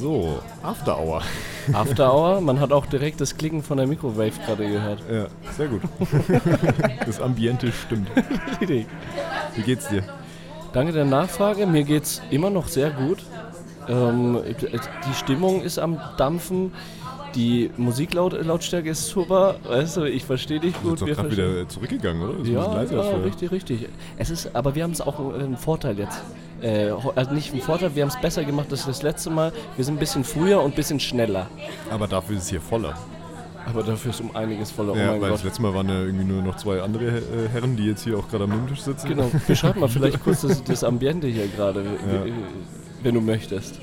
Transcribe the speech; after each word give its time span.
So, 0.00 0.38
After 0.62 0.98
Hour. 0.98 1.20
After 1.74 2.10
Hour, 2.10 2.40
man 2.40 2.58
hat 2.58 2.72
auch 2.72 2.86
direkt 2.86 3.20
das 3.20 3.36
Klicken 3.36 3.62
von 3.62 3.76
der 3.76 3.86
Mikrowave 3.86 4.32
gerade 4.46 4.66
gehört. 4.66 5.02
Ja, 5.12 5.26
sehr 5.58 5.68
gut. 5.68 5.82
das 7.06 7.20
Ambiente 7.20 7.70
stimmt. 7.70 8.08
Wie 8.60 9.62
geht's 9.62 9.88
dir? 9.88 10.02
Danke 10.72 10.92
der 10.92 11.04
Nachfrage, 11.04 11.66
mir 11.66 11.84
geht's 11.84 12.22
immer 12.30 12.48
noch 12.48 12.68
sehr 12.68 12.90
gut. 12.90 13.18
Ähm, 13.88 14.40
die 14.46 15.14
Stimmung 15.14 15.60
ist 15.60 15.78
am 15.78 16.00
Dampfen. 16.16 16.72
Die 17.34 17.70
Musiklautstärke 17.76 18.90
ist 18.90 19.06
super, 19.08 19.56
weißt 19.64 19.98
du, 19.98 20.04
ich 20.04 20.24
verstehe 20.24 20.58
dich 20.58 20.74
Du 20.74 20.80
gut. 20.80 20.90
bist 20.90 21.02
doch 21.02 21.06
wir 21.06 21.14
gerade 21.14 21.30
wieder 21.30 21.68
zurückgegangen, 21.68 22.22
oder? 22.22 22.48
Ja, 22.48 22.82
ja, 22.82 23.16
richtig, 23.24 23.52
richtig. 23.52 23.86
Es 24.18 24.30
ist, 24.30 24.54
aber 24.54 24.74
wir 24.74 24.82
haben 24.82 24.90
es 24.92 25.00
auch 25.00 25.18
einen, 25.20 25.34
einen 25.34 25.56
Vorteil 25.56 25.98
jetzt. 25.98 26.20
Äh, 26.60 26.90
also 27.14 27.32
nicht 27.32 27.52
einen 27.52 27.62
Vorteil, 27.62 27.94
wir 27.94 28.02
haben 28.02 28.08
es 28.10 28.20
besser 28.20 28.44
gemacht 28.44 28.66
als 28.70 28.84
das 28.86 29.02
letzte 29.02 29.30
Mal. 29.30 29.52
Wir 29.76 29.84
sind 29.84 29.94
ein 29.94 30.00
bisschen 30.00 30.24
früher 30.24 30.60
und 30.60 30.72
ein 30.72 30.74
bisschen 30.74 30.98
schneller. 31.00 31.46
Aber 31.90 32.06
dafür 32.08 32.36
ist 32.36 32.42
es 32.44 32.48
hier 32.50 32.60
voller. 32.60 32.94
Aber 33.66 33.82
dafür 33.82 34.10
ist 34.10 34.20
um 34.20 34.34
einiges 34.34 34.70
voller. 34.72 34.96
ja, 34.96 35.10
oh 35.10 35.12
weil 35.12 35.20
Gott. 35.20 35.32
das 35.32 35.44
letzte 35.44 35.62
Mal 35.62 35.72
waren 35.74 35.88
ja 35.88 36.00
irgendwie 36.00 36.24
nur 36.24 36.42
noch 36.42 36.56
zwei 36.56 36.80
andere 36.82 37.18
äh, 37.18 37.48
Herren, 37.52 37.76
die 37.76 37.86
jetzt 37.86 38.02
hier 38.04 38.18
auch 38.18 38.28
gerade 38.28 38.44
am 38.44 38.50
Nebentisch 38.50 38.80
sitzen. 38.80 39.06
Genau, 39.08 39.30
beschreib 39.46 39.76
mal 39.76 39.88
vielleicht 39.88 40.20
kurz 40.24 40.40
das, 40.40 40.64
das 40.64 40.82
Ambiente 40.82 41.28
hier 41.28 41.46
gerade, 41.46 41.80
Ja. 41.82 42.24
wenn 43.02 43.14
du 43.14 43.20
möchtest. 43.20 43.78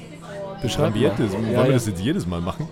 Beschreib 0.62 0.88
Ambiente, 0.88 1.22
mal. 1.24 1.32
wollen 1.34 1.46
Ja, 1.52 1.60
wir 1.64 1.68
ja. 1.68 1.72
das 1.74 1.86
jetzt 1.88 2.02
jedes 2.02 2.26
Mal 2.28 2.42
machen? 2.42 2.68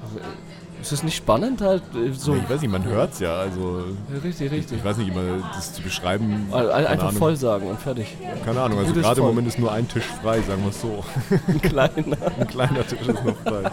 Ist 0.85 0.91
es 0.91 1.01
nicht 1.01 1.15
spannend 1.17 1.61
halt? 1.61 1.81
äh, 1.95 2.13
So, 2.13 2.35
Ich 2.35 2.47
weiß 2.47 2.61
nicht, 2.61 2.69
man 2.69 2.83
hört's 2.85 3.17
ja, 3.19 3.33
also 3.37 3.85
richtig, 4.23 4.51
richtig. 4.51 4.77
ich 4.77 4.85
weiß 4.85 4.97
nicht 4.97 5.07
immer, 5.07 5.43
das 5.55 5.73
zu 5.73 5.81
beschreiben. 5.81 6.45
Al- 6.51 6.69
al- 6.69 6.73
keine 6.83 6.89
Einfach 6.89 7.07
Ahnung. 7.07 7.17
voll 7.17 7.35
sagen 7.35 7.67
und 7.67 7.79
fertig. 7.79 8.15
Keine 8.45 8.61
Ahnung, 8.61 8.77
also 8.77 8.93
gerade 8.93 9.19
im. 9.19 9.25
Moment 9.25 9.47
ist 9.47 9.57
nur 9.57 9.71
ein 9.71 9.87
Tisch 9.87 10.05
frei, 10.21 10.41
sagen 10.41 10.61
wir 10.61 10.69
es 10.69 10.79
so. 10.81 11.03
Ein 11.47 11.59
kleiner. 11.59 12.17
Ein 12.39 12.47
kleiner 12.47 12.85
Tisch 12.85 13.01
ist 13.01 13.25
noch 13.25 13.35
frei. 13.43 13.71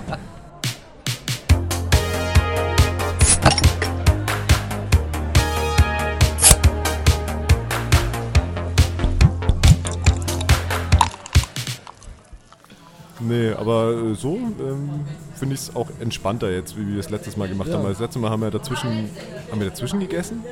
Nee, 13.21 13.53
aber 13.53 13.93
äh, 13.93 14.15
so 14.15 14.35
ähm, 14.37 15.05
finde 15.43 15.57
ich 15.57 15.61
es 15.63 15.75
auch 15.75 15.89
entspannter 15.99 16.49
jetzt, 16.53 16.77
wie 16.79 16.87
wir 16.87 17.01
es 17.01 17.11
letztes 17.11 17.37
Mal 17.37 17.49
gemacht 17.49 17.67
Ja. 17.69 17.75
haben. 17.75 17.83
Weil 17.83 17.91
das 17.91 17.99
letzte 18.01 18.21
Mal 18.21 18.31
haben 18.31 18.43
wir 18.43 18.51
dazwischen, 18.53 19.11
haben 19.51 19.61
wir 19.61 19.69
dazwischen 19.71 19.99
gegessen? 19.99 20.45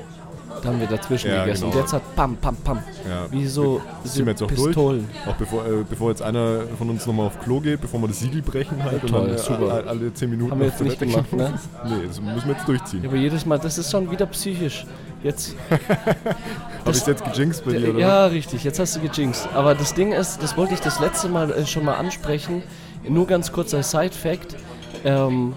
Da 0.63 0.69
haben 0.69 0.81
wir 0.81 0.89
dazwischen 0.89 1.31
Ja, 1.31 1.45
gegessen. 1.45 1.63
genau. 1.67 1.75
Und 1.77 1.81
jetzt 1.81 1.93
hat 1.93 2.17
Pam, 2.17 2.37
Pam, 2.39 2.57
Pam. 2.57 2.79
Ja. 3.09 3.31
Wie 3.31 3.47
so 3.47 3.81
Sind 4.03 4.27
wir 4.27 4.33
jetzt 4.33 4.43
auch 4.43 4.49
Pistolen. 4.49 5.07
durch? 5.25 5.29
Auch 5.33 5.37
bevor, 5.39 5.65
äh, 5.65 5.85
bevor 5.89 6.11
jetzt 6.11 6.23
einer 6.23 6.63
von 6.77 6.91
uns 6.91 7.07
nochmal 7.07 7.27
auf 7.29 7.39
Klo 7.41 7.61
geht, 7.61 7.81
bevor 7.81 8.01
wir 8.01 8.09
das 8.09 8.19
Siegel 8.19 8.43
brechen 8.43 8.83
halt 8.83 9.01
toll, 9.07 9.21
und 9.21 9.29
dann 9.29 9.35
äh, 9.37 9.39
super. 9.39 9.75
alle, 9.75 9.87
alle 9.87 10.13
10 10.13 10.29
Minuten 10.29 10.51
Haben 10.51 10.59
wir 10.61 10.67
jetzt 10.67 10.81
nicht 10.83 10.99
gemacht, 10.99 11.33
ne? 11.33 11.55
Nee, 11.85 12.07
das 12.09 12.21
müssen 12.21 12.49
wir 12.49 12.55
jetzt 12.57 12.67
durchziehen. 12.67 13.03
Ja, 13.05 13.09
aber 13.11 13.17
jedes 13.19 13.47
Mal, 13.47 13.61
das 13.61 13.79
ist 13.79 13.93
schon 13.93 14.11
wieder 14.11 14.27
psychisch. 14.27 14.87
Jetzt, 15.23 15.55
Habe 15.71 16.97
ich 16.97 17.07
jetzt 17.07 17.25
gejinxt 17.25 17.65
bei 17.65 17.73
dir, 17.75 17.91
oder? 17.91 17.99
ja, 18.01 18.27
richtig, 18.27 18.65
jetzt 18.65 18.81
hast 18.81 18.97
du 18.97 19.01
gejinxt. 19.01 19.49
Aber 19.55 19.77
das 19.77 19.95
Ding 19.95 20.11
ist, 20.13 20.43
das 20.43 20.57
wollte 20.57 20.75
ich 20.75 20.81
das 20.81 20.99
letzte 20.99 21.29
Mal 21.29 21.53
äh, 21.53 21.65
schon 21.65 21.85
mal 21.85 21.95
ansprechen. 21.95 22.63
Nur 23.09 23.27
ganz 23.29 23.53
kurz 23.53 23.73
als 23.73 23.93
Side-Fact. 23.93 24.57
Ähm, 25.05 25.55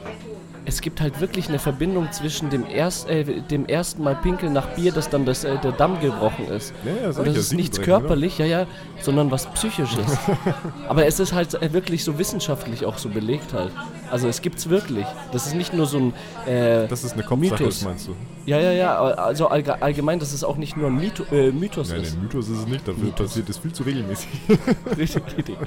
es 0.66 0.80
gibt 0.80 1.02
halt 1.02 1.20
wirklich 1.20 1.50
eine 1.50 1.60
Verbindung 1.60 2.10
zwischen 2.14 2.50
dem, 2.50 2.64
erst, 2.66 3.10
äh, 3.10 3.26
dem 3.42 3.66
ersten 3.66 4.02
Mal 4.02 4.16
Pinkeln 4.16 4.54
nach 4.54 4.68
Bier, 4.76 4.94
dass 4.94 5.10
dann 5.10 5.26
das, 5.26 5.44
äh, 5.44 5.58
der 5.58 5.74
Damm 5.74 6.00
gebrochen 6.00 6.48
ist. 6.48 6.74
Ja, 6.86 7.12
sag 7.12 7.26
Und 7.28 7.36
das 7.36 7.44
ist 7.48 7.54
nichts 7.54 7.78
oder? 7.80 7.86
körperlich, 7.86 8.38
ja, 8.38 8.46
ja, 8.46 8.66
sondern 9.02 9.30
was 9.30 9.46
psychisches. 9.48 10.18
Aber 10.88 11.06
es 11.06 11.20
ist 11.20 11.34
halt 11.34 11.54
äh, 11.62 11.74
wirklich 11.74 12.06
so 12.06 12.18
wissenschaftlich 12.18 12.86
auch 12.86 12.98
so 12.98 13.10
belegt 13.10 13.52
halt. 13.52 13.72
Also 14.10 14.30
es 14.30 14.42
gibt's 14.42 14.70
wirklich. 14.70 15.06
Das 15.34 15.48
ist 15.48 15.56
nicht 15.56 15.74
nur 15.74 15.86
so 15.86 15.98
ein 15.98 16.14
äh, 16.50 16.88
Das 16.88 17.04
ist 17.04 17.12
eine 17.12 17.24
Kopfsache, 17.24 17.62
Mythos. 17.64 17.84
meinst 17.84 18.08
du? 18.08 18.16
Ja, 18.46 18.58
ja, 18.62 18.72
ja, 18.72 18.96
also 18.98 19.50
allge- 19.50 19.82
allgemein, 19.82 20.20
dass 20.20 20.32
es 20.32 20.46
auch 20.46 20.56
nicht 20.56 20.78
nur 20.78 20.88
ein 20.88 20.96
Mytho 20.96 21.26
äh, 21.36 21.52
Mythos 21.52 21.90
Nein, 21.90 22.04
ist. 22.04 22.14
ein 22.16 22.22
Mythos 22.24 22.48
ist 22.48 22.60
es 22.60 22.68
nicht, 22.68 22.88
dafür 22.88 23.04
Mythos. 23.04 23.28
passiert 23.28 23.50
es 23.50 23.58
viel 23.58 23.74
zu 23.74 23.84
regelmäßig. 23.84 24.30
Richtig, 24.98 25.24
richtig. 25.38 25.58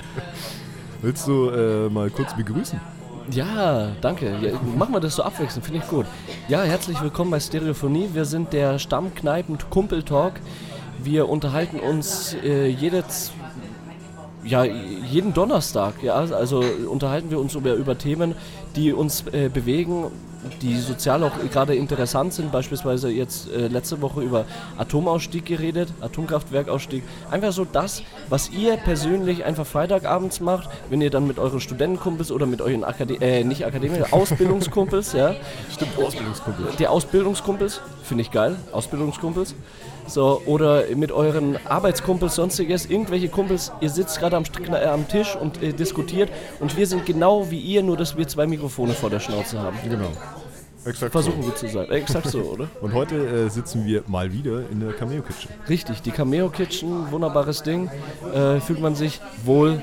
Willst 1.02 1.26
du 1.28 1.50
äh, 1.50 1.90
mal 1.90 2.08
kurz 2.08 2.34
begrüßen? 2.34 2.80
Ja, 3.30 3.88
danke. 4.00 4.36
Ja, 4.40 4.52
machen 4.76 4.94
wir 4.94 5.00
das 5.00 5.16
so 5.16 5.22
abwechselnd, 5.22 5.64
finde 5.64 5.80
ich 5.80 5.88
gut. 5.88 6.06
Ja, 6.48 6.62
herzlich 6.62 7.00
willkommen 7.02 7.30
bei 7.32 7.40
Stereophonie. 7.40 8.10
Wir 8.12 8.24
sind 8.24 8.52
der 8.52 8.78
Stammkneipen-Kumpel-Talk. 8.78 10.34
Wir 11.02 11.28
unterhalten 11.28 11.80
uns 11.80 12.34
äh, 12.44 12.68
jede 12.68 13.04
ja, 14.44 14.62
jeden 14.62 15.34
Donnerstag, 15.34 16.04
ja, 16.04 16.14
also 16.14 16.62
unterhalten 16.88 17.32
wir 17.32 17.40
uns 17.40 17.56
über, 17.56 17.74
über 17.74 17.98
Themen, 17.98 18.36
die 18.76 18.92
uns 18.92 19.24
äh, 19.32 19.48
bewegen, 19.48 20.04
die 20.62 20.78
sozial 20.78 21.22
auch 21.22 21.32
gerade 21.52 21.74
interessant 21.74 22.34
sind. 22.34 22.52
Beispielsweise 22.52 23.10
jetzt 23.10 23.50
äh, 23.50 23.68
letzte 23.68 24.00
Woche 24.02 24.22
über 24.22 24.44
Atomausstieg 24.78 25.46
geredet, 25.46 25.92
Atomkraftwerkausstieg. 26.00 27.04
Einfach 27.30 27.52
so 27.52 27.64
das, 27.64 28.02
was 28.28 28.50
ihr 28.50 28.76
persönlich 28.76 29.44
einfach 29.44 29.66
Freitagabends 29.66 30.40
macht, 30.40 30.68
wenn 30.90 31.00
ihr 31.00 31.10
dann 31.10 31.26
mit 31.26 31.38
euren 31.38 31.60
Studentenkumpels 31.60 32.30
oder 32.30 32.46
mit 32.46 32.60
euren 32.60 32.84
Akade 32.84 33.14
äh, 33.20 33.44
nicht 33.44 33.66
Akademiker, 33.66 34.08
Ausbildungskumpels, 34.12 35.12
ja, 35.12 35.34
Stimmt, 35.72 35.98
Ausbildungskumpel. 35.98 36.66
die 36.78 36.86
Ausbildungskumpels, 36.86 37.80
finde 38.02 38.22
ich 38.22 38.30
geil, 38.30 38.56
Ausbildungskumpels. 38.72 39.54
So, 40.06 40.42
oder 40.46 40.84
mit 40.94 41.10
euren 41.10 41.58
Arbeitskumpels, 41.66 42.36
sonstiges, 42.36 42.86
irgendwelche 42.86 43.28
Kumpels, 43.28 43.72
ihr 43.80 43.90
sitzt 43.90 44.18
gerade 44.20 44.36
am, 44.36 44.44
äh, 44.70 44.84
am 44.84 45.08
Tisch 45.08 45.36
und 45.36 45.62
äh, 45.62 45.72
diskutiert 45.72 46.30
und 46.60 46.76
wir 46.76 46.86
sind 46.86 47.06
genau 47.06 47.50
wie 47.50 47.58
ihr, 47.58 47.82
nur 47.82 47.96
dass 47.96 48.16
wir 48.16 48.26
zwei 48.28 48.46
Mikrofone 48.46 48.92
vor 48.92 49.10
der 49.10 49.20
Schnauze 49.20 49.60
haben. 49.60 49.76
Genau. 49.88 50.10
Exakt 50.84 51.10
Versuchen 51.10 51.42
so. 51.42 51.48
wir 51.48 51.54
zu 51.56 51.68
sein. 51.68 51.90
Exakt 51.90 52.28
so, 52.28 52.42
oder? 52.42 52.68
Und 52.80 52.94
heute 52.94 53.16
äh, 53.16 53.48
sitzen 53.48 53.84
wir 53.84 54.04
mal 54.06 54.32
wieder 54.32 54.62
in 54.70 54.78
der 54.78 54.92
Cameo 54.92 55.20
Kitchen. 55.20 55.50
Richtig, 55.68 56.00
die 56.02 56.12
Cameo 56.12 56.48
Kitchen, 56.48 57.10
wunderbares 57.10 57.64
Ding. 57.64 57.90
Äh, 58.32 58.60
fühlt 58.60 58.80
man 58.80 58.94
sich 58.94 59.20
wohl 59.44 59.82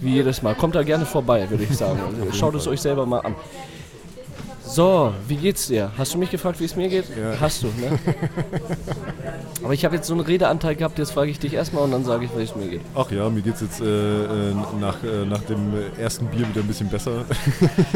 wie 0.00 0.14
jedes 0.14 0.40
Mal. 0.40 0.54
Kommt 0.54 0.74
da 0.74 0.82
gerne 0.82 1.04
vorbei, 1.04 1.48
würde 1.50 1.64
ich 1.64 1.76
sagen. 1.76 2.00
Schaut 2.32 2.54
es 2.54 2.66
euch 2.66 2.80
selber 2.80 3.04
mal 3.04 3.20
an. 3.20 3.34
So, 4.72 5.12
wie 5.28 5.36
geht's 5.36 5.66
dir? 5.66 5.90
Hast 5.98 6.14
du 6.14 6.18
mich 6.18 6.30
gefragt, 6.30 6.58
wie 6.58 6.64
es 6.64 6.74
mir 6.76 6.88
geht? 6.88 7.04
Ja. 7.10 7.38
Hast 7.38 7.62
du, 7.62 7.66
ne? 7.66 7.98
Aber 9.62 9.74
ich 9.74 9.84
habe 9.84 9.96
jetzt 9.96 10.06
so 10.06 10.14
einen 10.14 10.22
Redeanteil 10.22 10.76
gehabt, 10.76 10.98
jetzt 10.98 11.12
frage 11.12 11.30
ich 11.30 11.38
dich 11.38 11.52
erstmal 11.52 11.84
und 11.84 11.90
dann 11.90 12.06
sage 12.06 12.24
ich, 12.24 12.30
wie 12.34 12.42
es 12.42 12.56
mir 12.56 12.68
geht. 12.68 12.80
Ach 12.94 13.10
ja, 13.10 13.28
mir 13.28 13.42
geht's 13.42 13.60
jetzt 13.60 13.82
äh, 13.82 13.84
äh, 13.84 14.54
nach, 14.80 15.04
äh, 15.04 15.26
nach 15.26 15.42
dem 15.42 15.74
ersten 15.98 16.24
Bier 16.28 16.48
wieder 16.48 16.62
ein 16.62 16.66
bisschen 16.66 16.88
besser. 16.88 17.26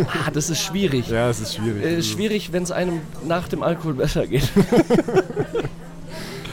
Ah, 0.06 0.30
das 0.30 0.50
ist 0.50 0.60
schwierig. 0.60 1.08
ja, 1.08 1.30
es 1.30 1.40
ist 1.40 1.54
schwierig. 1.54 1.82
Äh, 1.82 2.02
schwierig, 2.02 2.52
wenn 2.52 2.62
es 2.62 2.70
einem 2.70 3.00
nach 3.26 3.48
dem 3.48 3.62
Alkohol 3.62 3.94
besser 3.94 4.26
geht. 4.26 4.50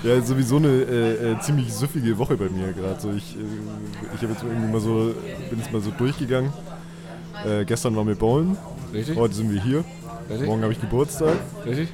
Ja, 0.04 0.20
sowieso 0.22 0.58
eine 0.58 0.68
äh, 0.68 1.32
äh, 1.32 1.40
ziemlich 1.40 1.74
süffige 1.74 2.18
Woche 2.18 2.36
bei 2.36 2.50
mir 2.50 2.74
gerade. 2.74 3.00
So, 3.00 3.12
ich 3.12 3.38
äh, 3.38 3.40
ich 4.14 4.22
habe 4.22 4.34
jetzt 4.34 4.44
irgendwie 4.44 4.70
mal 4.70 4.82
so, 4.82 5.14
bin 5.50 5.60
jetzt 5.60 5.72
mal 5.72 5.82
so 5.82 5.92
durchgegangen. 5.92 6.52
Äh, 7.46 7.64
gestern 7.64 7.96
waren 7.96 8.08
wir 8.08 8.16
bowlen, 8.16 8.58
Richtig? 8.94 9.16
heute 9.16 9.34
sind 9.34 9.54
wir 9.54 9.64
hier. 9.64 9.86
Richtig? 10.30 10.48
Morgen 10.48 10.62
habe 10.64 10.74
ich 10.74 10.82
Geburtstag. 10.82 11.34
Richtig? 11.66 11.90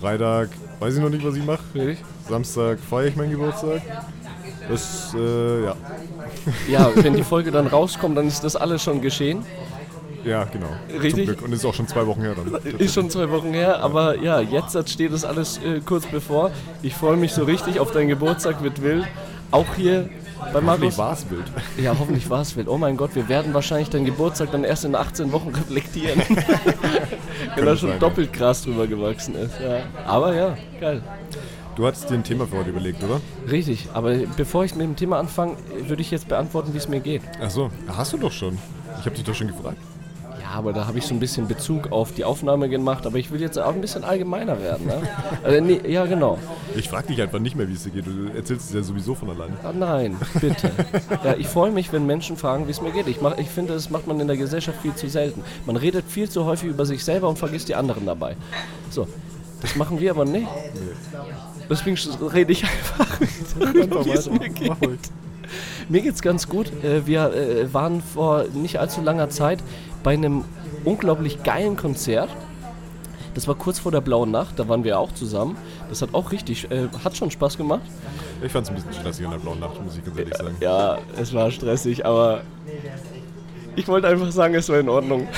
Freitag 0.00 0.48
weiß 0.80 0.94
ich 0.96 1.00
noch 1.00 1.10
nicht, 1.10 1.24
was 1.24 1.34
ich 1.36 1.44
mache. 1.44 1.62
Richtig? 1.74 1.98
Samstag 2.28 2.78
feiere 2.78 3.08
ich 3.08 3.16
meinen 3.16 3.30
Geburtstag. 3.30 3.80
Das, 4.68 5.14
äh, 5.18 5.64
ja. 5.64 5.74
Ja, 6.68 6.90
wenn 6.94 7.14
die 7.14 7.22
Folge 7.22 7.50
dann 7.50 7.66
rauskommt, 7.66 8.16
dann 8.18 8.26
ist 8.28 8.44
das 8.44 8.54
alles 8.56 8.82
schon 8.82 9.00
geschehen. 9.00 9.44
Ja, 10.24 10.44
genau. 10.44 10.68
Richtig? 10.90 11.12
Zum 11.12 11.24
Glück. 11.36 11.42
Und 11.42 11.52
ist 11.52 11.64
auch 11.64 11.74
schon 11.74 11.86
zwei 11.88 12.06
Wochen 12.06 12.22
her 12.22 12.34
dann. 12.34 12.54
Ist 12.78 12.94
schon 12.94 13.10
zwei 13.10 13.30
Wochen 13.30 13.52
her, 13.52 13.80
aber 13.82 14.18
ja, 14.18 14.40
jetzt 14.40 14.88
steht 14.90 15.12
das 15.12 15.24
alles 15.24 15.58
äh, 15.58 15.80
kurz 15.84 16.06
bevor. 16.06 16.50
Ich 16.82 16.94
freue 16.94 17.16
mich 17.18 17.32
so 17.32 17.44
richtig 17.44 17.78
auf 17.78 17.92
deinen 17.92 18.08
Geburtstag 18.08 18.62
mit 18.62 18.82
Will. 18.82 19.04
Auch 19.50 19.74
hier 19.76 20.08
bei 20.52 20.60
Hoffentlich 20.60 20.96
Markus. 20.96 20.98
war 20.98 21.12
es 21.12 21.30
wild. 21.30 21.44
Ja, 21.82 21.94
hoffentlich 21.98 22.28
war 22.30 22.40
es 22.40 22.56
Will. 22.56 22.68
Oh 22.68 22.78
mein 22.78 22.96
Gott, 22.96 23.14
wir 23.14 23.28
werden 23.28 23.52
wahrscheinlich 23.52 23.90
deinen 23.90 24.06
Geburtstag 24.06 24.50
dann 24.50 24.64
erst 24.64 24.84
in 24.86 24.94
18 24.94 25.30
Wochen 25.32 25.50
reflektieren. 25.50 26.22
Wenn 27.56 27.66
da 27.66 27.76
schon 27.76 27.90
sein, 27.90 28.00
doppelt 28.00 28.32
Gras 28.32 28.62
drüber 28.62 28.86
gewachsen 28.86 29.34
ist. 29.36 29.54
Ja. 29.60 29.80
Aber 30.06 30.34
ja, 30.34 30.56
geil. 30.80 31.02
Du 31.76 31.86
hattest 31.86 32.08
dir 32.08 32.14
ein 32.14 32.22
Thema 32.22 32.46
für 32.46 32.58
heute 32.58 32.70
überlegt, 32.70 33.02
oder? 33.02 33.20
Richtig, 33.50 33.88
aber 33.92 34.14
bevor 34.36 34.64
ich 34.64 34.74
mit 34.76 34.86
dem 34.86 34.94
Thema 34.94 35.18
anfange, 35.18 35.56
würde 35.86 36.02
ich 36.02 36.10
jetzt 36.10 36.28
beantworten, 36.28 36.72
wie 36.72 36.78
es 36.78 36.88
mir 36.88 37.00
geht. 37.00 37.22
Achso, 37.40 37.70
hast 37.88 38.12
du 38.12 38.18
doch 38.18 38.30
schon. 38.30 38.58
Ich 39.00 39.06
habe 39.06 39.16
dich 39.16 39.24
doch 39.24 39.34
schon 39.34 39.48
gefragt. 39.48 39.78
Aber 40.54 40.72
da 40.72 40.86
habe 40.86 40.98
ich 40.98 41.04
so 41.04 41.14
ein 41.14 41.18
bisschen 41.18 41.48
Bezug 41.48 41.90
auf 41.90 42.12
die 42.12 42.22
Aufnahme 42.24 42.68
gemacht, 42.68 43.06
aber 43.06 43.18
ich 43.18 43.32
will 43.32 43.40
jetzt 43.40 43.58
auch 43.58 43.74
ein 43.74 43.80
bisschen 43.80 44.04
allgemeiner 44.04 44.60
werden. 44.62 44.86
Ne? 44.86 45.02
Also, 45.42 45.60
nee, 45.60 45.80
ja, 45.88 46.06
genau. 46.06 46.38
Ich 46.76 46.88
frage 46.88 47.08
dich 47.08 47.20
einfach 47.20 47.40
nicht 47.40 47.56
mehr, 47.56 47.68
wie 47.68 47.72
es 47.72 47.82
dir 47.82 47.90
geht. 47.90 48.06
Du 48.06 48.28
erzählst 48.34 48.68
es 48.68 48.74
ja 48.74 48.82
sowieso 48.82 49.16
von 49.16 49.30
alleine. 49.30 49.54
Ah, 49.64 49.72
nein, 49.76 50.16
bitte. 50.40 50.70
Ja, 51.24 51.34
ich 51.36 51.48
freue 51.48 51.72
mich, 51.72 51.92
wenn 51.92 52.06
Menschen 52.06 52.36
fragen, 52.36 52.68
wie 52.68 52.70
es 52.70 52.80
mir 52.80 52.92
geht. 52.92 53.08
Ich, 53.08 53.20
mach, 53.20 53.36
ich 53.36 53.48
finde, 53.48 53.74
das 53.74 53.90
macht 53.90 54.06
man 54.06 54.20
in 54.20 54.28
der 54.28 54.36
Gesellschaft 54.36 54.80
viel 54.80 54.94
zu 54.94 55.08
selten. 55.08 55.42
Man 55.66 55.74
redet 55.76 56.04
viel 56.08 56.30
zu 56.30 56.44
häufig 56.44 56.68
über 56.68 56.86
sich 56.86 57.02
selber 57.04 57.28
und 57.28 57.36
vergisst 57.38 57.68
die 57.68 57.74
anderen 57.74 58.06
dabei. 58.06 58.36
So, 58.90 59.08
das 59.60 59.74
machen 59.74 59.98
wir 59.98 60.12
aber 60.12 60.24
nicht. 60.24 60.46
Deswegen 61.68 61.96
rede 62.28 62.52
ich 62.52 62.62
einfach, 62.62 63.20
wie 64.04 64.10
es 64.10 64.30
mir 64.30 64.48
geht. 64.50 64.70
ruhig. 64.70 65.00
Mir 65.88 66.00
geht's 66.00 66.22
ganz 66.22 66.48
gut. 66.48 66.70
Äh, 66.82 67.06
Wir 67.06 67.32
äh, 67.32 67.72
waren 67.74 68.02
vor 68.02 68.44
nicht 68.54 68.78
allzu 68.78 69.00
langer 69.02 69.30
Zeit 69.30 69.58
bei 70.04 70.12
einem 70.12 70.44
unglaublich 70.84 71.42
geilen 71.42 71.76
Konzert. 71.76 72.28
Das 73.34 73.48
war 73.48 73.56
kurz 73.56 73.80
vor 73.80 73.90
der 73.90 74.00
blauen 74.00 74.30
Nacht, 74.30 74.60
da 74.60 74.68
waren 74.68 74.84
wir 74.84 75.00
auch 75.00 75.10
zusammen. 75.10 75.56
Das 75.88 76.02
hat 76.02 76.14
auch 76.14 76.30
richtig, 76.30 76.70
äh, 76.70 76.86
hat 77.02 77.16
schon 77.16 77.32
Spaß 77.32 77.56
gemacht. 77.56 77.82
Ich 78.44 78.52
fand 78.52 78.66
es 78.66 78.70
ein 78.70 78.76
bisschen 78.76 78.92
stressig 78.92 79.24
in 79.24 79.32
der 79.32 79.38
blauen 79.38 79.58
Nacht, 79.58 79.82
muss 79.82 79.96
ich 79.96 80.04
ganz 80.04 80.16
ehrlich 80.16 80.36
sagen. 80.36 80.56
Ja, 80.60 80.98
es 81.16 81.34
war 81.34 81.50
stressig, 81.50 82.06
aber 82.06 82.42
ich 83.74 83.88
wollte 83.88 84.06
einfach 84.06 84.30
sagen, 84.30 84.54
es 84.54 84.68
war 84.68 84.78
in 84.78 84.88
Ordnung. 84.88 85.26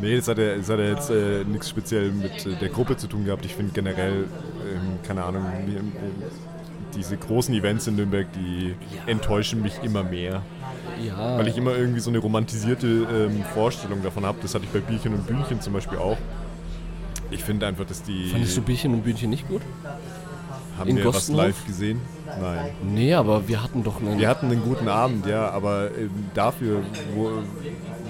Nee, 0.00 0.16
das 0.16 0.28
hat 0.28 0.36
ja, 0.36 0.56
das 0.56 0.68
hat 0.68 0.78
ja 0.80 0.84
jetzt 0.84 1.08
äh, 1.08 1.44
nichts 1.44 1.70
speziell 1.70 2.10
mit 2.10 2.44
äh, 2.44 2.56
der 2.60 2.68
Gruppe 2.68 2.94
zu 2.96 3.06
tun 3.06 3.24
gehabt. 3.24 3.46
Ich 3.46 3.54
finde 3.54 3.72
generell, 3.72 4.24
ähm, 4.70 4.98
keine 5.02 5.24
Ahnung, 5.24 5.46
wie, 5.64 5.78
diese 6.96 7.16
großen 7.16 7.54
Events 7.54 7.86
in 7.86 7.96
Nürnberg, 7.96 8.26
die 8.32 8.74
enttäuschen 9.06 9.62
mich 9.62 9.74
immer 9.82 10.02
mehr. 10.02 10.42
Ja, 11.04 11.38
Weil 11.38 11.48
ich 11.48 11.56
immer 11.56 11.76
irgendwie 11.76 12.00
so 12.00 12.10
eine 12.10 12.18
romantisierte 12.18 12.86
ähm, 12.86 13.42
Vorstellung 13.52 14.02
davon 14.02 14.24
habe. 14.24 14.38
Das 14.42 14.54
hatte 14.54 14.64
ich 14.64 14.70
bei 14.70 14.80
Bierchen 14.80 15.14
und 15.14 15.26
Bühnchen 15.26 15.60
zum 15.60 15.72
Beispiel 15.72 15.98
auch. 15.98 16.18
Ich 17.30 17.42
finde 17.42 17.66
einfach, 17.66 17.84
dass 17.84 18.02
die. 18.02 18.28
fandest 18.30 18.56
du 18.56 18.62
Bierchen 18.62 18.92
und 18.94 19.02
Bühnchen 19.02 19.30
nicht 19.30 19.48
gut? 19.48 19.62
haben 20.78 20.90
in 20.90 20.96
wir 20.96 21.06
was 21.06 21.14
Gostenhof? 21.14 21.42
live 21.42 21.66
gesehen? 21.66 22.00
Nein. 22.40 22.70
Nee, 22.82 23.14
aber 23.14 23.46
wir 23.48 23.62
hatten 23.62 23.82
doch 23.82 24.00
einen. 24.00 24.18
Wir 24.18 24.28
hatten 24.28 24.46
einen 24.46 24.62
guten 24.62 24.88
Abend, 24.88 25.26
ja, 25.26 25.50
aber 25.50 25.90
ähm, 25.96 26.10
dafür, 26.34 26.82
wo, 27.14 27.30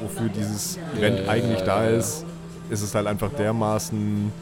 wofür 0.03 0.29
dieses 0.29 0.79
Event 0.97 1.21
ja, 1.21 1.29
eigentlich 1.29 1.61
ja, 1.61 1.67
da 1.67 1.85
ja. 1.85 1.97
ist, 1.97 2.25
ist 2.71 2.83
es 2.83 2.95
halt 2.95 3.07
einfach 3.07 3.31
dermaßen. 3.33 4.33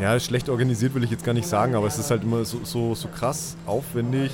Ja, 0.00 0.18
schlecht 0.20 0.48
organisiert 0.48 0.94
will 0.94 1.02
ich 1.04 1.10
jetzt 1.10 1.24
gar 1.24 1.32
nicht 1.34 1.48
sagen, 1.48 1.74
aber 1.74 1.86
es 1.86 1.98
ist 1.98 2.10
halt 2.10 2.22
immer 2.22 2.44
so, 2.44 2.58
so, 2.62 2.94
so 2.94 3.08
krass 3.08 3.56
aufwendig. 3.66 4.30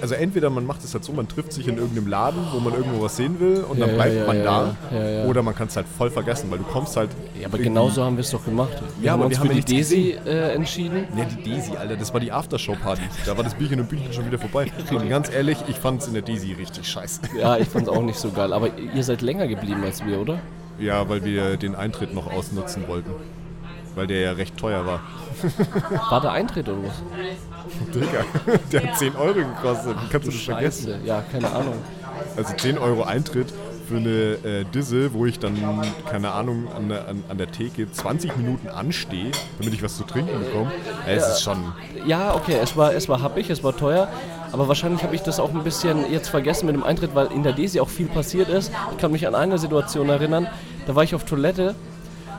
Also 0.00 0.14
entweder 0.14 0.50
man 0.50 0.64
macht 0.64 0.84
es 0.84 0.94
halt 0.94 1.02
so, 1.02 1.12
man 1.12 1.26
trifft 1.26 1.52
sich 1.52 1.66
in 1.66 1.76
irgendeinem 1.78 2.06
Laden, 2.06 2.38
wo 2.52 2.60
man 2.60 2.74
irgendwo 2.74 3.02
was 3.02 3.16
sehen 3.16 3.40
will 3.40 3.64
und 3.68 3.78
Ja, 3.78 3.86
dann 3.86 3.96
bleibt 3.96 4.14
ja, 4.14 4.26
man 4.26 4.36
ja, 4.38 4.44
da. 4.92 5.24
Oder 5.26 5.42
man 5.42 5.56
kann 5.56 5.66
es 5.66 5.74
halt 5.74 5.86
voll 5.88 6.10
vergessen, 6.10 6.48
weil 6.50 6.58
du 6.58 6.64
kommst 6.64 6.96
halt. 6.96 7.10
ja, 7.34 7.46
aber 7.46 7.56
irgendwie- 7.56 7.64
genauso 7.70 8.04
haben 8.04 8.16
wir 8.16 8.20
es 8.20 8.30
doch 8.30 8.44
gemacht. 8.44 8.70
Wir 9.00 9.06
Ja, 9.06 9.12
haben 9.12 9.20
aber 9.20 9.26
uns 9.26 9.32
wir 9.36 9.42
für 9.42 9.48
haben 9.48 9.56
ja 9.56 9.64
die 9.64 9.74
Desi 9.76 10.16
äh, 10.24 10.52
entschieden. 10.54 11.06
Ja, 11.16 11.24
die 11.24 11.50
Daisy, 11.50 11.76
Alter, 11.76 11.96
das 11.96 12.12
war 12.12 12.20
die 12.20 12.30
Aftershow-Party. 12.30 13.02
Da 13.26 13.36
war 13.36 13.42
das 13.42 13.54
Bierchen 13.54 13.80
und 13.80 13.88
Bühnchen 13.88 14.12
schon 14.12 14.26
wieder 14.26 14.38
vorbei. 14.38 14.70
Und 14.92 15.08
ganz 15.08 15.32
ehrlich, 15.32 15.58
ich 15.66 15.76
fand 15.76 16.02
es 16.02 16.06
in 16.06 16.12
der 16.14 16.22
Daisy 16.22 16.52
richtig 16.52 16.86
scheiße. 16.86 17.22
Ja, 17.36 17.56
ich 17.56 17.66
fand 17.66 17.88
es 17.88 17.92
auch 17.92 18.02
nicht 18.02 18.18
so 18.18 18.30
geil. 18.30 18.52
Aber 18.52 18.68
ihr 18.94 19.02
seid 19.02 19.22
länger 19.22 19.48
geblieben 19.48 19.82
als 19.84 20.04
wir, 20.06 20.20
oder? 20.20 20.38
Ja, 20.78 21.08
weil 21.08 21.24
wir 21.24 21.56
den 21.56 21.74
Eintritt 21.74 22.14
noch 22.14 22.30
ausnutzen 22.32 22.86
wollten. 22.86 23.10
Weil 23.98 24.06
der 24.06 24.20
ja 24.20 24.30
recht 24.30 24.56
teuer 24.56 24.86
war. 24.86 25.00
War 26.10 26.20
der 26.20 26.30
Eintritt 26.30 26.68
oder 26.68 26.78
was? 26.84 27.92
Digga, 27.92 28.24
der 28.72 28.86
hat 28.86 28.96
10 28.96 29.16
Euro 29.16 29.34
gekostet. 29.34 29.96
Wie 30.00 30.08
kannst 30.08 30.28
du 30.28 30.30
das 30.30 30.40
vergessen? 30.40 30.90
Scheiße. 30.92 31.00
Ja, 31.04 31.24
keine 31.32 31.50
Ahnung. 31.50 31.74
Also 32.36 32.54
10 32.54 32.78
Euro 32.78 33.02
Eintritt 33.02 33.52
für 33.88 33.96
eine 33.96 34.08
äh, 34.08 34.64
Disse, 34.72 35.12
wo 35.14 35.26
ich 35.26 35.40
dann, 35.40 35.56
keine 36.08 36.30
Ahnung, 36.30 36.68
an 36.76 36.90
der, 36.90 37.08
an, 37.08 37.24
an 37.28 37.38
der 37.38 37.50
Theke 37.50 37.90
20 37.90 38.36
Minuten 38.36 38.68
anstehe, 38.68 39.32
damit 39.58 39.74
ich 39.74 39.82
was 39.82 39.96
zu 39.96 40.04
trinken 40.04 40.38
bekomme. 40.38 40.70
Ja, 41.04 41.14
es 41.14 41.26
ist 41.26 41.42
schon. 41.42 41.58
Ja, 42.06 42.36
okay, 42.36 42.56
es 42.62 42.76
war, 42.76 42.94
es 42.94 43.08
war 43.08 43.20
happig, 43.20 43.50
es 43.50 43.64
war 43.64 43.76
teuer. 43.76 44.06
Aber 44.52 44.68
wahrscheinlich 44.68 45.02
habe 45.02 45.16
ich 45.16 45.22
das 45.22 45.40
auch 45.40 45.52
ein 45.52 45.64
bisschen 45.64 46.08
jetzt 46.12 46.28
vergessen 46.28 46.66
mit 46.66 46.76
dem 46.76 46.84
Eintritt, 46.84 47.16
weil 47.16 47.32
in 47.32 47.42
der 47.42 47.52
Desi 47.52 47.80
auch 47.80 47.88
viel 47.88 48.06
passiert 48.06 48.48
ist. 48.48 48.70
Ich 48.92 48.98
kann 48.98 49.10
mich 49.10 49.26
an 49.26 49.34
eine 49.34 49.58
Situation 49.58 50.08
erinnern, 50.08 50.46
da 50.86 50.94
war 50.94 51.02
ich 51.02 51.16
auf 51.16 51.24
Toilette 51.24 51.74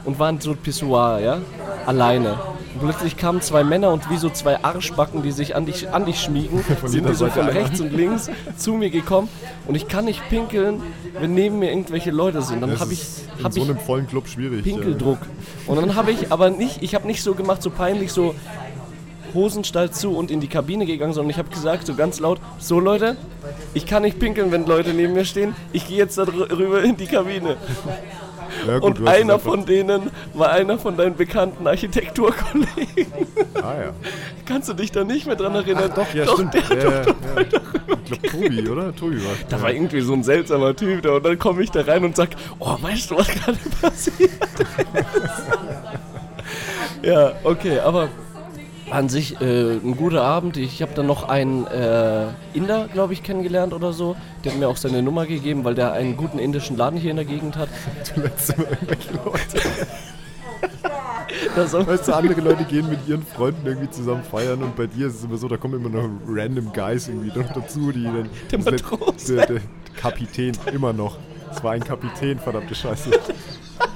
und 0.10 0.18
war 0.18 0.32
in 0.32 0.42
so 0.42 0.56
Pissoir, 0.56 1.20
ja, 1.20 1.38
alleine. 1.86 2.32
Und 2.74 2.82
plötzlich 2.82 3.16
kamen 3.16 3.42
zwei 3.42 3.64
Männer 3.64 3.92
und 3.92 4.10
wie 4.10 4.18
so 4.18 4.32
zwei 4.32 4.64
Arschbacken, 4.64 5.22
die 5.22 5.32
sich 5.32 5.56
an 5.56 5.68
dich, 5.68 5.92
an 5.92 6.06
dich 6.06 6.20
schmiegen, 6.20 6.64
sind 6.84 6.94
jeder 6.94 7.10
die 7.10 7.16
so 7.16 7.28
von 7.28 7.48
rechts 7.48 7.80
und 7.80 7.94
links 7.94 8.28
zu 8.58 8.74
mir 8.74 8.90
gekommen. 8.90 9.30
Und 9.68 9.76
ich 9.76 9.88
kann 9.88 10.06
nicht 10.06 10.28
pinkeln, 10.30 10.82
wenn 11.20 11.36
neben 11.36 11.60
mir 11.60 11.70
irgendwelche 11.70 12.10
Leute 12.10 12.42
sind. 12.42 12.62
Dann 12.62 12.80
habe 12.80 12.92
ich, 12.92 13.02
hab 13.44 13.54
so 13.54 13.62
ich 13.62 13.70
einem 13.70 13.78
vollen 13.78 14.08
Club 14.08 14.28
schwierig. 14.28 14.64
Pinkeldruck. 14.64 15.20
Und 15.68 15.76
dann 15.80 15.94
habe 15.94 16.10
ich 16.12 16.32
aber 16.32 16.50
nicht, 16.50 16.82
ich 16.82 16.96
habe 16.96 17.06
nicht 17.06 17.22
so 17.22 17.36
gemacht, 17.36 17.62
so 17.62 17.70
peinlich, 17.70 18.12
so 18.12 18.34
Hosenstall 19.36 19.92
zu 19.92 20.18
und 20.18 20.32
in 20.32 20.40
die 20.40 20.48
Kabine 20.48 20.88
gegangen, 20.88 21.14
sondern 21.14 21.30
ich 21.30 21.38
habe 21.38 21.50
gesagt, 21.50 21.86
so 21.86 21.94
ganz 21.94 22.20
laut, 22.20 22.40
so 22.58 22.80
Leute, 22.80 23.16
ich 23.76 23.86
kann 23.86 24.02
nicht 24.02 24.18
pinkeln, 24.18 24.52
wenn 24.52 24.66
Leute 24.66 24.96
neben 24.96 25.14
mir 25.14 25.26
stehen, 25.26 25.56
ich 25.72 25.88
gehe 25.88 25.98
jetzt 25.98 26.18
da 26.18 26.24
rüber 26.24 26.82
in 26.82 26.98
die 26.98 27.06
Kabine. 27.06 27.58
Ja, 28.68 28.80
gut, 28.80 29.00
Und 29.00 29.08
einer 29.08 29.40
von 29.40 29.66
denen 29.66 30.12
war 30.34 30.52
einer 30.52 30.78
von 30.78 30.98
deinen 30.98 31.16
bekannten 31.16 31.68
Architekturkollegen. 31.68 33.28
Ah 33.56 33.74
ja. 33.82 33.94
Kannst 34.46 34.70
du 34.70 34.74
dich 34.74 34.92
da 34.92 35.04
nicht 35.04 35.26
mehr 35.28 35.36
dran 35.36 35.56
erinnern? 35.56 35.92
Doch, 35.96 36.14
ja, 36.14 36.28
stimmt. 36.28 36.54
Der, 36.54 36.62
ja, 36.62 36.78
ja, 36.78 37.02
ja. 37.02 37.12
Ich 37.42 37.50
glaube 38.06 38.28
Tobi, 38.32 38.70
oder? 38.70 38.96
Tobi 38.96 39.24
war 39.24 39.32
da 39.50 39.62
war 39.62 39.72
irgendwie 39.72 40.02
so 40.02 40.14
ein 40.14 40.24
seltsamer 40.24 40.76
Typ 40.76 41.04
da 41.04 41.12
und 41.12 41.26
dann 41.26 41.38
komme 41.38 41.64
ich 41.64 41.72
da 41.72 41.82
rein 41.82 42.04
und 42.04 42.16
sag, 42.16 42.30
oh, 42.60 42.76
weißt 42.82 43.12
du, 43.12 43.18
was 43.18 43.28
gerade 43.28 43.58
passiert 43.82 44.32
ist? 44.32 45.44
ja, 47.04 47.34
okay, 47.44 47.80
aber 47.80 48.10
an 48.92 49.10
sich 49.10 49.40
äh, 49.42 49.74
ein 49.74 49.96
guter 49.96 50.24
Abend. 50.24 50.58
Ich 50.58 50.82
habe 50.82 50.94
dann 50.94 51.08
noch 51.08 51.28
einen 51.30 51.68
äh, 51.68 52.28
Inder, 52.54 52.88
glaube 52.92 53.14
ich, 53.14 53.24
kennengelernt 53.24 53.74
oder 53.74 53.94
so. 53.94 54.16
Der 54.44 54.52
hat 54.52 54.60
mir 54.60 54.68
auch 54.68 54.78
seine 54.78 55.02
Nummer 55.02 55.26
gegeben, 55.26 55.64
weil 55.64 55.76
der 55.76 55.94
einen 55.94 56.18
guten 56.18 56.40
indischen 56.40 56.78
Laden 56.78 57.00
hier 57.00 57.12
in 57.12 57.18
der 57.18 57.26
Gegend 57.26 57.58
hat. 57.58 57.70
zuletzt 58.04 58.52
immer 58.52 58.70
irgendwelche 58.70 59.14
Leute. 59.14 59.62
Da 61.56 61.68
so, 61.68 61.86
Weißt 61.86 62.08
du, 62.08 62.16
andere 62.16 62.42
Leute 62.42 62.64
gehen 62.64 62.90
mit 62.90 63.08
ihren 63.08 63.26
Freunden 63.26 63.66
irgendwie 63.66 63.90
zusammen 63.90 64.24
feiern 64.24 64.64
und 64.64 64.76
bei 64.76 64.88
dir 64.88 65.08
ist 65.08 65.16
es 65.16 65.24
immer 65.24 65.38
so, 65.38 65.48
da 65.48 65.58
kommen 65.58 65.76
immer 65.76 65.90
noch 65.90 66.10
random 66.28 66.74
Guys 66.74 67.08
irgendwie 67.08 67.38
noch 67.38 67.52
dazu, 67.54 67.92
die 67.92 68.04
dann. 68.04 68.30
Der 68.52 68.60
das 68.60 68.66
Matrose. 68.66 69.36
Der, 69.36 69.46
der 69.46 69.62
Kapitän, 69.96 70.58
immer 70.74 70.92
noch. 70.92 71.18
Es 71.52 71.64
war 71.64 71.74
ein 71.74 71.84
Kapitän, 71.84 72.40
verdammte 72.40 72.76
Scheiße. 72.76 73.12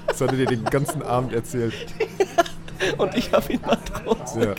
Das 0.08 0.22
hat 0.22 0.32
er 0.32 0.38
dir 0.38 0.46
den 0.46 0.64
ganzen 0.66 1.02
Abend 1.02 1.34
erzählt. 1.34 1.74
und 2.98 3.16
ich 3.16 3.32
habe 3.32 3.54
ihn 3.54 3.62
Matrose. 3.62 4.40
Ja. 4.42 4.56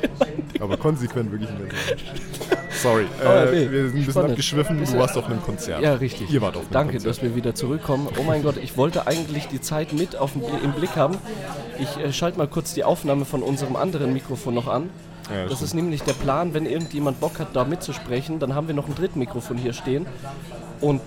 Aber 0.60 0.76
konsequent 0.76 1.30
wirklich 1.32 1.50
ein 1.50 1.58
Mensch. 1.58 1.74
Sorry, 2.82 3.04
äh, 3.24 3.44
nee, 3.50 3.70
wir 3.70 3.82
sind 3.84 3.86
ein 3.86 3.92
bisschen 3.92 4.10
spannend. 4.10 4.30
abgeschwiffen. 4.30 4.84
Du 4.84 4.98
warst 4.98 5.16
auf 5.16 5.26
einem 5.26 5.42
Konzert. 5.42 5.80
Ja, 5.80 5.94
richtig. 5.94 6.30
Ihr 6.30 6.42
wart 6.42 6.56
auf 6.56 6.62
einem 6.62 6.72
Danke, 6.72 6.92
Konzert. 6.94 7.10
dass 7.16 7.22
wir 7.22 7.34
wieder 7.36 7.54
zurückkommen. 7.54 8.08
Oh 8.18 8.22
mein 8.24 8.42
Gott, 8.42 8.56
ich 8.56 8.76
wollte 8.76 9.06
eigentlich 9.06 9.46
die 9.48 9.60
Zeit 9.60 9.92
mit 9.92 10.16
auf 10.16 10.32
im 10.34 10.72
Blick 10.72 10.96
haben. 10.96 11.16
Ich 11.78 11.96
äh, 11.96 12.12
schalte 12.12 12.38
mal 12.38 12.48
kurz 12.48 12.74
die 12.74 12.84
Aufnahme 12.84 13.24
von 13.24 13.42
unserem 13.42 13.76
anderen 13.76 14.12
Mikrofon 14.12 14.54
noch 14.54 14.66
an. 14.68 14.90
Ja, 15.30 15.44
das 15.44 15.54
stimmt. 15.54 15.62
ist 15.62 15.74
nämlich 15.74 16.02
der 16.02 16.12
Plan, 16.12 16.52
wenn 16.52 16.66
irgendjemand 16.66 17.18
Bock 17.20 17.38
hat, 17.38 17.56
da 17.56 17.64
mitzusprechen, 17.64 18.40
dann 18.40 18.54
haben 18.54 18.66
wir 18.68 18.74
noch 18.74 18.88
ein 18.88 18.94
Drittmikrofon 18.94 19.56
hier 19.56 19.72
stehen. 19.72 20.04
Und 20.82 21.00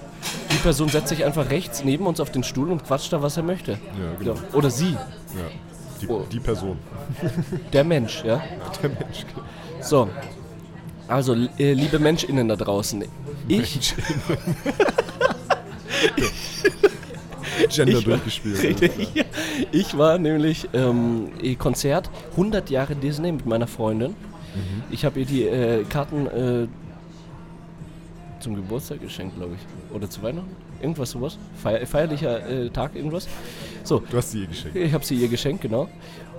die 0.51 0.55
Person 0.57 0.89
setzt 0.89 1.09
sich 1.09 1.23
einfach 1.23 1.51
rechts 1.51 1.83
neben 1.83 2.07
uns 2.07 2.19
auf 2.19 2.31
den 2.31 2.43
Stuhl 2.43 2.71
und 2.71 2.83
quatscht 2.83 3.13
da, 3.13 3.21
was 3.21 3.37
er 3.37 3.43
möchte. 3.43 3.73
Ja, 3.73 3.77
genau. 4.17 4.35
Oder 4.53 4.71
sie, 4.71 4.93
Ja. 4.93 4.97
Die, 6.01 6.07
Oh. 6.07 6.23
die 6.31 6.39
Person. 6.39 6.77
der 7.73 7.83
Mensch, 7.83 8.23
ja. 8.23 8.41
Der 8.81 8.89
Mensch. 8.89 9.25
So. 9.81 10.09
Also, 11.07 11.33
äh, 11.57 11.73
liebe 11.73 11.99
MenschInnen 11.99 12.47
da 12.47 12.55
draußen. 12.55 13.03
Ich 13.47 13.93
Gender 17.69 17.97
Ich 17.99 18.05
war- 18.07 18.13
durchgespielt. 18.17 18.61
Richtig. 18.63 19.25
Ich 19.71 19.97
war 19.97 20.17
nämlich 20.19 20.69
ähm, 20.73 21.29
im 21.41 21.57
Konzert 21.57 22.09
100 22.31 22.69
Jahre 22.69 22.95
Disney 22.95 23.31
mit 23.31 23.45
meiner 23.45 23.65
Freundin. 23.67 24.15
Ich 24.91 25.03
habe 25.05 25.19
ihr 25.19 25.25
die 25.25 25.43
äh, 25.43 25.83
Karten 25.83 26.25
äh, 26.27 26.67
zum 28.39 28.55
Geburtstag 28.55 29.01
geschenkt, 29.01 29.35
glaube 29.35 29.55
ich. 29.55 29.95
Oder 29.95 30.09
zu 30.09 30.21
Weihnachten. 30.23 30.49
Irgendwas 30.81 31.11
sowas. 31.11 31.37
Feier, 31.61 31.85
feierlicher 31.85 32.47
äh, 32.49 32.69
Tag, 32.69 32.95
irgendwas. 32.95 33.27
So, 33.83 34.01
Du 34.09 34.17
hast 34.17 34.31
sie 34.31 34.41
ihr 34.41 34.47
geschenkt. 34.47 34.75
ich 34.77 34.93
habe 34.93 35.05
sie 35.05 35.15
ihr 35.15 35.27
geschenkt, 35.27 35.61
genau. 35.61 35.87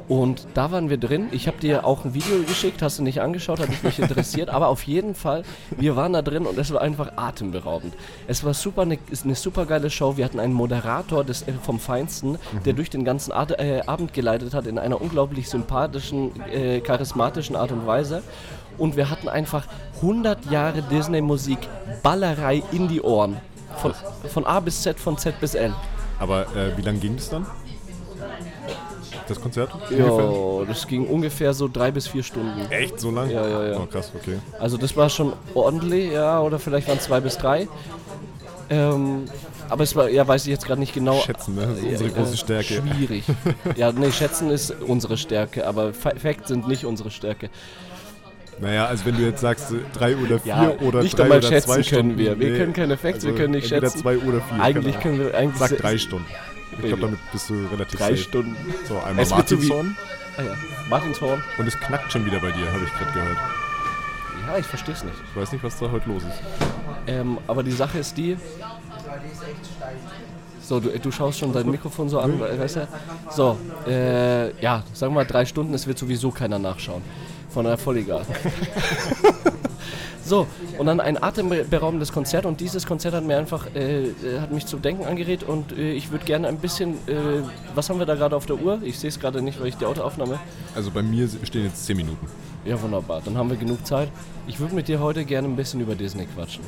Und 0.09 0.47
da 0.55 0.73
waren 0.73 0.89
wir 0.89 0.97
drin. 0.97 1.29
Ich 1.33 1.47
habe 1.47 1.59
dir 1.59 1.85
auch 1.85 2.07
ein 2.07 2.15
Video 2.15 2.39
geschickt, 2.47 2.81
hast 2.81 2.99
du 2.99 3.03
nicht 3.03 3.21
angeschaut, 3.21 3.61
hat 3.61 3.69
mich 3.69 3.83
nicht 3.83 3.99
interessiert. 3.99 4.49
aber 4.49 4.69
auf 4.69 4.83
jeden 4.85 5.15
Fall, 5.15 5.43
wir 5.77 5.97
waren 5.97 6.15
da 6.15 6.23
drin 6.23 6.47
und 6.47 6.57
es 6.59 6.73
war 6.73 6.81
einfach 6.81 7.13
atemberaubend. 7.17 7.93
Es 8.27 8.43
war 8.43 8.55
super, 8.55 8.83
eine, 8.83 8.99
ist 9.11 9.27
eine 9.27 9.35
super 9.35 9.67
geile 9.67 9.91
Show. 9.91 10.17
Wir 10.17 10.25
hatten 10.25 10.41
einen 10.41 10.55
Moderator 10.55 11.25
des, 11.25 11.43
äh, 11.43 11.53
vom 11.63 11.79
Feinsten, 11.79 12.39
der 12.65 12.73
durch 12.73 12.89
den 12.89 13.05
ganzen 13.05 13.33
Art, 13.33 13.61
äh, 13.61 13.83
Abend 13.87 14.15
geleitet 14.15 14.55
hat 14.55 14.67
in 14.67 14.79
einer 14.79 14.99
unglaublich 14.99 15.51
sympathischen, 15.51 16.31
äh, 16.51 16.81
charismatischen 16.81 17.55
Art 17.55 17.71
und 17.73 17.87
Weise. 17.87 18.23
Und 18.79 18.97
wir 18.97 19.11
hatten 19.11 19.29
einfach 19.29 19.67
100 20.01 20.51
Jahre 20.51 20.81
Disney-Musik, 20.83 21.59
Ballerei 22.03 22.63
in 22.73 22.89
die 22.89 23.03
Ohren. 23.03 23.37
Von, 23.81 23.95
von 24.33 24.45
A 24.47 24.61
bis 24.61 24.83
Z, 24.83 24.99
von 24.99 25.17
Z 25.17 25.39
bis 25.41 25.55
L. 25.55 25.73
Aber 26.19 26.43
äh, 26.57 26.77
wie 26.77 26.83
lange 26.83 26.99
ging 26.99 27.17
das 27.17 27.29
dann? 27.29 27.47
Das 29.29 29.41
Konzert? 29.41 29.71
Ja, 29.91 30.65
das 30.67 30.87
ging 30.87 31.07
ungefähr 31.07 31.53
so 31.53 31.69
drei 31.69 31.91
bis 31.91 32.09
vier 32.09 32.23
Stunden. 32.23 32.61
Echt 32.71 32.99
so 32.99 33.11
lang? 33.11 33.29
Ja, 33.31 33.47
ja, 33.47 33.67
ja. 33.73 33.79
Oh, 33.79 33.87
krass, 33.87 34.11
okay. 34.19 34.39
Also 34.59 34.77
das 34.79 34.97
war 34.97 35.11
schon 35.11 35.35
ordentlich, 35.55 36.13
ja, 36.13 36.41
oder 36.41 36.59
vielleicht 36.59 36.89
waren 36.89 36.97
es 36.99 37.05
zwei 37.05 37.21
bis 37.21 37.37
drei. 37.37 37.69
Ähm, 38.71 39.25
aber 39.69 39.85
es 39.85 39.95
war, 39.95 40.09
ja, 40.09 40.27
weiß 40.27 40.47
ich 40.47 40.51
jetzt 40.51 40.65
gerade 40.67 40.81
nicht 40.81 40.95
genau. 40.95 41.21
Schätzen, 41.21 41.55
ne? 41.55 41.67
Das 41.67 41.79
ist 41.79 41.85
unsere 41.85 42.11
große 42.11 42.35
äh, 42.35 42.37
Stärke. 42.37 42.83
Schwierig. 42.83 43.25
ja, 43.77 43.93
nee, 43.93 44.11
schätzen 44.13 44.51
ist 44.51 44.71
unsere 44.81 45.19
Stärke, 45.19 45.67
aber 45.67 45.93
Fa- 45.93 46.15
Facts 46.17 46.49
sind 46.49 46.67
nicht 46.67 46.87
unsere 46.87 47.11
Stärke. 47.11 47.51
Naja, 48.61 48.87
also 48.87 49.05
wenn 49.07 49.17
du 49.17 49.23
jetzt 49.23 49.41
sagst, 49.41 49.71
äh, 49.73 49.77
drei 49.93 50.17
oder 50.17 50.39
vier 50.41 50.53
Ja, 50.53 50.71
oder 50.81 51.03
nicht 51.03 51.17
drei 51.17 51.25
einmal 51.25 51.39
oder 51.39 51.49
schätzen 51.49 51.67
zwei 51.69 51.75
können 51.77 51.85
Stunden. 51.85 52.19
wir. 52.19 52.39
Wir 52.41 52.57
können 52.59 52.73
keine 52.73 52.97
Facts, 52.97 53.25
wir 53.25 53.35
können 53.35 53.53
nicht 53.53 53.69
schätzen. 53.69 53.99
zwei 54.01 54.19
oder 54.19 54.41
vier. 54.41 54.61
Eigentlich 54.63 54.99
können 55.01 55.19
wir 55.21 55.35
eigentlich. 55.37 55.59
Sag 55.59 55.77
drei 55.79 55.97
Stunden. 55.99 56.27
Ich 56.81 56.87
glaube, 56.87 57.03
damit 57.03 57.19
bist 57.33 57.49
du 57.51 57.55
relativ 57.73 57.99
drei 57.99 58.11
safe. 58.11 58.17
Stunden. 58.19 58.57
So, 58.89 58.99
einmal 59.01 59.25
Es 59.25 59.31
Martinshorn 59.31 59.97
Ah 60.37 60.43
ja, 60.43 60.51
Martinshorn. 60.89 61.43
und 61.59 61.67
es 61.67 61.79
knackt 61.81 62.13
schon 62.13 62.25
wieder 62.27 62.39
bei 62.41 62.51
dir, 62.53 62.67
habe 62.73 62.85
ich 62.85 62.93
gerade 62.93 63.13
gehört. 63.13 63.39
Ja, 64.47 64.59
ich 64.59 64.67
verstehe 64.67 64.95
es 64.95 65.03
nicht. 65.05 65.17
Ich 65.31 65.41
weiß 65.41 65.53
nicht, 65.53 65.63
was 65.65 65.79
da 65.79 65.91
heute 65.91 66.09
los 66.09 66.23
ist. 66.23 66.41
Ähm, 67.07 67.39
aber 67.49 67.63
die 67.63 67.73
Sache 67.73 67.99
ist 67.99 68.17
die. 68.17 68.37
So, 70.63 70.81
du, 70.81 70.91
du 70.99 71.11
schaust 71.11 71.39
schon 71.39 71.53
dein 71.53 71.71
Mikrofon 71.71 72.09
so 72.09 72.21
an, 72.21 72.39
weißt 72.41 72.77
du? 72.77 72.89
So, 73.31 73.59
äh, 73.87 74.51
ja, 74.63 74.83
sagen 74.93 75.13
wir 75.13 75.21
mal 75.23 75.27
drei 75.27 75.45
Stunden, 75.47 75.73
es 75.75 75.87
wird 75.87 75.99
sowieso 75.99 76.31
keiner 76.31 76.59
nachschauen. 76.59 77.03
Von 77.59 77.65
daher 77.65 77.77
voll 77.77 77.97
egal. 77.97 78.25
so, 80.25 80.47
und 80.79 80.87
dann 80.87 81.01
ein 81.01 81.21
atemberaubendes 81.21 82.13
Konzert 82.13 82.47
und 82.47 82.61
dieses 82.61 82.87
Konzert 82.87 83.15
hat 83.15 83.25
mir 83.25 83.37
einfach, 83.37 83.67
äh, 83.75 84.11
äh, 84.11 84.39
hat 84.41 84.53
mich 84.53 84.65
zum 84.65 84.81
Denken 84.81 85.05
angeregt 85.05 85.43
und 85.43 85.77
äh, 85.77 85.91
ich 85.91 86.13
würde 86.13 86.25
gerne 86.25 86.47
ein 86.47 86.59
bisschen, 86.59 86.91
äh, 87.09 87.43
was 87.75 87.91
haben 87.91 87.99
wir 87.99 88.07
da 88.07 88.15
gerade 88.15 88.37
auf 88.37 88.47
der 88.47 88.63
Uhr? 88.63 88.79
Ich 88.85 88.97
sehe 89.01 89.09
es 89.09 89.19
gerade 89.19 89.43
nicht, 89.43 89.59
weil 89.61 89.67
ich 89.67 89.77
die 89.77 89.87
Autoaufnahme 89.87 90.39
Also 90.77 90.93
bei 90.93 91.03
mir 91.03 91.29
stehen 91.43 91.65
jetzt 91.65 91.85
10 91.87 91.97
Minuten. 91.97 92.25
ja, 92.65 92.81
wunderbar. 92.81 93.23
Dann 93.25 93.37
haben 93.37 93.51
wir 93.51 93.57
genug 93.57 93.85
Zeit. 93.85 94.09
Ich 94.47 94.61
würde 94.61 94.77
mit 94.77 94.87
dir 94.87 95.01
heute 95.01 95.25
gerne 95.25 95.49
ein 95.49 95.57
bisschen 95.57 95.81
über 95.81 95.97
Disney 95.97 96.27
quatschen. 96.27 96.63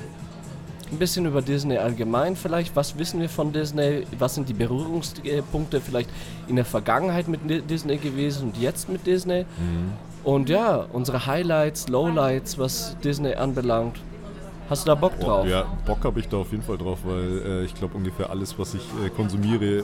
Ein 0.90 0.98
bisschen 0.98 1.24
über 1.24 1.40
Disney 1.40 1.78
allgemein 1.78 2.34
vielleicht. 2.34 2.74
Was 2.74 2.98
wissen 2.98 3.20
wir 3.20 3.28
von 3.28 3.52
Disney? 3.52 4.08
Was 4.18 4.34
sind 4.34 4.48
die 4.48 4.54
Berührungspunkte 4.54 5.80
vielleicht 5.80 6.10
in 6.48 6.56
der 6.56 6.64
Vergangenheit 6.64 7.28
mit 7.28 7.42
Disney 7.70 7.98
gewesen 7.98 8.48
und 8.48 8.56
jetzt 8.58 8.88
mit 8.88 9.06
Disney? 9.06 9.44
Und 10.24 10.48
ja, 10.50 10.86
unsere 10.92 11.26
Highlights, 11.26 11.88
Lowlights, 11.88 12.58
was 12.58 12.96
Disney 13.02 13.34
anbelangt. 13.34 13.96
Hast 14.68 14.84
du 14.86 14.90
da 14.90 14.94
Bock 14.94 15.18
drauf? 15.18 15.48
Ja, 15.48 15.64
Bock 15.84 16.04
habe 16.04 16.20
ich 16.20 16.28
da 16.28 16.36
auf 16.36 16.52
jeden 16.52 16.62
Fall 16.62 16.78
drauf, 16.78 16.98
weil 17.04 17.42
äh, 17.44 17.64
ich 17.64 17.74
glaube 17.74 17.96
ungefähr 17.96 18.30
alles, 18.30 18.56
was 18.56 18.74
ich 18.74 18.82
äh, 19.04 19.08
konsumiere, 19.10 19.82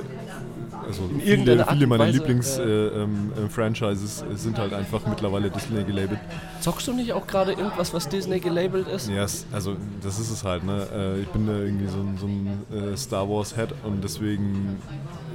also 0.86 1.02
viele, 1.18 1.64
viele 1.66 1.86
meiner 1.88 2.06
Lieblings-Franchises 2.06 2.58
äh, 2.60 2.62
äh, 2.62 3.02
ähm, 3.02 4.30
äh, 4.30 4.32
äh, 4.32 4.36
sind 4.36 4.58
halt 4.58 4.72
einfach 4.72 5.00
mittlerweile 5.08 5.50
Disney 5.50 5.82
gelabelt. 5.82 6.20
Zockst 6.60 6.86
du 6.86 6.92
nicht 6.92 7.12
auch 7.14 7.26
gerade 7.26 7.52
irgendwas, 7.52 7.92
was 7.94 8.08
Disney 8.08 8.38
gelabelt 8.38 8.86
ist? 8.86 9.08
Ja, 9.08 9.24
es- 9.24 9.44
also 9.50 9.74
das 10.02 10.20
ist 10.20 10.30
es 10.30 10.44
halt, 10.44 10.62
ne? 10.64 10.86
Äh, 10.94 11.20
ich 11.22 11.28
bin 11.28 11.48
da 11.48 11.54
irgendwie 11.54 11.88
so 11.88 11.98
ein, 11.98 12.16
so 12.20 12.26
ein 12.26 12.96
Star 12.96 13.28
Wars 13.28 13.56
Head 13.56 13.70
und 13.82 14.04
deswegen, 14.04 14.78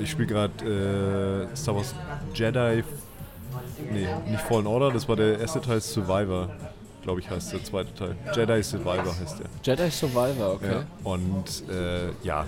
ich 0.02 0.10
spiele 0.12 0.28
gerade 0.30 1.48
Star 1.58 1.76
Wars 1.76 1.94
Jedi, 2.34 2.84
nee, 3.92 4.08
nicht 4.30 4.42
Fallen 4.44 4.68
Order, 4.68 4.92
das 4.92 5.08
war 5.08 5.16
der 5.16 5.40
erste 5.40 5.62
Teil 5.62 5.82
Survivor, 5.82 6.50
glaube 7.04 7.20
ich 7.20 7.30
heißt 7.30 7.54
der 7.54 7.64
zweite 7.64 7.94
Teil. 7.94 8.16
Jedi 8.36 8.62
Survivor 8.64 9.16
heißt 9.20 9.40
der. 9.40 9.48
Jedi 9.64 9.90
Survivor, 9.92 10.54
okay. 10.54 10.72
Ja. 10.72 10.84
Und 11.04 11.64
äh, 11.70 12.10
ja, 12.24 12.46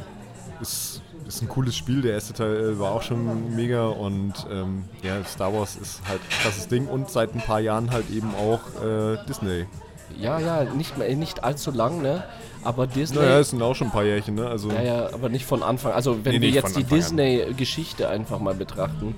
ist, 0.62 1.02
ist 1.28 1.42
ein 1.42 1.50
cooles 1.50 1.76
Spiel. 1.76 2.02
Der 2.02 2.14
erste 2.14 2.34
Teil 2.34 2.56
äh, 2.56 2.80
war 2.80 2.92
auch 2.92 3.02
schon 3.02 3.56
mega 3.56 3.88
und 3.88 4.34
ähm, 4.52 4.84
ja, 5.02 5.24
Star 5.26 5.54
Wars 5.54 5.76
ist 5.76 6.02
halt 6.08 6.22
ein 6.22 6.42
krasses 6.44 6.68
Ding 6.68 6.88
und 6.88 7.10
seit 7.10 7.34
ein 7.34 7.42
paar 7.42 7.60
Jahren 7.60 7.92
halt 7.92 8.10
eben 8.10 8.34
auch 8.36 8.60
äh, 8.84 9.18
Disney. 9.28 9.66
Ja, 10.20 10.38
ja, 10.40 10.64
nicht, 10.66 10.98
mehr, 10.98 11.14
nicht 11.16 11.44
allzu 11.44 11.72
lang, 11.72 12.02
ne? 12.04 12.24
Aber 12.64 12.86
Disney. 12.86 13.18
Naja, 13.18 13.40
es 13.40 13.50
sind 13.50 13.62
auch 13.62 13.74
schon 13.76 13.88
ein 13.88 13.92
paar 13.92 14.04
Jährchen, 14.04 14.36
ne? 14.36 14.48
Also 14.48 14.70
Ja, 14.70 14.82
ja, 14.84 15.06
aber 15.14 15.28
nicht 15.30 15.46
von 15.46 15.64
Anfang. 15.64 15.92
Also 15.94 16.24
wenn 16.24 16.36
Nee, 16.36 16.42
wir 16.42 16.50
jetzt 16.50 16.78
die. 16.78 16.84
Disney-Geschichte 16.84 18.08
einfach 18.08 18.40
mal 18.40 18.54
betrachten, 18.54 19.16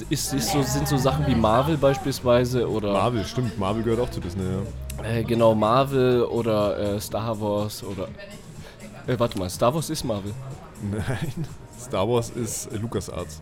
ist, 0.00 0.32
ist 0.32 0.50
so, 0.50 0.62
sind 0.62 0.88
so 0.88 0.96
Sachen 0.96 1.26
wie 1.26 1.34
Marvel 1.34 1.76
beispielsweise 1.76 2.68
oder 2.68 2.92
Marvel, 2.92 3.24
stimmt, 3.24 3.58
Marvel 3.58 3.82
gehört 3.82 4.00
auch 4.00 4.10
zu 4.10 4.20
Disney, 4.20 4.44
ja. 4.44 5.04
äh, 5.04 5.22
genau 5.24 5.54
Marvel 5.54 6.22
oder 6.24 6.78
äh, 6.78 7.00
Star 7.00 7.38
Wars 7.40 7.82
oder 7.84 8.08
äh, 9.06 9.18
warte 9.18 9.38
mal, 9.38 9.50
Star 9.50 9.74
Wars 9.74 9.90
ist 9.90 10.04
Marvel. 10.04 10.32
Nein, 10.90 11.46
Star 11.78 12.08
Wars 12.08 12.30
ist 12.30 12.66
äh, 12.72 12.76
LucasArts. 12.76 13.40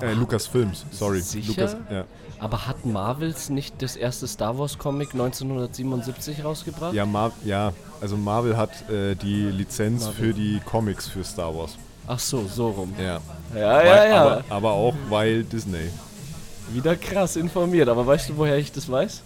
Äh, 0.00 0.12
Lucasfilms, 0.12 0.84
sorry. 0.90 1.20
Sicher? 1.20 1.48
Lucas, 1.48 1.76
ja. 1.90 2.04
Aber 2.38 2.66
hat 2.66 2.84
Marvels 2.84 3.48
nicht 3.48 3.80
das 3.80 3.96
erste 3.96 4.26
Star 4.28 4.58
Wars 4.58 4.76
Comic 4.76 5.14
1977 5.14 6.44
rausgebracht? 6.44 6.92
Ja, 6.92 7.06
Mar 7.06 7.32
ja, 7.44 7.72
also 8.00 8.16
Marvel 8.16 8.56
hat 8.58 8.90
äh, 8.90 9.14
die 9.14 9.44
Lizenz 9.44 10.04
Marvel. 10.04 10.26
für 10.26 10.34
die 10.34 10.60
Comics 10.66 11.08
für 11.08 11.24
Star 11.24 11.56
Wars. 11.56 11.78
Ach 12.06 12.18
so, 12.18 12.46
so 12.46 12.70
rum. 12.70 12.94
Ja. 12.98 13.20
Ja, 13.54 13.76
Weil, 13.78 13.86
ja, 13.86 14.04
ja. 14.06 14.22
Aber, 14.22 14.44
aber 14.48 14.72
auch 14.72 14.94
weil 15.08 15.44
Disney. 15.44 15.90
Wieder 16.72 16.96
krass 16.96 17.36
informiert. 17.36 17.88
Aber 17.88 18.06
weißt 18.06 18.30
du, 18.30 18.36
woher 18.36 18.56
ich 18.58 18.72
das 18.72 18.90
weiß? 18.90 19.22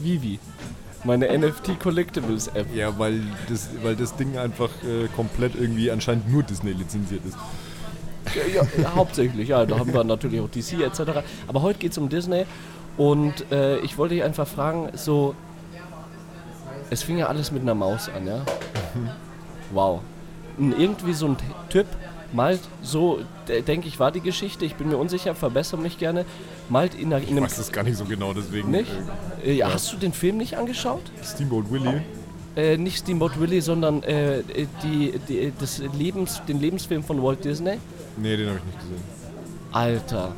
Vivi. 0.00 0.38
Meine 1.04 1.36
NFT 1.36 1.78
Collectibles 1.78 2.48
App. 2.48 2.66
Ja, 2.74 2.98
weil 2.98 3.20
das, 3.48 3.68
weil 3.82 3.94
das 3.94 4.16
Ding 4.16 4.38
einfach 4.38 4.70
äh, 4.82 5.08
komplett 5.14 5.54
irgendwie 5.54 5.90
anscheinend 5.90 6.32
nur 6.32 6.42
Disney 6.42 6.72
lizenziert 6.72 7.22
ist. 7.26 7.36
Ja, 8.34 8.62
ja, 8.82 8.94
hauptsächlich, 8.94 9.48
ja. 9.48 9.66
Da 9.66 9.78
haben 9.78 9.92
wir 9.92 10.02
natürlich 10.02 10.40
auch 10.40 10.48
DC 10.48 10.80
etc. 10.80 11.22
Aber 11.46 11.62
heute 11.62 11.78
geht 11.78 11.92
es 11.92 11.98
um 11.98 12.08
Disney 12.08 12.46
und 12.96 13.50
äh, 13.52 13.78
ich 13.80 13.98
wollte 13.98 14.14
dich 14.14 14.24
einfach 14.24 14.46
fragen, 14.46 14.90
so, 14.94 15.34
es 16.90 17.02
fing 17.02 17.18
ja 17.18 17.26
alles 17.26 17.50
mit 17.50 17.62
einer 17.62 17.74
Maus 17.74 18.08
an, 18.08 18.26
ja? 18.26 18.40
Wow. 19.72 20.00
Und 20.58 20.78
irgendwie 20.78 21.12
so 21.14 21.26
ein 21.26 21.36
Typ 21.68 21.86
malt 22.32 22.60
so, 22.82 23.20
de- 23.48 23.62
denke 23.62 23.86
ich, 23.88 24.00
war 24.00 24.10
die 24.10 24.20
Geschichte, 24.20 24.64
ich 24.64 24.74
bin 24.74 24.88
mir 24.88 24.96
unsicher, 24.96 25.34
verbessere 25.34 25.80
mich 25.80 25.98
gerne, 25.98 26.24
malt 26.68 26.94
in, 26.94 27.06
einer, 27.06 27.18
in 27.18 27.22
Ich 27.24 27.30
einem... 27.30 27.44
weiß 27.44 27.56
das 27.56 27.70
gar 27.72 27.84
nicht 27.84 27.96
so 27.96 28.04
genau, 28.04 28.32
deswegen. 28.34 28.70
Nicht? 28.70 28.90
Äh, 29.44 29.50
Äh, 29.50 29.52
ja, 29.54 29.72
hast 29.72 29.92
du 29.92 29.96
den 29.96 30.12
Film 30.12 30.36
nicht 30.38 30.56
angeschaut? 30.56 31.02
Steamboat 31.22 31.70
Willie. 31.70 32.02
Äh, 32.56 32.76
nicht 32.76 32.98
Steamboat 32.98 33.38
Willie, 33.40 33.62
sondern 33.62 34.02
äh, 34.04 34.42
die, 34.82 35.14
die, 35.28 35.52
das 35.58 35.82
Lebens, 35.98 36.40
den 36.48 36.60
Lebensfilm 36.60 37.02
von 37.04 37.22
Walt 37.22 37.44
Disney? 37.44 37.78
Nee, 38.16 38.36
den 38.36 38.48
habe 38.48 38.58
ich 38.58 38.64
nicht 38.64 38.78
gesehen. 38.80 39.02
Alter, 39.72 40.32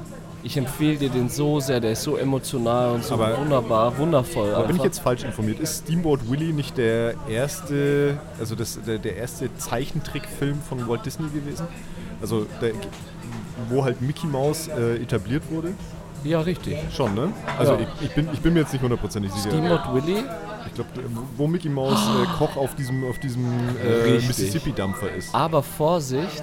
ich 0.46 0.56
empfehle 0.56 0.96
dir 0.96 1.10
den 1.10 1.28
so 1.28 1.58
sehr, 1.58 1.80
der 1.80 1.92
ist 1.92 2.02
so 2.04 2.16
emotional 2.16 2.92
und 2.92 3.04
so 3.04 3.14
Aber- 3.14 3.36
wunderbar, 3.38 3.98
wundervoll. 3.98 4.50
Aber 4.54 4.62
bin 4.62 4.76
ich 4.76 4.80
einfach. 4.80 4.84
jetzt 4.84 5.00
falsch 5.00 5.24
informiert? 5.24 5.58
Ist 5.58 5.82
Steamboat 5.84 6.30
Willie 6.30 6.52
nicht 6.52 6.78
der 6.78 7.14
erste, 7.28 8.16
also 8.38 8.54
das, 8.54 8.78
der, 8.86 8.98
der 8.98 9.16
erste 9.16 9.54
Zeichentrickfilm 9.56 10.60
von 10.62 10.88
Walt 10.88 11.04
Disney 11.04 11.28
gewesen? 11.30 11.66
Also 12.20 12.46
der, 12.62 12.70
wo 13.68 13.84
halt 13.84 14.00
Mickey 14.00 14.26
Mouse 14.28 14.68
äh, 14.68 15.02
etabliert 15.02 15.42
wurde? 15.50 15.72
Ja, 16.22 16.40
richtig. 16.40 16.76
Schon, 16.94 17.14
ne? 17.14 17.32
Also 17.58 17.72
Ja. 17.74 17.78
ich, 18.00 18.06
ich, 18.06 18.14
bin, 18.14 18.28
ich 18.32 18.40
bin 18.40 18.52
mir 18.54 18.60
jetzt 18.60 18.72
nicht 18.72 18.82
hundertprozentig 18.82 19.32
sicher. 19.32 19.50
Steamboat 19.50 19.94
Willie, 19.94 20.22
Ich 20.66 20.74
glaube, 20.74 20.90
wo 21.36 21.46
Mickey 21.46 21.68
Mouse 21.68 22.00
äh, 22.22 22.26
Koch 22.38 22.56
auf 22.56 22.74
diesem, 22.74 23.04
auf 23.08 23.18
diesem 23.18 23.44
äh. 23.84 24.12
Mississippi-Dampfer 24.14 25.10
ist. 25.12 25.34
aber 25.34 25.62
Vorsicht, 25.62 26.42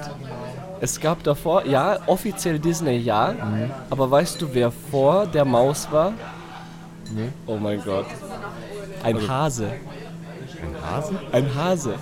es 0.82 1.00
gab 1.00 1.24
davor, 1.24 1.65
ja, 1.65 1.98
offiziell 2.08 2.60
Disney 2.60 2.98
ja, 2.98 3.34
Mhm. 3.34 3.72
aber 3.89 4.10
weißt 4.12 4.42
du, 4.42 4.53
wer 4.53 4.72
vor 4.72 5.25
der 5.27 5.46
Maus 5.46 5.88
war? 5.92 6.13
Nee. 7.15 7.30
Oh 7.48 7.58
mein 7.58 7.82
Gott. 7.84 8.06
Ein 9.03 9.15
Also- 9.15 9.27
Hase. 9.30 9.68
Ein 9.68 10.92
Hase? 10.92 11.13
Ein 11.32 11.56
Hase. 11.56 11.94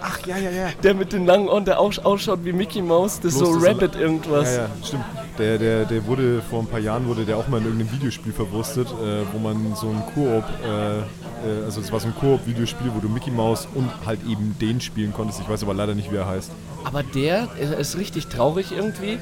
Ach, 0.00 0.26
ja, 0.26 0.36
ja, 0.38 0.50
ja. 0.50 0.68
Der 0.82 0.94
mit 0.94 1.12
den 1.12 1.26
langen 1.26 1.48
Ohren, 1.48 1.64
der 1.64 1.78
ausschaut 1.80 2.44
wie 2.44 2.52
Mickey 2.52 2.80
Mouse, 2.82 3.20
das 3.20 3.36
Bloß 3.38 3.60
so 3.60 3.66
Rabbit 3.66 3.94
irgendwas. 3.96 4.54
Ja, 4.56 4.62
ja, 4.62 4.68
stimmt. 4.84 5.04
Der, 5.38 5.58
der, 5.58 5.84
der 5.84 6.06
wurde 6.06 6.40
vor 6.48 6.60
ein 6.60 6.66
paar 6.66 6.78
Jahren 6.80 7.06
wurde 7.06 7.26
der 7.26 7.36
auch 7.36 7.46
mal 7.48 7.58
in 7.58 7.64
irgendeinem 7.64 7.92
Videospiel 7.92 8.32
verwurstet, 8.32 8.88
äh, 8.88 9.22
wo 9.32 9.38
man 9.38 9.74
so 9.76 9.88
ein 9.90 10.02
Koop, 10.14 10.44
äh, 10.64 10.98
äh, 11.00 11.64
also 11.64 11.80
es 11.82 11.92
war 11.92 12.00
so 12.00 12.06
ein 12.08 12.14
Koop-Videospiel, 12.14 12.90
wo 12.94 13.00
du 13.00 13.08
Mickey 13.10 13.30
Mouse 13.30 13.68
und 13.74 13.90
halt 14.06 14.20
eben 14.26 14.56
den 14.60 14.80
spielen 14.80 15.12
konntest. 15.12 15.40
Ich 15.40 15.48
weiß 15.48 15.62
aber 15.62 15.74
leider 15.74 15.94
nicht, 15.94 16.10
wie 16.10 16.16
er 16.16 16.26
heißt. 16.26 16.50
Aber 16.84 17.02
der 17.02 17.48
äh, 17.60 17.78
ist 17.80 17.98
richtig 17.98 18.28
traurig 18.28 18.72
irgendwie. 18.72 19.18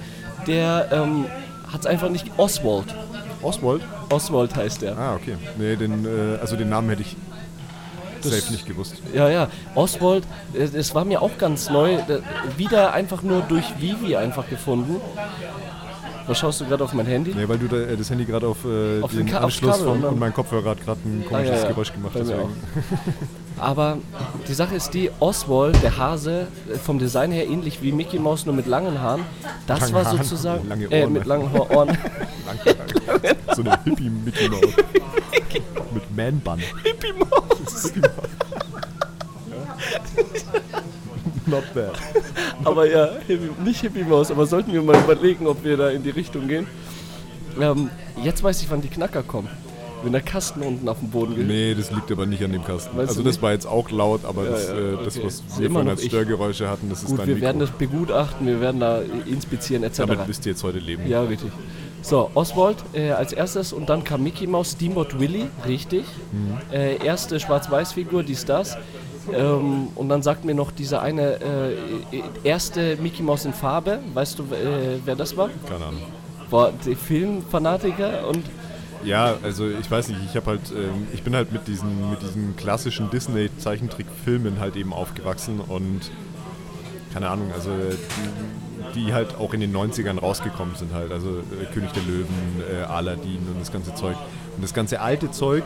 Der 0.47 0.89
ähm, 0.93 1.25
hat 1.73 1.81
es 1.81 1.87
einfach 1.87 2.11
nicht. 2.11 2.27
Oswald. 2.37 2.95
Oswald? 3.43 3.83
Oswald 4.11 4.55
heißt 4.55 4.83
der. 4.83 4.97
Ah, 4.97 5.15
okay. 5.17 5.37
Nee, 5.59 5.75
den, 5.75 6.05
äh, 6.05 6.39
also 6.41 6.55
den 6.57 6.69
Namen 6.69 6.91
hätte 6.91 7.03
ich 7.03 7.17
Das- 8.23 8.39
safe 8.39 8.53
nicht 8.53 8.67
gewusst. 8.67 9.03
Ja, 9.13 9.29
ja. 9.29 9.49
Oswald, 9.75 10.23
äh, 10.53 10.69
das 10.69 10.95
war 10.95 11.05
mir 11.05 11.21
auch 11.23 11.37
ganz 11.39 11.71
neu. 11.71 11.95
äh, 11.95 12.21
Wieder 12.57 12.93
einfach 12.93 13.23
nur 13.23 13.41
durch 13.43 13.65
Vivi 13.81 14.15
einfach 14.15 14.49
gefunden. 14.49 15.01
Was 16.27 16.39
schaust 16.39 16.61
du 16.61 16.65
gerade 16.65 16.83
auf 16.83 16.93
mein 16.95 17.05
Handy? 17.07 17.35
Nee, 17.35 17.47
weil 17.49 17.59
du 17.59 17.69
da, 17.69 17.77
äh, 17.77 17.97
das 17.97 18.09
Handy 18.09 18.25
gerade 18.25 18.47
auf, 18.47 18.65
äh, 18.65 19.03
Auf 19.03 19.11
den 19.13 19.27
den 19.27 19.35
Anschluss 19.37 19.77
von, 19.79 20.03
und 20.03 20.19
mein 20.19 20.33
Kopfhörer 20.33 20.71
hat 20.71 20.83
gerade 20.85 21.01
ein 21.05 21.25
komisches 21.29 21.51
Ah, 21.51 21.55
ja, 21.57 21.63
ja. 21.63 21.69
Geräusch 21.69 21.93
gemacht. 21.93 22.13
Deswegen. 22.19 22.49
Aber 23.59 23.99
die 24.49 24.55
Sache 24.55 24.75
ist 24.75 24.95
die, 24.95 25.11
Oswald, 25.21 25.81
der 25.83 25.97
Hase, 25.99 26.47
äh, 26.73 26.77
vom 26.79 26.99
Design 26.99 27.31
her 27.31 27.47
ähnlich 27.47 27.83
wie 27.83 27.93
Mickey 27.93 28.19
Mouse, 28.19 28.47
nur 28.47 28.55
mit 28.55 28.67
langen 28.67 29.01
Haaren. 29.01 29.21
Das 29.67 29.81
Lange 29.81 29.93
war 29.93 30.05
sozusagen. 30.17 30.69
lange 30.69 30.87
äh, 30.91 31.07
mit 31.07 31.27
langen 31.27 31.51
Ohren. 31.53 31.89
Lang- 32.47 32.77
so 33.55 33.63
eine 33.63 33.79
Hippie-Mickey 33.85 34.49
Mouse. 34.51 34.63
Mit 35.93 36.17
Man-Bun. 36.17 36.59
Hippie 36.83 37.13
Maus. 37.13 37.93
Not 41.47 41.65
bad. 41.75 41.93
Aber 42.65 42.89
ja, 42.91 43.09
Hippie, 43.27 43.51
nicht 43.65 43.81
Hippie 43.81 44.05
Maus, 44.05 44.31
aber 44.31 44.47
sollten 44.47 44.73
wir 44.73 44.83
mal 44.83 44.97
überlegen, 44.99 45.47
ob 45.47 45.63
wir 45.65 45.77
da 45.77 45.91
in 45.91 46.03
die 46.03 46.11
Richtung 46.11 46.49
gehen. 46.49 46.67
Ähm, 47.61 47.91
jetzt 48.23 48.43
weiß 48.43 48.63
ich, 48.63 48.71
wann 48.71 48.81
die 48.81 48.89
Knacker 48.89 49.23
kommen. 49.23 49.49
wenn 50.03 50.13
der 50.13 50.21
Kasten 50.23 50.61
unten 50.63 50.87
auf 50.89 50.99
dem 50.99 51.09
Boden 51.11 51.35
geht. 51.35 51.47
Nee, 51.47 51.75
das 51.75 51.91
liegt 51.91 52.11
aber 52.13 52.27
nicht 52.27 52.43
an 52.45 52.53
dem 52.53 52.63
Kasten. 52.65 52.97
Weißt 52.97 53.09
also 53.11 53.21
du 53.23 53.27
das 53.27 53.37
nicht? 53.37 53.43
war 53.43 53.53
jetzt 53.53 53.67
auch 53.67 53.91
laut, 53.91 54.25
aber 54.27 54.45
Ja, 54.45 54.51
das, 54.51 54.69
ja, 54.69 54.75
äh, 54.75 55.05
das 55.05 55.17
okay. 55.17 55.27
was 55.27 55.35
Ist 55.35 55.59
wir 55.61 55.71
vorhin 55.71 55.89
als 55.91 56.03
ich. 56.03 56.09
Störgeräusche 56.09 56.69
hatten, 56.69 56.91
das 56.91 57.03
ist 57.03 57.09
Gut, 57.11 57.21
dein 57.21 57.27
wir 57.29 57.35
Mikro. 57.37 57.47
werden 57.47 57.59
das 57.61 57.71
begutachten, 57.71 58.47
wir 58.47 58.61
werden 58.61 58.81
da 58.81 59.01
inspizieren 59.27 59.83
etc. 59.83 59.99
Damit 60.01 60.27
müsst 60.27 60.45
ihr 60.47 60.53
jetzt 60.53 60.63
heute 60.63 60.79
leben. 60.79 61.07
Ja, 61.09 61.23
richtig. 61.23 61.51
So, 62.03 62.31
Oswald 62.35 62.77
äh, 62.93 63.13
als 63.13 63.33
erstes 63.33 63.73
und 63.73 63.89
dann 63.89 64.05
kam 64.05 64.23
Mickey 64.23 64.47
Mouse, 64.47 64.73
Steamboat 64.73 65.19
Willie, 65.21 65.47
richtig. 65.67 66.05
Mhm. 66.33 66.59
Äh, 66.71 66.97
erste 67.03 67.41
Schwarz-Weiß-Figur, 67.41 68.25
dies, 68.25 68.45
das. 68.45 68.77
Ähm, 69.33 69.89
und 69.95 70.09
dann 70.09 70.23
sagt 70.23 70.45
mir 70.45 70.55
noch 70.55 70.71
dieser 70.71 71.03
eine 71.03 71.41
äh, 71.41 71.77
erste 72.43 72.97
Mickey 72.97 73.23
Mouse 73.23 73.45
in 73.45 73.53
Farbe. 73.53 74.01
Weißt 74.13 74.39
du, 74.39 74.43
äh, 74.45 74.99
wer 75.05 75.17
das 75.17 75.37
war? 75.37 75.51
Keine 75.69 75.85
Ahnung. 75.87 76.03
War 76.51 76.73
der 76.73 76.97
Filmfanatiker 76.97 78.29
und 78.29 78.45
Ja, 79.05 79.35
also 79.43 79.69
ich 79.69 79.91
weiß 79.91 80.09
nicht, 80.09 80.21
ich 80.31 80.37
habe 80.37 80.47
halt, 80.47 80.71
ähm, 80.71 81.07
ich 81.13 81.23
bin 81.23 81.35
halt 81.35 81.53
mit 81.53 81.67
diesen, 81.69 82.11
mit 82.11 82.23
diesen 82.23 82.57
klassischen 82.57 83.11
Disney-Zeichentrickfilmen 83.11 84.61
halt 84.61 84.77
eben 84.77 84.93
aufgewachsen 84.93 85.61
und 85.61 86.11
keine 87.13 87.29
Ahnung, 87.29 87.51
also 87.55 87.71
die, 88.95 89.01
die 89.07 89.15
halt 89.15 89.37
auch 89.37 89.55
in 89.55 89.61
den 89.61 89.75
90ern 89.75 90.19
rausgekommen 90.19 90.75
sind 90.75 90.93
halt, 90.93 91.13
also 91.13 91.29
äh, 91.29 91.73
König 91.73 91.93
der 91.93 92.03
Löwen, 92.03 92.63
äh, 92.73 92.83
Aladdin 92.85 93.39
und 93.53 93.61
das 93.61 93.73
ganze 93.73 93.95
Zeug. 93.95 94.17
Und 94.57 94.63
das 94.63 94.75
ganze 94.75 95.01
alte 95.01 95.31
Zeug, 95.31 95.65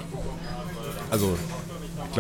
also 1.11 1.37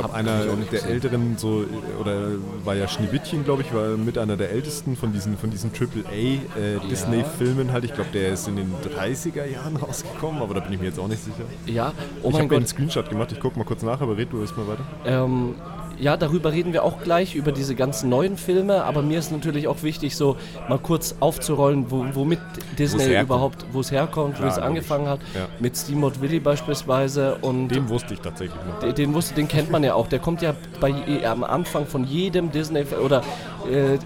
glaube 0.00 0.14
einer 0.14 0.45
der 0.45 0.57
gesehen. 0.57 0.90
älteren 0.90 1.38
so 1.38 1.64
oder 2.00 2.33
war 2.64 2.75
ja 2.75 2.88
Schneewittchen, 2.88 3.45
glaube 3.45 3.62
ich, 3.62 3.73
war 3.73 3.97
mit 3.97 4.19
einer 4.19 4.37
der 4.37 4.50
ältesten 4.50 4.97
von 4.97 5.12
diesen 5.12 5.37
von 5.37 5.50
diesen 5.50 5.71
AAA 5.71 6.12
äh, 6.12 6.88
Disney 6.90 7.25
Filmen 7.38 7.73
halt. 7.73 7.85
Ich 7.85 7.95
glaube, 7.95 8.11
der 8.12 8.33
ist 8.33 8.49
in 8.49 8.57
den 8.57 8.73
30er 8.97 9.45
Jahren 9.47 9.76
rausgekommen, 9.85 10.43
aber 10.43 10.55
da 10.55 10.61
bin 10.61 10.73
ich 10.73 10.81
mir 10.81 10.87
jetzt 10.87 10.99
auch 10.99 11.09
nicht 11.09 11.23
sicher. 11.23 11.45
ja, 11.67 11.93
oh 12.23 12.28
ich 12.28 12.33
mein 12.35 12.43
habe 12.45 12.57
einen. 12.57 12.67
Screenshot 12.67 13.09
gemacht, 13.09 13.33
ich 13.33 13.40
gucke 13.40 13.59
mal 13.59 13.64
kurz 13.64 13.83
nach, 13.83 14.00
aber 14.00 14.17
red 14.17 14.33
du 14.33 14.40
erstmal 14.40 14.69
weiter. 14.69 14.85
Ähm, 15.05 15.55
ja, 16.00 16.17
darüber 16.17 16.52
reden 16.52 16.73
wir 16.73 16.85
auch 16.85 17.02
gleich, 17.02 17.35
über 17.35 17.52
diese 17.52 17.75
ganzen 17.75 18.09
neuen 18.09 18.37
Filme, 18.37 18.85
aber 18.85 19.02
mir 19.02 19.19
ist 19.19 19.33
natürlich 19.33 19.67
auch 19.69 19.83
wichtig, 19.83 20.17
so 20.17 20.37
mal 20.69 20.78
kurz 20.78 21.14
aufzurollen, 21.21 21.90
wo, 21.90 22.05
womit 22.12 22.38
Disney 22.78 23.21
überhaupt, 23.21 23.64
wo 23.73 23.81
es 23.81 23.90
herkommt, 23.90 24.37
Klar, 24.37 24.47
wie 24.49 24.52
es 24.52 24.59
angefangen 24.59 25.09
hat, 25.09 25.21
Ja. 25.35 25.49
mit 25.59 25.76
Steamboat 25.76 26.21
Willie 26.21 26.40
beispielsweise 26.40 27.37
und 27.43 27.69
Den 27.69 27.88
wusste 27.88 28.14
ich 28.14 28.21
tatsächlich 28.21 28.59
noch. 28.67 28.81
den, 28.81 28.95
den 28.95 29.14
wusste, 29.14 29.35
den 29.35 29.49
kennt 29.49 29.71
man 29.71 29.83
ja 29.85 29.95
auch. 29.95 30.07
Der 30.09 30.19
kommt 30.19 30.43
ja 30.43 30.55
bei, 30.81 30.90
äh, 30.90 31.25
am 31.26 31.45
Anfang 31.45 31.87
von 31.87 32.05
jedem 32.05 32.50
Disney 32.52 32.85
oder 33.05 33.23
äh, 33.71 33.95
äh, 33.95 33.99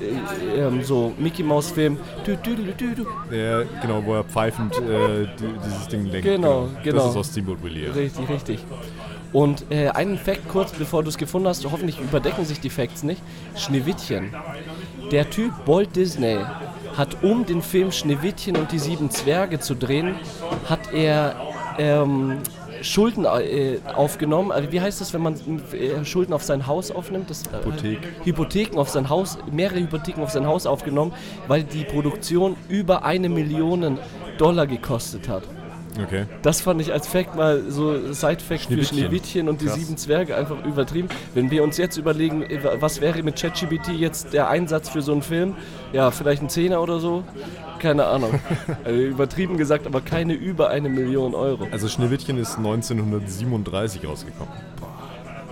ähm, 0.56 0.82
so 0.82 1.12
Mickey 1.18 1.42
Mouse 1.42 1.70
Film. 1.70 1.98
Du, 2.24 2.36
du, 2.36 2.54
du, 2.56 2.62
du, 2.72 2.94
du. 2.94 3.06
Der, 3.30 3.64
genau, 3.80 4.02
wo 4.04 4.14
er 4.14 4.24
pfeifend 4.24 4.74
äh, 4.76 5.26
die, 5.38 5.44
dieses 5.64 5.88
Ding 5.88 6.06
lenkt. 6.06 6.26
Genau, 6.26 6.68
genau. 6.82 6.96
Das 6.96 7.10
ist 7.10 7.16
aus 7.16 7.26
Steamboat 7.28 7.62
Willie. 7.62 7.86
Ja. 7.86 7.92
Richtig, 7.92 8.28
richtig. 8.28 8.64
Und 9.32 9.64
äh, 9.70 9.88
einen 9.88 10.18
Fact 10.18 10.48
kurz, 10.48 10.72
bevor 10.72 11.02
du 11.02 11.08
es 11.08 11.16
gefunden 11.16 11.48
hast, 11.48 11.64
hoffentlich 11.64 11.98
überdecken 11.98 12.44
sich 12.44 12.60
die 12.60 12.70
Facts 12.70 13.02
nicht. 13.02 13.22
Schneewittchen. 13.56 14.34
Der 15.10 15.30
Typ 15.30 15.52
Walt 15.66 15.96
Disney 15.96 16.38
hat, 16.96 17.22
um 17.22 17.46
den 17.46 17.62
Film 17.62 17.92
Schneewittchen 17.92 18.56
und 18.56 18.72
die 18.72 18.78
sieben 18.78 19.10
Zwerge 19.10 19.58
zu 19.58 19.74
drehen, 19.74 20.16
hat 20.68 20.92
er 20.92 21.34
ähm, 21.78 22.38
Schulden 22.82 23.24
äh, 23.24 23.78
aufgenommen. 23.94 24.52
Also 24.52 24.70
wie 24.72 24.80
heißt 24.80 25.00
das, 25.00 25.14
wenn 25.14 25.22
man 25.22 25.34
äh, 25.72 26.04
Schulden 26.04 26.32
auf 26.32 26.42
sein 26.42 26.66
Haus 26.66 26.90
aufnimmt? 26.90 27.30
Das, 27.30 27.44
äh, 27.46 27.64
Hypothek. 27.64 27.98
Hypotheken 28.24 28.78
auf 28.78 28.88
sein 28.90 29.08
Haus, 29.08 29.38
mehrere 29.50 29.80
Hypotheken 29.80 30.22
auf 30.22 30.30
sein 30.30 30.46
Haus 30.46 30.66
aufgenommen, 30.66 31.12
weil 31.48 31.62
die 31.64 31.84
Produktion 31.84 32.56
über 32.68 33.04
eine 33.04 33.28
Million 33.28 33.98
Dollar 34.38 34.66
gekostet 34.66 35.28
hat. 35.28 35.44
Okay. 36.00 36.26
Das 36.42 36.60
fand 36.62 36.80
ich 36.80 36.92
als 36.92 37.06
Fact 37.06 37.36
mal 37.36 37.70
so 37.70 38.12
Side-Fact 38.12 38.66
für 38.66 38.84
Schneewittchen. 38.84 39.48
Und 39.48 39.60
die 39.60 39.66
Krass. 39.66 39.76
sieben 39.76 39.96
Zwerge 39.96 40.36
einfach 40.36 40.64
übertrieben. 40.64 41.08
Wenn 41.34 41.50
wir 41.50 41.62
uns 41.62 41.76
jetzt 41.76 41.96
überlegen, 41.96 42.44
was 42.80 43.00
wäre 43.00 43.22
mit 43.22 43.40
ChatGPT 43.40 43.88
jetzt 43.88 44.32
der 44.32 44.48
Einsatz 44.48 44.88
für 44.88 45.02
so 45.02 45.12
einen 45.12 45.22
Film? 45.22 45.54
Ja, 45.92 46.10
vielleicht 46.10 46.42
ein 46.42 46.48
Zehner 46.48 46.80
oder 46.80 46.98
so? 46.98 47.24
Keine 47.78 48.06
Ahnung. 48.06 48.40
also 48.84 49.00
übertrieben 49.00 49.56
gesagt, 49.58 49.86
aber 49.86 50.00
keine 50.00 50.34
über 50.34 50.70
eine 50.70 50.88
Million 50.88 51.34
Euro. 51.34 51.68
Also 51.70 51.88
Schneewittchen 51.88 52.38
ist 52.38 52.56
1937 52.56 54.06
rausgekommen. 54.06 54.52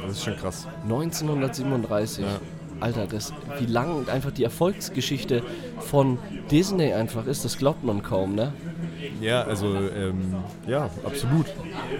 Das 0.06 0.12
ist 0.12 0.24
schon 0.24 0.36
krass. 0.36 0.66
1937. 0.84 2.24
Ja. 2.24 2.40
Alter, 2.80 3.06
das, 3.06 3.32
wie 3.58 3.66
lang 3.66 4.08
einfach 4.08 4.30
die 4.30 4.44
Erfolgsgeschichte 4.44 5.42
von 5.78 6.18
Disney 6.50 6.92
einfach 6.92 7.26
ist, 7.26 7.44
das 7.44 7.58
glaubt 7.58 7.84
man 7.84 8.02
kaum, 8.02 8.34
ne? 8.34 8.52
Ja, 9.20 9.42
also, 9.42 9.74
ähm, 9.74 10.34
ja, 10.66 10.88
absolut. 11.04 11.46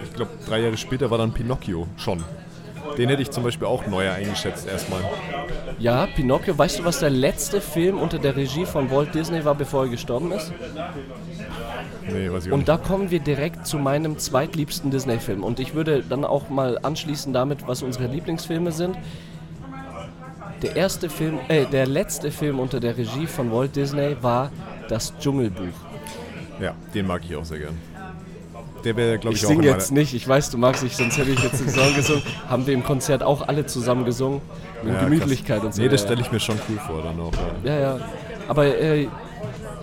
Ich 0.03 0.13
glaube, 0.13 0.31
drei 0.47 0.61
Jahre 0.61 0.77
später 0.77 1.09
war 1.11 1.17
dann 1.17 1.33
Pinocchio 1.33 1.87
schon. 1.97 2.23
Den 2.97 3.09
hätte 3.09 3.21
ich 3.21 3.31
zum 3.31 3.43
Beispiel 3.43 3.67
auch 3.67 3.85
neuer 3.87 4.13
eingeschätzt 4.13 4.67
erstmal. 4.67 5.01
Ja, 5.79 6.07
Pinocchio, 6.07 6.57
weißt 6.57 6.79
du, 6.79 6.83
was 6.83 6.99
der 6.99 7.09
letzte 7.09 7.61
Film 7.61 7.97
unter 7.99 8.19
der 8.19 8.35
Regie 8.35 8.65
von 8.65 8.89
Walt 8.91 9.13
Disney 9.13 9.45
war, 9.45 9.55
bevor 9.55 9.83
er 9.83 9.89
gestorben 9.89 10.31
ist? 10.31 10.51
Nee, 12.11 12.31
weiß 12.31 12.45
ich 12.45 12.51
auch 12.51 12.53
Und 12.53 12.59
nicht. 12.61 12.69
da 12.69 12.77
kommen 12.77 13.11
wir 13.11 13.19
direkt 13.19 13.65
zu 13.67 13.77
meinem 13.77 14.17
zweitliebsten 14.17 14.91
Disney-Film. 14.91 15.43
Und 15.43 15.59
ich 15.59 15.73
würde 15.73 16.03
dann 16.07 16.25
auch 16.25 16.49
mal 16.49 16.79
anschließen 16.81 17.31
damit, 17.33 17.67
was 17.67 17.83
unsere 17.83 18.07
Lieblingsfilme 18.07 18.71
sind. 18.71 18.97
Der 20.61 20.75
erste 20.75 21.09
Film, 21.09 21.39
äh, 21.47 21.65
der 21.65 21.87
letzte 21.87 22.31
Film 22.31 22.59
unter 22.59 22.79
der 22.79 22.95
Regie 22.97 23.25
von 23.25 23.51
Walt 23.51 23.75
Disney 23.75 24.15
war 24.21 24.51
Das 24.89 25.13
Dschungelbuch. 25.19 25.65
Ja, 26.59 26.73
den 26.93 27.07
mag 27.07 27.21
ich 27.27 27.35
auch 27.35 27.45
sehr 27.45 27.59
gern. 27.59 27.77
Der 28.83 28.95
wäre, 28.95 29.17
glaube 29.17 29.35
ich, 29.35 29.41
Ich 29.41 29.47
singe 29.47 29.63
in 29.67 29.73
jetzt 29.73 29.91
nicht, 29.91 30.13
ich 30.13 30.27
weiß, 30.27 30.49
du 30.49 30.57
magst 30.57 30.83
nicht, 30.83 30.95
sonst 30.97 31.17
hätte 31.17 31.31
ich 31.31 31.41
jetzt 31.41 31.59
den 31.59 31.69
Song 31.69 31.95
gesungen. 31.95 32.23
Haben 32.47 32.65
wir 32.67 32.73
im 32.73 32.83
Konzert 32.83 33.23
auch 33.23 33.47
alle 33.47 33.65
zusammen 33.65 34.05
gesungen. 34.05 34.41
Mit 34.83 34.93
Ja, 34.93 35.03
Gemütlichkeit 35.03 35.57
krass. 35.57 35.65
und 35.65 35.75
so. 35.75 35.81
Nee, 35.81 35.89
das 35.89 36.01
stelle 36.01 36.21
ich 36.21 36.31
mir 36.31 36.39
schon 36.39 36.59
cool 36.69 36.77
vor 36.85 37.01
dann 37.03 37.19
auch. 37.19 37.31
Ja, 37.63 37.73
ja, 37.73 37.79
ja. 37.79 37.99
Aber 38.47 38.65
äh, 38.65 39.07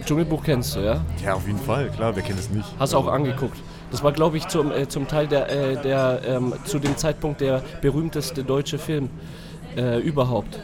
Dschungelbuch 0.05 0.43
kennst 0.43 0.77
du, 0.77 0.81
ja? 0.81 1.01
ja 1.25 1.35
auf 1.35 1.47
jeden 1.47 1.61
Fall, 1.61 1.89
klar, 1.91 2.15
wer 2.15 2.23
kennt 2.23 2.39
es 2.39 2.51
nicht. 2.51 2.67
Hast 2.79 2.93
du 2.93 2.99
auch 2.99 3.07
angeguckt. 3.09 3.57
Das 3.91 4.03
war, 4.03 4.13
glaube 4.13 4.37
ich, 4.37 4.47
zum, 4.49 4.71
äh, 4.71 4.89
zum 4.89 5.09
Teil 5.09 5.27
der, 5.29 5.49
äh, 5.51 5.83
der 5.83 6.21
ähm, 6.27 6.53
zu 6.65 6.79
dem 6.79 6.97
Zeitpunkt 6.97 7.41
der 7.41 7.63
berühmteste 7.81 8.45
deutsche 8.45 8.79
Film 8.79 9.09
äh, 9.79 9.99
überhaupt. 9.99 10.59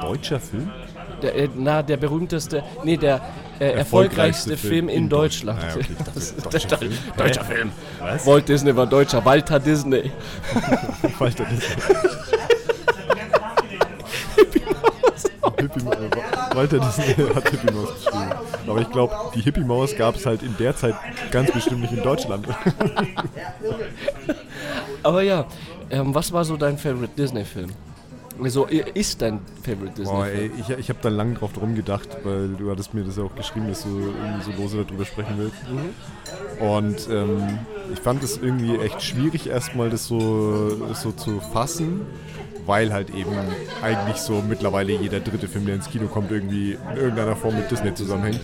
Deutscher 0.00 0.38
Film? 0.40 0.70
Der, 1.22 1.34
äh, 1.34 1.48
na, 1.56 1.82
der 1.82 1.96
berühmteste, 1.96 2.62
nee, 2.84 2.96
der 2.96 3.20
äh, 3.58 3.72
erfolgreichste 3.72 4.56
Film 4.56 4.88
in, 4.88 5.08
Deutschland. 5.08 5.58
Ah, 5.60 5.74
okay, 5.74 5.86
Das- 6.14 6.36
deutscher 6.50 6.78
Film. 6.78 6.92
Deutscher 7.16 7.44
Film. 7.44 7.72
Was? 7.98 8.24
Walt 8.26 8.48
Disney 8.48 8.76
war 8.76 8.86
Deutscher, 8.86 9.24
Walter 9.24 9.58
Disney. 9.58 10.12
Walter 11.18 11.44
Disney. 11.44 11.82
Hippie 14.36 15.82
Maus. 15.82 15.96
Walter 16.54 16.78
Disney 16.78 17.14
hat 17.34 17.48
Hippie 17.50 17.72
Maus 17.72 17.94
geschrieben. 17.96 18.30
Aber 18.68 18.80
ich 18.80 18.90
glaube, 18.90 19.14
die 19.34 19.40
Hippie 19.40 19.64
Maus 19.64 19.96
gab 19.96 20.14
es 20.14 20.24
halt 20.26 20.42
in 20.42 20.56
der 20.56 20.76
Zeit 20.76 20.94
ganz 21.32 21.50
bestimmt 21.50 21.80
nicht 21.80 21.92
in 21.92 22.02
Deutschland. 22.02 22.46
Aber 25.02 25.22
ja, 25.22 25.46
ähm, 25.90 26.14
was 26.14 26.32
war 26.32 26.44
so 26.44 26.56
dein 26.56 26.78
Favorite 26.78 27.12
Disney-Film? 27.16 27.70
Also, 28.42 28.68
äh, 28.68 28.84
ist 28.94 29.20
dein 29.22 29.40
Favorite 29.62 30.02
Boah, 30.02 30.26
Disney-Film? 30.26 30.52
ey, 30.56 30.60
ich, 30.60 30.78
ich 30.78 30.88
habe 30.88 30.98
da 31.02 31.08
lange 31.08 31.34
drauf 31.34 31.52
drum 31.52 31.74
gedacht, 31.74 32.08
weil 32.24 32.48
du 32.50 32.70
hattest 32.70 32.94
mir 32.94 33.04
das 33.04 33.16
ja 33.16 33.24
auch 33.24 33.34
geschrieben, 33.34 33.68
dass 33.68 33.82
du 33.82 33.88
irgendwie 33.88 34.52
so 34.52 34.62
lose 34.62 34.84
darüber 34.84 35.04
sprechen 35.04 35.34
willst. 35.38 35.56
Und 36.60 37.08
ähm, 37.10 37.58
ich 37.92 38.00
fand 38.00 38.22
es 38.22 38.36
irgendwie 38.38 38.76
echt 38.76 39.02
schwierig, 39.02 39.48
erstmal 39.48 39.90
das 39.90 40.06
so, 40.06 40.92
so 40.94 41.12
zu 41.12 41.40
fassen, 41.52 42.02
weil 42.66 42.92
halt 42.92 43.10
eben 43.10 43.32
eigentlich 43.82 44.16
so 44.16 44.42
mittlerweile 44.46 44.92
jeder 44.92 45.20
dritte 45.20 45.48
Film, 45.48 45.66
der 45.66 45.76
ins 45.76 45.88
Kino 45.88 46.06
kommt, 46.06 46.30
irgendwie 46.30 46.72
in 46.92 46.96
irgendeiner 46.96 47.36
Form 47.36 47.56
mit 47.56 47.70
Disney 47.70 47.94
zusammenhängt. 47.94 48.40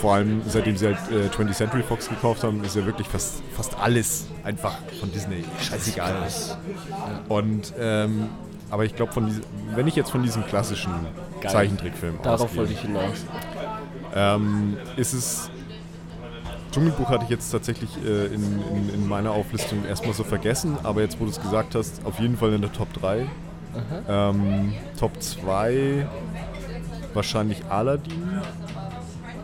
Vor 0.00 0.14
allem 0.14 0.42
seitdem 0.48 0.76
sie 0.76 0.86
halt 0.86 0.98
äh, 1.10 1.28
20th 1.28 1.54
Century 1.54 1.82
Fox 1.82 2.08
gekauft 2.08 2.44
haben, 2.44 2.62
ist 2.64 2.76
ja 2.76 2.86
wirklich 2.86 3.08
fast, 3.08 3.42
fast 3.54 3.76
alles 3.78 4.26
einfach 4.44 4.78
von 5.00 5.10
Disney. 5.12 5.44
Scheißegal. 5.60 6.28
Und 7.28 7.72
ähm, 7.78 8.28
aber 8.72 8.86
ich 8.86 8.96
glaube, 8.96 9.12
wenn 9.74 9.86
ich 9.86 9.94
jetzt 9.94 10.10
von 10.10 10.22
diesem 10.22 10.46
klassischen 10.46 10.92
Geil. 11.42 11.52
Zeichentrickfilm 11.52 12.18
Darauf 12.22 12.44
ausgehe, 12.44 12.58
wollte 12.58 12.72
ich 12.72 12.80
hinaus. 12.80 13.26
ähm, 14.14 14.78
ist 14.96 15.12
es. 15.12 15.50
Dschungelbuch 16.72 17.10
hatte 17.10 17.24
ich 17.24 17.30
jetzt 17.30 17.50
tatsächlich 17.50 17.90
äh, 18.02 18.26
in, 18.28 18.62
in, 18.74 18.94
in 18.94 19.06
meiner 19.06 19.32
Auflistung 19.32 19.84
erstmal 19.84 20.14
so 20.14 20.24
vergessen, 20.24 20.78
aber 20.84 21.02
jetzt, 21.02 21.20
wo 21.20 21.24
du 21.24 21.30
es 21.30 21.38
gesagt 21.38 21.74
hast, 21.74 22.02
auf 22.06 22.18
jeden 22.18 22.38
Fall 22.38 22.54
in 22.54 22.62
der 22.62 22.72
Top 22.72 22.90
3. 22.94 23.26
Ähm, 24.08 24.72
Top 24.98 25.22
2 25.22 26.06
wahrscheinlich 27.12 27.62
Aladdin 27.68 28.40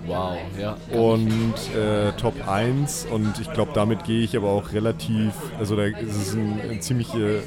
Wow, 0.08 0.38
ja. 0.58 0.76
und 0.92 1.54
äh, 1.76 2.12
Top 2.12 2.34
1 2.48 3.06
und 3.10 3.38
ich 3.40 3.52
glaube, 3.52 3.72
damit 3.74 4.04
gehe 4.04 4.22
ich 4.22 4.36
aber 4.36 4.48
auch 4.48 4.72
relativ, 4.72 5.32
also 5.58 5.76
da 5.76 5.84
ist 5.84 6.16
es 6.16 6.34
ein, 6.34 6.58
ein 6.70 6.80
ziemlich, 6.80 7.14
äh, 7.14 7.40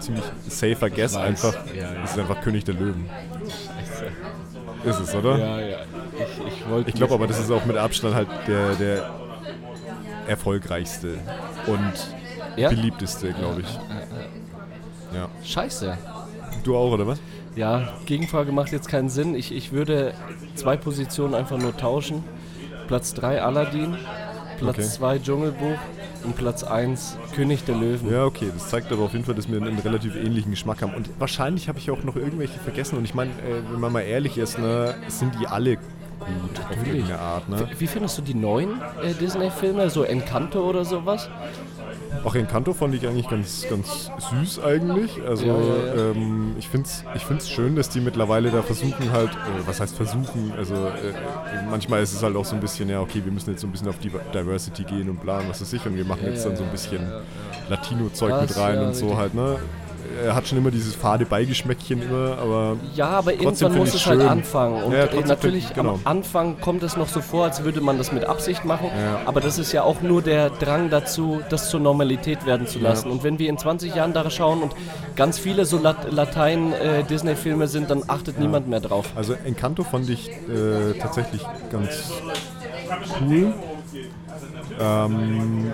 ziemlich 0.00 0.24
safer 0.48 0.90
Guess 0.90 1.16
einfach. 1.16 1.54
Ja, 1.74 1.82
ja. 1.94 2.04
Es 2.04 2.12
ist 2.12 2.18
einfach 2.18 2.40
König 2.42 2.64
der 2.64 2.74
Löwen. 2.74 3.06
Ist 4.84 5.00
es, 5.00 5.14
oder? 5.14 5.38
Ja, 5.38 5.60
ja. 5.60 5.76
Ich, 6.18 6.46
ich 6.54 6.68
wollte. 6.68 6.90
Ich 6.90 6.94
glaube 6.94 7.14
aber, 7.14 7.26
das 7.26 7.38
ist 7.38 7.50
auch 7.50 7.64
mit 7.64 7.76
Abstand 7.76 8.14
halt 8.14 8.28
der, 8.46 8.74
der 8.74 9.10
erfolgreichste 10.28 11.18
und 11.66 11.92
Ja? 12.56 12.68
beliebteste, 12.68 13.32
glaube 13.32 13.62
ich. 13.62 13.78
Ja. 15.14 15.28
Scheiße. 15.42 15.96
Du 16.64 16.76
auch, 16.76 16.92
oder 16.92 17.06
was? 17.06 17.18
Ja, 17.56 17.88
Gegenfrage 18.06 18.52
macht 18.52 18.72
jetzt 18.72 18.88
keinen 18.88 19.08
Sinn. 19.08 19.34
Ich, 19.34 19.52
ich 19.54 19.72
würde 19.72 20.14
zwei 20.56 20.76
Positionen 20.76 21.34
einfach 21.34 21.58
nur 21.58 21.76
tauschen. 21.76 22.24
Platz 22.88 23.14
3 23.14 23.42
Aladdin, 23.42 23.96
Platz 24.58 24.78
Okay. 24.78 24.88
2 24.88 25.18
Dschungelbuch 25.20 25.78
und 26.24 26.36
Platz 26.36 26.64
1 26.64 27.16
König 27.34 27.64
der 27.64 27.76
Löwen. 27.76 28.10
Ja, 28.10 28.24
okay, 28.24 28.50
das 28.52 28.68
zeigt 28.68 28.92
aber 28.92 29.02
auf 29.04 29.12
jeden 29.12 29.24
Fall, 29.24 29.34
dass 29.34 29.48
wir 29.50 29.60
einen 29.60 29.78
relativ 29.78 30.16
ähnlichen 30.16 30.50
Geschmack 30.50 30.82
haben. 30.82 30.94
Und 30.94 31.08
wahrscheinlich 31.18 31.68
habe 31.68 31.78
ich 31.78 31.90
auch 31.90 32.02
noch 32.02 32.16
irgendwelche 32.16 32.58
vergessen. 32.58 32.98
Und 32.98 33.04
ich 33.04 33.14
meine, 33.14 33.30
äh, 33.30 33.62
wenn 33.70 33.80
man 33.80 33.92
mal 33.92 34.00
ehrlich 34.02 34.36
ist, 34.36 34.58
ne, 34.58 34.94
sind 35.08 35.34
die 35.40 35.46
alle 35.46 35.76
gut 35.76 35.80
auf 36.58 36.70
Natürlich. 36.70 36.94
irgendeine 36.94 37.18
Art. 37.20 37.48
Ne? 37.48 37.68
Wie 37.78 37.86
findest 37.86 38.18
du 38.18 38.22
die 38.22 38.34
neuen 38.34 38.80
äh, 39.02 39.12
Disney-Filme? 39.14 39.90
So 39.90 40.02
Encanto 40.04 40.60
oder 40.60 40.84
sowas? 40.84 41.28
Auch 42.24 42.34
Encanto 42.34 42.72
fand 42.72 42.94
ich 42.94 43.06
eigentlich 43.06 43.28
ganz, 43.28 43.66
ganz 43.68 44.10
süß 44.30 44.60
eigentlich. 44.62 45.20
Also 45.26 45.46
Ja, 45.46 45.58
ja, 45.58 45.96
ja. 45.96 46.10
Ähm, 46.10 46.56
ich 46.58 46.68
finde 46.68 46.86
es 46.86 47.04
ich 47.14 47.24
find's 47.24 47.50
schön, 47.50 47.76
dass 47.76 47.88
die 47.88 48.00
mittlerweile 48.00 48.50
da 48.50 48.62
versuchen 48.62 49.12
halt, 49.12 49.30
äh, 49.30 49.66
was 49.66 49.80
heißt 49.80 49.96
versuchen, 49.96 50.52
also 50.56 50.74
äh, 50.74 51.12
manchmal 51.70 52.02
ist 52.02 52.12
es 52.12 52.22
halt 52.22 52.36
auch 52.36 52.44
so 52.44 52.54
ein 52.54 52.60
bisschen, 52.60 52.88
ja 52.88 53.00
okay, 53.00 53.20
wir 53.24 53.32
müssen 53.32 53.50
jetzt 53.50 53.60
so 53.60 53.66
ein 53.66 53.72
bisschen 53.72 53.88
auf 53.88 53.98
die 53.98 54.10
Diversity 54.32 54.84
gehen 54.84 55.10
und 55.10 55.24
und 55.24 55.48
was 55.48 55.60
weiß 55.60 55.72
ich 55.72 55.86
und 55.86 55.96
wir 55.96 56.04
machen 56.04 56.24
jetzt 56.24 56.44
dann 56.44 56.56
so 56.56 56.64
ein 56.64 56.70
bisschen 56.70 57.00
Latino-Zeug 57.68 58.42
mit 58.42 58.56
rein 58.56 58.78
und 58.80 58.94
so 58.94 59.16
halt, 59.16 59.34
ne? 59.34 59.58
Er 60.24 60.34
hat 60.34 60.46
schon 60.48 60.58
immer 60.58 60.70
dieses 60.70 60.94
fade 60.94 61.24
Beigeschmäckchen 61.26 62.02
immer, 62.02 62.38
aber 62.38 62.76
Ja, 62.94 63.08
aber 63.08 63.32
irgendwann 63.34 63.76
muss 63.76 63.94
es 63.94 64.06
halt 64.06 64.20
schön. 64.20 64.28
anfangen. 64.28 64.82
Und 64.82 64.92
Ja, 64.92 65.04
äh, 65.04 65.20
natürlich 65.26 65.64
find- 65.66 65.76
genau. 65.76 65.94
am 65.94 66.00
Anfang 66.04 66.60
kommt 66.60 66.82
es 66.82 66.96
noch 66.96 67.08
so 67.08 67.20
vor, 67.20 67.44
als 67.44 67.64
würde 67.64 67.80
man 67.80 67.98
das 67.98 68.12
mit 68.12 68.24
Absicht 68.24 68.64
machen. 68.64 68.86
Ja. 68.96 69.20
Aber 69.26 69.40
das 69.40 69.58
ist 69.58 69.72
ja 69.72 69.82
auch 69.82 70.00
nur 70.02 70.22
der 70.22 70.50
Drang 70.50 70.90
dazu, 70.90 71.40
das 71.50 71.70
zur 71.70 71.80
Normalität 71.80 72.46
werden 72.46 72.66
zu 72.66 72.78
lassen. 72.78 73.10
Und 73.10 73.24
wenn 73.24 73.38
wir 73.38 73.48
in 73.48 73.58
20 73.58 73.94
Jahren 73.94 74.12
da 74.12 74.28
schauen 74.30 74.62
und 74.62 74.72
ganz 75.16 75.38
viele 75.38 75.64
so 75.64 75.78
Lat 75.78 76.10
Latein-Disney-Filme 76.10 77.68
sind, 77.68 77.90
dann 77.90 78.02
achtet 78.06 78.38
niemand 78.38 78.68
mehr 78.68 78.80
drauf. 78.80 79.06
Also 79.16 79.34
Encanto 79.44 79.84
fand 79.84 80.08
ich 80.10 80.28
äh, 80.30 80.98
tatsächlich 81.00 81.42
ganz 81.70 82.12
cool. 83.20 83.52
Ähm, 84.80 85.72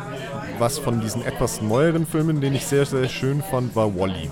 was 0.58 0.78
von 0.78 1.00
diesen 1.00 1.24
etwas 1.24 1.62
neueren 1.62 2.06
Filmen, 2.06 2.40
den 2.40 2.54
ich 2.54 2.66
sehr, 2.66 2.84
sehr 2.84 3.08
schön 3.08 3.42
fand, 3.42 3.74
war 3.74 3.94
Wally. 3.98 4.30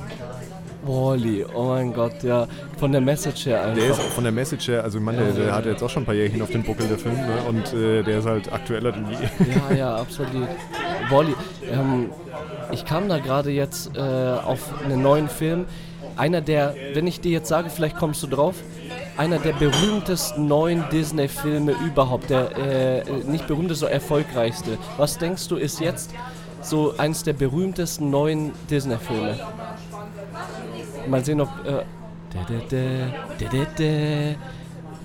Wally, 0.85 1.45
oh 1.55 1.69
mein 1.69 1.93
Gott, 1.93 2.23
ja. 2.23 2.47
Von 2.79 2.93
der 2.93 3.01
Message 3.01 3.47
her 3.47 3.63
einfach. 3.63 3.77
Der 3.77 3.91
ist 3.91 4.01
auch 4.01 4.11
von 4.11 4.25
der 4.25 4.33
Message 4.33 4.69
her, 4.69 4.85
also 4.85 4.99
ich 4.99 5.05
meine, 5.05 5.25
der, 5.25 5.33
der 5.33 5.55
hat 5.55 5.67
jetzt 5.67 5.83
auch 5.83 5.91
schon 5.91 6.03
ein 6.03 6.07
paar 6.07 6.15
Jährchen 6.15 6.41
auf 6.41 6.51
dem 6.51 6.63
Buckel, 6.63 6.87
der 6.87 6.99
Film, 6.99 7.17
ne? 7.17 7.43
und 7.49 7.73
äh, 7.75 8.03
der 8.03 8.19
ist 8.19 8.27
halt 8.27 8.53
aktueller 8.53 8.93
denn 8.93 9.07
je. 9.11 9.17
Ja, 9.71 9.77
ja, 9.77 9.97
absolut. 9.97 10.49
Wally. 11.11 11.35
Ähm, 11.71 12.11
ich 12.71 12.85
kam 12.85 13.09
da 13.09 13.19
gerade 13.19 13.51
jetzt 13.51 13.97
äh, 13.97 14.01
auf 14.01 14.61
einen 14.85 15.03
neuen 15.03 15.29
Film. 15.29 15.65
Einer 16.17 16.41
der, 16.41 16.75
wenn 16.95 17.07
ich 17.07 17.21
dir 17.21 17.33
jetzt 17.33 17.49
sage, 17.49 17.71
vielleicht 17.71 17.97
kommst 17.97 18.23
du 18.23 18.27
drauf, 18.27 18.57
einer 19.19 19.39
der 19.39 19.53
berühmtesten 19.53 20.47
neuen 20.47 20.85
Disney-Filme 20.91 21.73
überhaupt. 21.85 22.31
Der 22.31 22.57
äh, 22.57 23.03
nicht 23.27 23.47
berühmteste, 23.47 23.81
sondern 23.81 24.01
erfolgreichste. 24.01 24.79
Was 24.97 25.19
denkst 25.19 25.49
du, 25.49 25.57
ist 25.57 25.81
jetzt 25.81 26.15
so 26.63 26.95
eins 26.97 27.25
der 27.25 27.33
berühmtesten 27.33 28.11
neuen 28.11 28.53
Disney-Filme? 28.71 29.39
Mal 31.09 31.25
sehen, 31.25 31.41
ob. 31.41 31.49
Äh, 31.67 31.83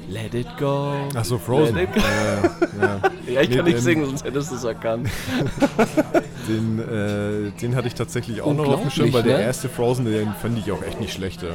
let 0.09 0.33
it 0.33 0.47
go. 0.57 0.93
Achso, 1.15 1.37
Frozen. 1.37 1.75
Let 1.75 1.89
it 1.89 1.95
go. 1.95 2.01
Ja, 2.01 2.85
ja. 2.85 3.01
Ja, 3.27 3.41
ich 3.41 3.49
Nee, 3.49 3.55
kann 3.55 3.65
nicht 3.65 3.79
singen, 3.79 4.05
sonst 4.05 4.25
hättest 4.25 4.51
du 4.51 4.55
es 4.55 4.63
erkannt. 4.63 5.09
Den, 6.47 6.79
äh, 6.79 7.51
den 7.61 7.75
hatte 7.75 7.87
ich 7.87 7.95
tatsächlich 7.95 8.41
auch 8.41 8.53
noch 8.53 8.67
auf 8.67 8.81
dem 8.81 8.89
Schirm, 8.89 9.13
weil 9.13 9.23
der 9.23 9.37
ne? 9.37 9.43
erste 9.43 9.69
Frozen, 9.69 10.03
den 10.05 10.33
fand 10.33 10.57
ich 10.57 10.69
auch 10.73 10.83
echt 10.83 10.99
nicht 10.99 11.13
schlecht. 11.13 11.41
Ja. 11.41 11.51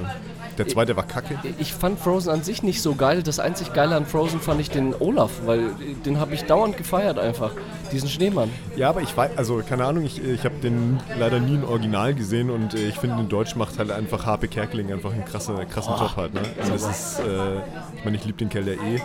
Der 0.56 0.66
zweite 0.66 0.96
war 0.96 1.06
kacke. 1.06 1.38
Ich 1.58 1.72
fand 1.72 2.00
Frozen 2.00 2.30
an 2.30 2.42
sich 2.42 2.64
nicht 2.64 2.82
so 2.82 2.94
geil. 2.94 3.22
Das 3.22 3.38
einzig 3.38 3.72
Geile 3.72 3.94
an 3.94 4.06
Frozen 4.06 4.40
fand 4.40 4.60
ich 4.60 4.70
den 4.70 4.94
Olaf, 4.98 5.30
weil 5.46 5.70
den 6.04 6.18
habe 6.18 6.34
ich 6.34 6.44
dauernd 6.44 6.76
gefeiert 6.76 7.18
einfach. 7.18 7.52
Diesen 7.92 8.08
Schneemann. 8.08 8.50
Ja, 8.76 8.90
aber 8.90 9.00
ich 9.02 9.16
weiß, 9.16 9.30
also 9.36 9.62
keine 9.66 9.84
Ahnung, 9.84 10.04
ich, 10.04 10.22
ich 10.22 10.44
habe 10.44 10.56
den 10.62 10.98
leider 11.18 11.38
nie 11.38 11.54
im 11.54 11.64
Original 11.64 12.12
gesehen 12.12 12.50
und 12.50 12.74
äh, 12.74 12.88
ich 12.88 12.98
finde, 12.98 13.20
in 13.20 13.28
Deutsch 13.28 13.56
macht 13.56 13.78
halt 13.78 13.90
einfach 13.90 14.26
Harpe 14.26 14.48
Kerkeling 14.48 14.92
einfach 14.92 15.12
einen 15.12 15.24
krassen, 15.24 15.56
krassen 15.68 15.94
Job 15.94 16.16
halt. 16.16 16.34
Ne? 16.34 16.40
Also 16.60 16.72
das 16.72 16.82
ist, 16.82 17.20
äh, 17.20 17.58
ich 17.96 18.04
meine, 18.04 18.16
ich 18.16 18.24
liebe 18.24 18.37
den 18.40 18.48
Kerl 18.48 18.68
ja 18.68 18.74
eh. 18.74 19.00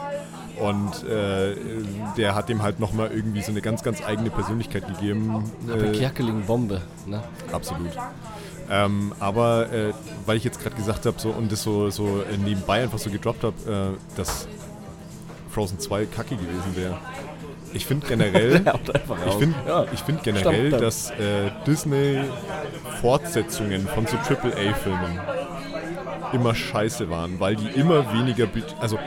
Und 0.61 1.03
äh, 1.09 1.55
der 2.15 2.35
hat 2.35 2.47
dem 2.47 2.61
halt 2.61 2.79
nochmal 2.79 3.09
irgendwie 3.11 3.41
so 3.41 3.51
eine 3.51 3.61
ganz, 3.61 3.81
ganz 3.83 4.03
eigene 4.03 4.29
Persönlichkeit 4.29 4.87
gegeben. 4.87 5.43
Aber 5.67 5.83
Äh, 5.85 5.91
Kerkeling 5.97 6.41
Bombe. 6.45 6.81
Ne? 7.07 7.23
Absolut. 7.51 7.89
Ähm, 8.69 9.13
aber 9.19 9.71
äh, 9.73 9.93
weil 10.25 10.37
ich 10.37 10.43
jetzt 10.43 10.61
gerade 10.61 10.75
gesagt 10.75 11.05
habe 11.05 11.19
so, 11.19 11.29
und 11.31 11.51
das 11.51 11.63
so, 11.63 11.89
so 11.89 12.23
nebenbei 12.45 12.83
einfach 12.83 12.99
so 12.99 13.09
gedroppt 13.09 13.43
habe, 13.43 13.97
äh, 13.97 14.17
dass 14.17 14.47
Frozen 15.49 15.79
2 15.79 16.05
kacke 16.05 16.35
gewesen 16.35 16.75
wäre. 16.75 16.97
Ich 17.73 17.85
finde 17.87 18.05
generell, 18.07 18.61
ich 19.27 19.33
finde 19.33 19.55
Ja. 19.67 19.85
ich 19.91 19.99
find 20.01 20.23
generell, 20.23 20.67
Stammt 20.69 20.83
dass 20.83 21.09
äh, 21.11 21.49
Disney 21.65 22.21
Fortsetzungen 23.01 23.87
von 23.87 24.05
so 24.05 24.15
AAA-Filmen 24.17 25.19
immer 26.31 26.53
scheiße 26.55 27.09
waren, 27.09 27.39
weil 27.39 27.55
die 27.55 27.67
immer 27.69 28.13
weniger 28.13 28.47
also 28.79 28.97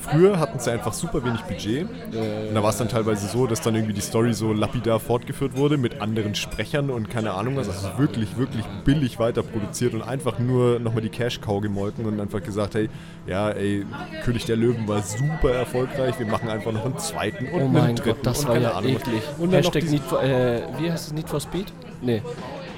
früher 0.00 0.38
hatten 0.38 0.58
sie 0.58 0.70
einfach 0.72 0.92
super 0.92 1.24
wenig 1.24 1.42
Budget 1.42 1.88
und 1.88 2.54
da 2.54 2.62
war 2.62 2.70
es 2.70 2.76
dann 2.76 2.88
teilweise 2.88 3.26
so, 3.28 3.46
dass 3.46 3.60
dann 3.60 3.74
irgendwie 3.74 3.94
die 3.94 4.00
Story 4.00 4.32
so 4.32 4.52
lapidar 4.52 5.00
fortgeführt 5.00 5.56
wurde 5.56 5.76
mit 5.76 6.00
anderen 6.00 6.34
Sprechern 6.34 6.90
und 6.90 7.10
keine 7.10 7.32
Ahnung 7.32 7.56
was, 7.56 7.68
also 7.68 7.98
wirklich, 7.98 8.36
wirklich 8.36 8.64
billig 8.84 9.18
weiter 9.18 9.42
produziert 9.42 9.94
und 9.94 10.02
einfach 10.02 10.38
nur 10.38 10.78
nochmal 10.78 11.02
die 11.02 11.08
Cash-Cow 11.08 11.60
gemolken 11.60 12.04
und 12.06 12.20
einfach 12.20 12.42
gesagt, 12.42 12.74
hey, 12.74 12.88
ja, 13.26 13.50
ey, 13.50 13.84
König 14.24 14.44
der 14.46 14.56
Löwen 14.56 14.86
war 14.88 15.02
super 15.02 15.52
erfolgreich, 15.52 16.18
wir 16.18 16.26
machen 16.26 16.48
einfach 16.48 16.72
noch 16.72 16.84
einen 16.84 16.98
zweiten 16.98 17.46
und 17.46 17.54
Oh 17.54 17.64
einen 17.64 17.72
mein 17.72 17.96
dritten 17.96 18.16
Gott, 18.22 18.26
das 18.26 18.40
und 18.40 18.48
war 18.48 18.58
ja 18.58 18.72
Ahnung 18.72 18.92
eklig. 18.92 19.22
Und 19.38 19.52
dann 19.52 19.62
Hashtag 19.62 19.84
Need 19.84 20.02
for, 20.02 20.22
äh, 20.22 20.62
wie 20.78 20.90
heißt 20.90 21.08
es, 21.08 21.12
Need 21.12 21.28
for 21.28 21.40
Speed? 21.40 21.72
Nee. 22.02 22.22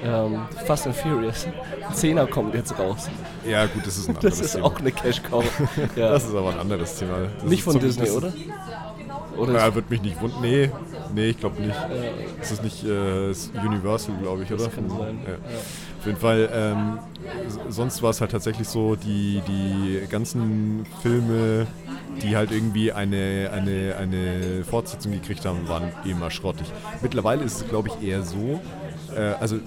Ähm, 0.03 0.41
Fast 0.65 0.87
and 0.87 0.95
Furious. 0.95 1.45
Zehner 1.93 2.25
kommt 2.27 2.53
jetzt 2.55 2.77
raus. 2.79 3.09
Ja 3.45 3.65
gut, 3.65 3.85
das 3.85 3.97
ist 3.97 4.07
ein 4.09 4.15
anderes 4.15 4.37
Das 4.37 4.45
ist 4.47 4.53
Thema. 4.53 4.65
auch 4.65 4.79
eine 4.79 4.91
Cash-Cow. 4.91 5.43
Ja. 5.95 6.11
Das 6.11 6.25
ist 6.25 6.35
aber 6.35 6.51
ein 6.51 6.59
anderes 6.59 6.95
Thema. 6.95 7.17
Das 7.41 7.49
nicht 7.49 7.63
von 7.63 7.79
Disney, 7.79 8.05
das- 8.05 8.15
oder? 8.15 8.33
Oder 9.37 9.53
Ja, 9.53 9.75
wird 9.75 9.89
mich 9.89 10.01
nicht 10.01 10.19
wundern. 10.21 10.41
Nee, 10.41 10.69
nee, 11.13 11.29
ich 11.29 11.37
glaube 11.39 11.61
nicht. 11.61 11.75
Das 12.39 12.51
ist 12.51 12.63
nicht 12.63 12.83
äh, 12.83 13.31
ist 13.31 13.51
Universal, 13.55 14.15
glaube 14.21 14.43
ich, 14.43 14.51
oder? 14.51 14.67
kann 14.67 14.89
Von- 14.89 14.97
sein. 14.99 15.19
Ja. 15.25 15.33
Auf 15.99 16.05
jeden 16.05 16.17
Fall, 16.17 16.49
ähm, 16.53 16.99
sonst 17.69 18.01
war 18.01 18.09
es 18.11 18.21
halt 18.21 18.31
tatsächlich 18.31 18.67
so, 18.67 18.95
die, 18.95 19.41
die 19.47 20.07
ganzen 20.09 20.85
Filme, 21.01 21.67
die 22.21 22.35
halt 22.35 22.51
irgendwie 22.51 22.91
eine, 22.91 23.49
eine, 23.53 23.95
eine 23.97 24.63
Fortsetzung 24.63 25.11
gekriegt 25.13 25.45
haben, 25.45 25.67
waren 25.67 25.91
immer 26.05 26.31
schrottig. 26.31 26.67
Mittlerweile 27.01 27.43
ist 27.43 27.61
es, 27.61 27.67
glaube 27.69 27.89
ich, 27.89 28.07
eher 28.07 28.23
so, 28.23 28.59
äh, 29.15 29.33
also 29.39 29.57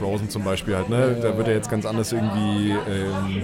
Frozen 0.00 0.30
zum 0.30 0.44
Beispiel 0.44 0.74
halt, 0.76 0.88
ne? 0.88 1.16
Da 1.22 1.36
wird 1.36 1.46
ja 1.46 1.52
jetzt 1.54 1.70
ganz 1.70 1.84
anders 1.84 2.10
irgendwie 2.12 2.70
ähm, 2.70 3.42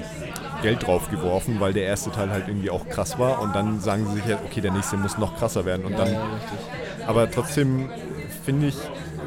Geld 0.62 0.86
drauf 0.86 1.10
geworfen, 1.10 1.60
weil 1.60 1.72
der 1.74 1.84
erste 1.84 2.10
Teil 2.10 2.30
halt 2.30 2.48
irgendwie 2.48 2.70
auch 2.70 2.88
krass 2.88 3.18
war 3.18 3.40
und 3.42 3.54
dann 3.54 3.80
sagen 3.80 4.06
sie 4.08 4.14
sich 4.14 4.24
halt, 4.24 4.38
okay, 4.44 4.60
der 4.62 4.72
nächste 4.72 4.96
muss 4.96 5.18
noch 5.18 5.36
krasser 5.38 5.64
werden 5.64 5.84
und 5.84 5.98
dann 5.98 6.12
ja, 6.12 6.22
aber 7.06 7.30
trotzdem 7.30 7.88
finde 8.44 8.68
ich, 8.68 8.76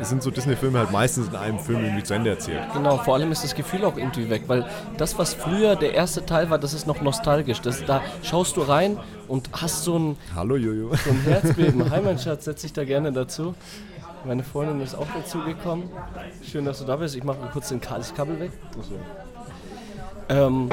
sind 0.01 0.23
so 0.23 0.31
Disney-Filme 0.31 0.79
halt 0.79 0.91
meistens 0.91 1.27
in 1.27 1.35
einem 1.35 1.59
Film 1.59 1.83
irgendwie 1.83 2.03
zu 2.03 2.13
Ende 2.13 2.31
erzählt. 2.31 2.61
Genau, 2.73 2.97
vor 2.97 3.15
allem 3.15 3.31
ist 3.31 3.43
das 3.43 3.53
Gefühl 3.53 3.85
auch 3.85 3.97
irgendwie 3.97 4.29
weg, 4.29 4.43
weil 4.47 4.65
das, 4.97 5.17
was 5.17 5.33
früher 5.33 5.75
der 5.75 5.93
erste 5.93 6.25
Teil 6.25 6.49
war, 6.49 6.57
das 6.57 6.73
ist 6.73 6.87
noch 6.87 7.01
nostalgisch. 7.01 7.61
Das, 7.61 7.85
da 7.85 8.01
schaust 8.23 8.57
du 8.57 8.61
rein 8.61 8.97
und 9.27 9.49
hast 9.53 9.83
so 9.83 9.99
ein, 9.99 10.17
Hallo 10.35 10.55
Jojo. 10.55 10.95
so 10.95 11.09
ein 11.09 11.21
Herzbeben. 11.25 11.89
Hi 11.91 12.01
mein 12.01 12.17
Schatz, 12.17 12.45
setz 12.45 12.61
dich 12.61 12.73
da 12.73 12.83
gerne 12.85 13.11
dazu. 13.11 13.55
Meine 14.25 14.43
Freundin 14.43 14.81
ist 14.81 14.95
auch 14.95 15.07
dazugekommen. 15.13 15.89
Schön, 16.43 16.65
dass 16.65 16.79
du 16.79 16.85
da 16.85 16.97
bist. 16.97 17.15
Ich 17.15 17.23
mache 17.23 17.39
mal 17.39 17.49
kurz 17.51 17.69
den 17.69 17.81
das 17.81 18.13
Kabel 18.13 18.39
weg. 18.39 18.51
Ähm, 20.29 20.69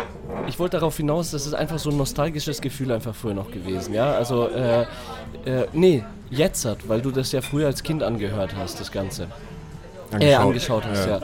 ich 0.46 0.58
wollte 0.58 0.76
darauf 0.76 0.96
hinaus, 0.96 1.30
das 1.30 1.46
ist 1.46 1.54
einfach 1.54 1.78
so 1.78 1.90
ein 1.90 1.96
nostalgisches 1.96 2.60
Gefühl 2.60 2.92
einfach 2.92 3.14
früher 3.14 3.34
noch 3.34 3.50
gewesen. 3.50 3.94
Ja, 3.94 4.12
also, 4.12 4.48
äh, 4.48 4.82
äh, 5.46 5.66
nee, 5.72 6.04
jetzt 6.28 6.64
hat, 6.64 6.88
weil 6.88 7.00
du 7.00 7.10
das 7.10 7.32
ja 7.32 7.40
früher 7.40 7.66
als 7.66 7.82
Kind 7.82 8.02
angehört 8.02 8.54
hast, 8.56 8.80
das 8.80 8.92
Ganze. 8.92 9.28
Äh, 10.20 10.34
angeschaut 10.48 10.84
hast, 10.88 11.06
ja. 11.08 11.20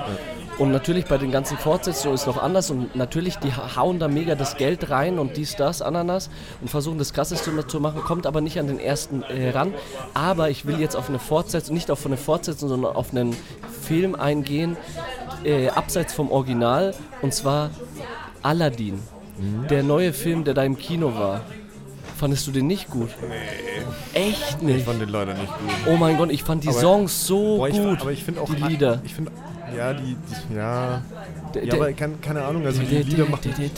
Und 0.59 0.71
natürlich 0.71 1.07
bei 1.07 1.16
den 1.16 1.33
ganzen 1.33 1.57
Fortsetzungen 1.57 2.14
ist 2.14 2.23
es 2.23 2.27
noch 2.27 2.40
anders 2.40 2.71
und 2.71 2.95
natürlich, 2.95 3.37
die 3.38 3.53
ha- 3.55 3.75
hauen 3.75 3.99
da 3.99 4.07
mega 4.07 4.35
das 4.35 4.57
Geld 4.59 4.90
rein 4.90 5.18
und 5.18 5.37
dies, 5.38 5.57
das, 5.57 5.81
Ananas 5.81 6.29
und 6.61 6.68
versuchen 6.68 6.99
das 6.99 7.14
Krasseste 7.14 7.51
zu- 7.57 7.62
zu 7.66 7.81
machen, 7.81 8.03
kommt 8.03 8.27
aber 8.27 8.42
nicht 8.42 8.59
an 8.61 8.66
den 8.66 8.79
ersten 8.79 9.23
äh, 9.23 9.51
ran. 9.51 9.73
Aber 10.12 10.51
ich 10.51 10.66
will 10.66 10.79
jetzt 10.79 10.95
auf 10.95 11.09
eine 11.09 11.18
Fortsetzung, 11.18 11.75
nicht 11.75 11.90
auf 11.90 12.05
eine 12.05 12.18
Fortsetzung, 12.18 12.68
sondern 12.68 12.95
auf 12.95 13.12
einen 13.12 13.35
Film 13.83 14.14
eingehen, 14.14 14.77
äh, 15.42 15.68
abseits 15.71 16.12
vom 16.12 16.31
Original, 16.31 16.95
und 17.23 17.33
zwar 17.33 17.71
Aladdin. 18.42 19.01
Der 19.71 19.83
neue 19.83 20.12
Film, 20.12 20.45
der 20.45 20.53
da 20.55 20.62
im 20.62 20.77
Kino 20.77 21.14
war. 21.16 21.40
Fandest 22.23 22.47
du 22.47 22.53
den 22.53 22.69
nicht 22.69 22.89
gut? 22.89 23.09
Nee. 23.29 24.21
Echt 24.29 24.59
Ich 24.61 24.63
nicht? 24.63 24.85
fand 24.85 25.01
den 25.03 25.09
leider 25.09 25.35
nicht 25.35 25.49
gut. 25.49 25.71
Oh 25.89 25.97
mein 25.97 26.17
Gott, 26.17 26.31
ich 26.31 26.45
fand 26.45 26.63
die 26.63 26.69
Aber- 26.69 26.79
Songs 26.79 27.27
so 27.27 27.57
Boah, 27.57 27.69
ich, 27.69 27.77
gut. 27.77 28.01
aber 28.01 28.13
ich 28.13 28.23
finde 28.23 28.41
auch 28.43 28.55
die 28.55 28.63
Lieder. 28.63 29.03
Ich 29.05 29.13
finde, 29.13 29.33
ja, 29.77 29.93
die, 29.93 30.17
die 30.51 30.55
ja. 30.55 31.03
Der- 31.53 31.65
Ja, 31.65 31.75
aber 31.75 31.93
kann, 31.95 32.21
keine 32.21 32.45
Ahnung, 32.45 32.65
also 32.65 32.81
die 32.81 32.95
Lieder 33.03 33.25
machen. 33.27 33.51
Okay, 33.53 33.67
ich, 33.67 33.77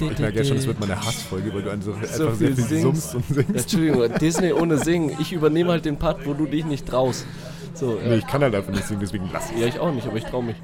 ich 0.00 0.18
merke 0.18 0.38
jetzt 0.38 0.48
schon, 0.48 0.56
es 0.56 0.66
wird 0.66 0.80
meine 0.80 0.96
Hassfolge, 1.04 1.52
weil 1.54 1.60
du 1.62 1.70
einfach, 1.70 1.92
So 2.10 2.30
viel 2.30 2.54
viel 2.56 2.64
singst. 2.64 3.10
summst 3.10 3.14
und 3.14 3.26
singst. 3.34 3.50
Entschuldigung, 3.74 4.18
Disney 4.18 4.50
ohne 4.54 4.78
Singen. 4.78 5.14
Ich 5.20 5.30
übernehme 5.34 5.72
halt 5.72 5.84
den 5.84 5.98
Part, 5.98 6.24
wo 6.26 6.32
du 6.32 6.46
dich 6.46 6.64
nicht 6.64 6.86
traust. 6.86 7.26
So, 7.74 7.98
Nee, 8.02 8.12
ja. 8.12 8.16
ich 8.16 8.26
kann 8.26 8.40
halt 8.42 8.54
einfach 8.54 8.72
nicht 8.72 8.86
singen, 8.86 9.00
deswegen 9.00 9.28
lass 9.30 9.50
ich. 9.54 9.60
ja, 9.60 9.66
ich 9.66 9.78
auch 9.78 9.92
nicht, 9.92 10.06
aber 10.06 10.16
ich 10.16 10.24
traue 10.24 10.42
mich. 10.44 10.56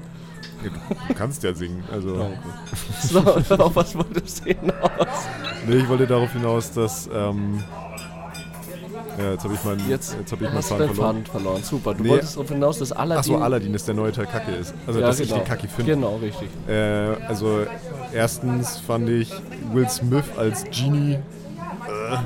Du 1.07 1.13
kannst 1.13 1.43
ja 1.43 1.53
singen. 1.53 1.83
Also, 1.91 2.29
So, 3.01 3.19
auf 3.19 3.75
was 3.75 3.95
wolltest 3.95 4.45
du 4.45 4.49
hinaus? 4.53 5.27
nee, 5.67 5.75
ich 5.77 5.89
wollte 5.89 6.07
darauf 6.07 6.31
hinaus, 6.33 6.71
dass. 6.71 7.09
Ähm, 7.13 7.63
ja, 9.17 9.31
jetzt 9.31 9.43
habe 9.43 9.53
ich 9.53 9.63
meinen 9.63 9.89
Jetzt, 9.89 10.15
jetzt 10.17 10.31
hab 10.31 10.39
ich 10.41 10.47
meinen 10.47 10.57
hast 10.57 10.71
du 10.71 10.75
Faden 10.75 10.93
verloren. 10.95 11.15
Faden 11.15 11.25
verloren. 11.25 11.63
Super. 11.63 11.93
Du 11.93 12.03
Nee. 12.03 12.09
wolltest 12.09 12.35
darauf 12.35 12.49
hinaus, 12.49 12.79
dass 12.79 12.91
Aladdin... 12.91 13.19
Achso, 13.19 13.37
Aladdin 13.43 13.73
ist 13.73 13.87
der 13.87 13.95
neue 13.95 14.11
Teil 14.11 14.25
Kacke 14.25 14.51
ist. 14.51 14.73
Also, 14.87 14.99
ja, 14.99 15.07
dass 15.07 15.17
genau. 15.17 15.35
ich 15.35 15.41
den 15.41 15.47
Kacke 15.47 15.67
finde. 15.67 15.95
Genau, 15.95 16.15
richtig. 16.17 16.49
Äh, 16.67 16.73
also, 17.27 17.65
erstens 18.13 18.77
fand 18.79 19.09
ich 19.09 19.31
Will 19.73 19.87
Smith 19.89 20.23
als 20.37 20.63
Genie. 20.65 21.13
Äh, 21.15 22.17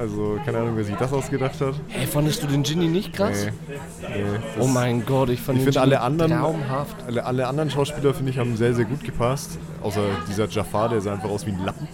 also, 0.00 0.38
keine 0.44 0.58
Ahnung, 0.58 0.72
wer 0.76 0.84
sich 0.84 0.96
das 0.96 1.12
ausgedacht 1.12 1.60
hat. 1.60 1.74
Hey, 1.88 2.06
fandest 2.06 2.42
du 2.42 2.46
den 2.46 2.62
Genie 2.62 2.88
nicht 2.88 3.12
krass? 3.12 3.46
Nee, 3.46 4.08
nee, 4.08 4.22
das- 4.56 4.64
Oh 4.64 4.68
mein 4.68 5.04
Gott, 5.06 5.28
ich 5.28 5.40
fand 5.40 5.58
Ich 5.58 5.64
den 5.64 5.72
finde 5.72 5.80
alle 5.82 6.00
anderen, 6.00 6.32
traumhaft. 6.32 6.96
alle, 7.06 7.24
alle 7.24 7.46
anderen 7.46 7.70
Schauspieler 7.70 8.14
finde 8.14 8.32
ich 8.32 8.38
haben 8.38 8.56
sehr 8.56 8.74
sehr 8.74 8.86
gut 8.86 9.04
gepasst, 9.04 9.58
außer 9.82 10.00
dieser 10.28 10.48
Jafar, 10.48 10.88
der 10.88 11.00
sah 11.00 11.12
einfach 11.12 11.28
aus 11.30 11.46
wie 11.46 11.50
ein 11.52 11.64
Lappen. 11.64 11.86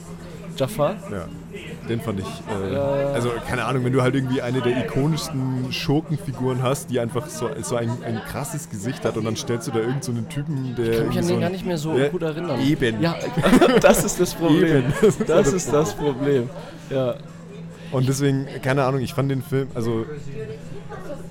Jafar? 0.56 0.94
Ja, 1.12 1.26
den 1.86 2.00
fand 2.00 2.20
ich. 2.20 2.26
Äh, 2.26 2.72
Ja. 2.72 2.82
Also 3.12 3.30
keine 3.46 3.66
Ahnung, 3.66 3.84
wenn 3.84 3.92
du 3.92 4.00
halt 4.00 4.14
irgendwie 4.14 4.40
eine 4.40 4.62
der 4.62 4.86
ikonischsten 4.86 5.70
Schurkenfiguren 5.70 6.62
hast, 6.62 6.88
die 6.90 6.98
einfach 6.98 7.26
so, 7.28 7.50
so 7.60 7.76
ein, 7.76 7.90
ein 8.02 8.22
krasses 8.30 8.70
Gesicht 8.70 9.04
hat 9.04 9.18
und 9.18 9.24
dann 9.26 9.36
stellst 9.36 9.68
du 9.68 9.72
da 9.72 9.80
irgendeinen 9.80 10.02
so 10.02 10.12
einen 10.12 10.28
Typen, 10.30 10.74
der. 10.76 10.92
Ich 10.92 10.96
kann 10.98 11.08
mich 11.08 11.18
an 11.18 11.24
so 11.24 11.34
den 11.34 11.40
gar 11.42 11.50
nicht 11.50 11.66
mehr 11.66 11.76
so 11.76 11.90
gut 12.10 12.22
erinnern. 12.22 12.58
Eben. 12.60 13.02
Ja, 13.02 13.16
das 13.82 14.02
ist 14.04 14.18
das 14.18 14.32
Problem. 14.34 14.64
Eben. 14.78 14.92
Das 15.26 15.52
ist 15.52 15.70
das 15.70 15.92
Problem. 15.94 16.48
Ja. 16.88 17.16
Und 17.96 18.08
deswegen, 18.08 18.46
keine 18.62 18.84
Ahnung, 18.84 19.00
ich 19.00 19.14
fand 19.14 19.30
den 19.30 19.42
Film, 19.42 19.68
also. 19.74 20.04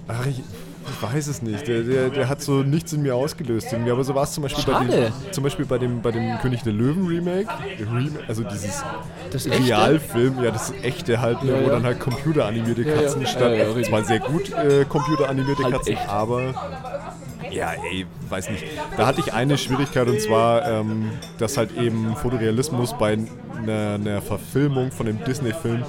Ach, 0.07 0.25
ich, 0.25 0.39
ich 0.39 1.01
weiß 1.01 1.27
es 1.27 1.41
nicht. 1.41 1.67
Der, 1.67 1.81
der, 1.81 2.09
der 2.09 2.29
hat 2.29 2.41
so 2.41 2.61
nichts 2.63 2.93
in 2.93 3.01
mir 3.01 3.15
ausgelöst 3.15 3.67
irgendwie. 3.71 3.91
Aber 3.91 4.03
so 4.03 4.13
war 4.13 4.23
es 4.23 4.33
zum 4.33 4.43
Beispiel 4.43 4.63
bei 4.71 4.85
dem, 4.85 5.11
zum 5.31 5.43
Beispiel 5.43 5.65
bei 5.65 5.77
dem, 5.77 6.01
bei 6.01 6.11
dem 6.11 6.37
König 6.39 6.61
der 6.63 6.73
Löwen 6.73 7.07
Remake. 7.07 7.47
Rem 7.79 8.11
also 8.27 8.43
dieses? 8.43 8.83
Realfilm, 9.67 10.43
ja, 10.43 10.51
das 10.51 10.73
echte 10.83 11.21
halt, 11.21 11.39
Ja, 11.43 11.55
wo 11.59 11.67
ja. 11.67 11.69
dann 11.69 11.83
halt 11.83 11.99
computeranimierte. 11.99 12.83
Katzen 12.85 13.21
Ja, 13.21 13.27
statt. 13.27 13.57
ja, 13.57 13.83
zwar 13.83 14.03
sehr 14.05 14.19
gut 14.19 14.51
äh, 14.53 14.85
computeranimierte 14.85 15.63
Halt 15.63 15.73
Katzen, 15.73 15.93
echt. 15.93 16.09
aber. 16.09 16.53
Ja, 17.51 17.71
ey, 17.91 18.05
weiß 18.29 18.49
nicht. 18.49 18.65
Da 18.97 19.05
hatte 19.07 19.21
ich 19.21 19.33
eine 19.33 19.57
Schwierigkeit 19.57 20.07
und 20.07 20.19
zwar, 20.19 20.67
ähm, 20.67 21.09
dass 21.37 21.57
halt 21.57 21.75
eben 21.77 22.15
Fotorealismus 22.15 22.97
bei 22.97 23.17
einer, 23.57 23.95
einer 23.95 24.21
Verfilmung 24.21 24.91
von 24.91 25.07
einem 25.07 25.23
Disney-Film 25.23 25.83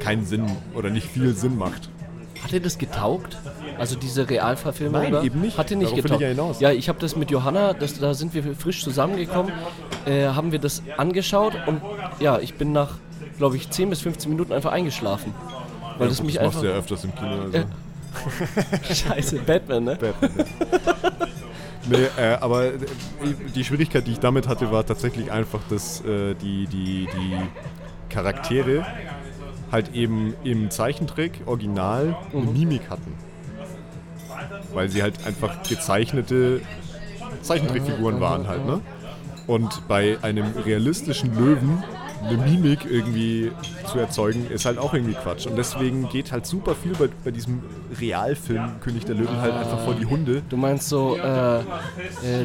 keinen 0.00 0.24
Sinn 0.24 0.46
oder 0.74 0.90
nicht 0.90 1.08
viel 1.08 1.34
Sinn 1.34 1.56
macht. 1.56 1.90
Hat 2.42 2.52
dir 2.52 2.60
das 2.60 2.78
getaugt? 2.78 3.36
Also 3.78 3.96
diese 3.96 4.28
Realverfilmung? 4.28 5.02
Nein, 5.02 5.12
da? 5.12 5.22
eben 5.22 5.40
nicht. 5.40 5.58
Hat 5.58 5.70
dir 5.70 5.76
nicht 5.76 5.90
Darauf 5.90 6.02
getaugt? 6.02 6.20
ich 6.20 6.24
ja 6.24 6.28
hinaus. 6.28 6.60
Ja, 6.60 6.70
ich 6.70 6.88
habe 6.88 6.98
das 7.00 7.16
mit 7.16 7.30
Johanna, 7.30 7.72
das, 7.72 7.98
da 7.98 8.14
sind 8.14 8.34
wir 8.34 8.54
frisch 8.54 8.84
zusammengekommen, 8.84 9.52
äh, 10.06 10.28
haben 10.28 10.52
wir 10.52 10.58
das 10.58 10.82
angeschaut 10.96 11.54
und 11.66 11.80
ja, 12.20 12.38
ich 12.38 12.54
bin 12.54 12.72
nach, 12.72 12.98
glaube 13.38 13.56
ich, 13.56 13.70
10 13.70 13.90
bis 13.90 14.00
15 14.02 14.30
Minuten 14.30 14.52
einfach 14.52 14.72
eingeschlafen. 14.72 15.34
Weil 15.98 16.08
das 16.08 16.18
gut, 16.18 16.26
mich 16.26 16.36
das 16.36 16.44
machst 16.44 16.58
einfach... 16.58 16.68
du 16.68 16.72
ja 16.72 16.78
öfters 16.78 17.04
im 17.04 17.14
Kino. 17.14 17.42
Also. 17.42 17.58
Äh, 17.58 18.94
Scheiße, 18.94 19.38
Batman, 19.40 19.84
ne? 19.84 19.96
Batman. 19.96 20.46
nee, 21.88 22.22
äh, 22.22 22.34
aber 22.40 22.66
äh, 22.66 22.72
die 23.54 23.64
Schwierigkeit, 23.64 24.06
die 24.06 24.12
ich 24.12 24.20
damit 24.20 24.48
hatte, 24.48 24.70
war 24.70 24.86
tatsächlich 24.86 25.32
einfach, 25.32 25.60
dass 25.68 26.00
äh, 26.02 26.34
die, 26.34 26.66
die, 26.66 27.08
die 27.12 27.36
Charaktere 28.08 28.86
halt 29.72 29.94
eben 29.94 30.34
im 30.44 30.70
Zeichentrick 30.70 31.40
original 31.46 32.16
eine 32.32 32.42
Mhm. 32.42 32.52
Mimik 32.52 32.90
hatten. 32.90 33.12
Weil 34.72 34.88
sie 34.88 35.02
halt 35.02 35.26
einfach 35.26 35.62
gezeichnete 35.68 36.60
Zeichentrickfiguren 37.42 38.20
waren 38.20 38.46
halt, 38.48 38.64
ne? 38.66 38.80
Und 39.46 39.86
bei 39.88 40.18
einem 40.22 40.46
realistischen 40.64 41.34
Löwen 41.36 41.82
eine 42.28 42.36
Mimik 42.38 42.80
irgendwie 42.88 43.52
zu 43.90 43.98
erzeugen, 43.98 44.46
ist 44.50 44.64
halt 44.64 44.78
auch 44.78 44.92
irgendwie 44.94 45.14
Quatsch. 45.14 45.46
Und 45.46 45.56
deswegen 45.56 46.08
geht 46.08 46.32
halt 46.32 46.46
super 46.46 46.74
viel 46.74 46.92
bei, 46.92 47.08
bei 47.24 47.30
diesem 47.30 47.62
Realfilm 48.00 48.80
König 48.80 49.04
der 49.04 49.14
Löwen 49.14 49.40
halt 49.40 49.54
einfach 49.54 49.80
vor 49.84 49.94
die 49.94 50.06
Hunde. 50.06 50.42
Du 50.48 50.56
meinst 50.56 50.88
so, 50.88 51.16
äh, 51.16 51.58
äh, 51.58 51.62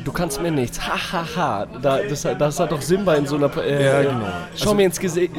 du 0.03 0.11
kannst 0.11 0.41
mir 0.41 0.51
nichts, 0.51 0.79
hahaha. 0.81 1.25
Ha, 1.35 1.35
ha. 1.35 1.67
da, 1.81 1.99
das, 2.07 2.21
das 2.37 2.59
hat 2.59 2.71
doch 2.71 2.81
Simba 2.81 3.15
in 3.15 3.25
so 3.25 3.35
einer. 3.35 3.49
Äh, 3.57 3.85
Ja, 3.85 4.01
genau. 4.01 4.25
Schau 4.55 4.63
Also- 4.63 4.75
mir 4.75 4.83
ins 4.85 4.99
Gesicht 4.99 5.31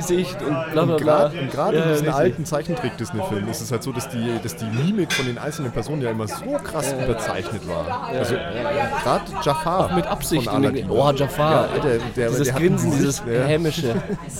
und 0.43 0.73
bla 0.73 0.85
bla 0.85 0.95
Und 0.95 0.97
bla. 1.03 1.29
gerade 1.29 1.47
gerade 1.49 1.77
Ja, 1.77 1.83
in 1.85 1.89
diesen 1.91 2.07
richtig. 2.07 2.15
alten 2.15 2.45
Zeichentrick-Disney-Filmen 2.45 3.49
ist 3.49 3.61
es 3.61 3.71
halt 3.73 3.83
so, 3.83 3.93
dass 3.93 4.09
die, 4.09 4.39
dass 4.43 4.57
die 4.57 4.65
Mimik 4.67 5.13
von 5.13 5.27
den 5.27 5.39
einzelnen 5.39 5.71
Personen 5.73 6.03
ja 6.03 6.11
immer 6.11 6.27
so 6.29 6.45
krass 6.63 6.93
überzeichnet 6.93 7.67
war. 7.69 8.09
also 8.09 8.35
gerade 8.35 9.25
Jafar 9.45 9.95
Mit 9.95 10.07
Absicht. 10.07 10.45
von 10.45 10.57
Und 10.57 10.65
Aladdin. 10.65 10.91
oh, 10.91 11.11
Jafar. 11.13 11.69
Ja, 11.77 11.83
der, 11.83 11.99
der, 12.17 12.29
dieses 12.31 12.45
der 12.49 12.55
Grinsen, 12.55 12.91
dieses 12.93 13.23
ja. 13.27 13.47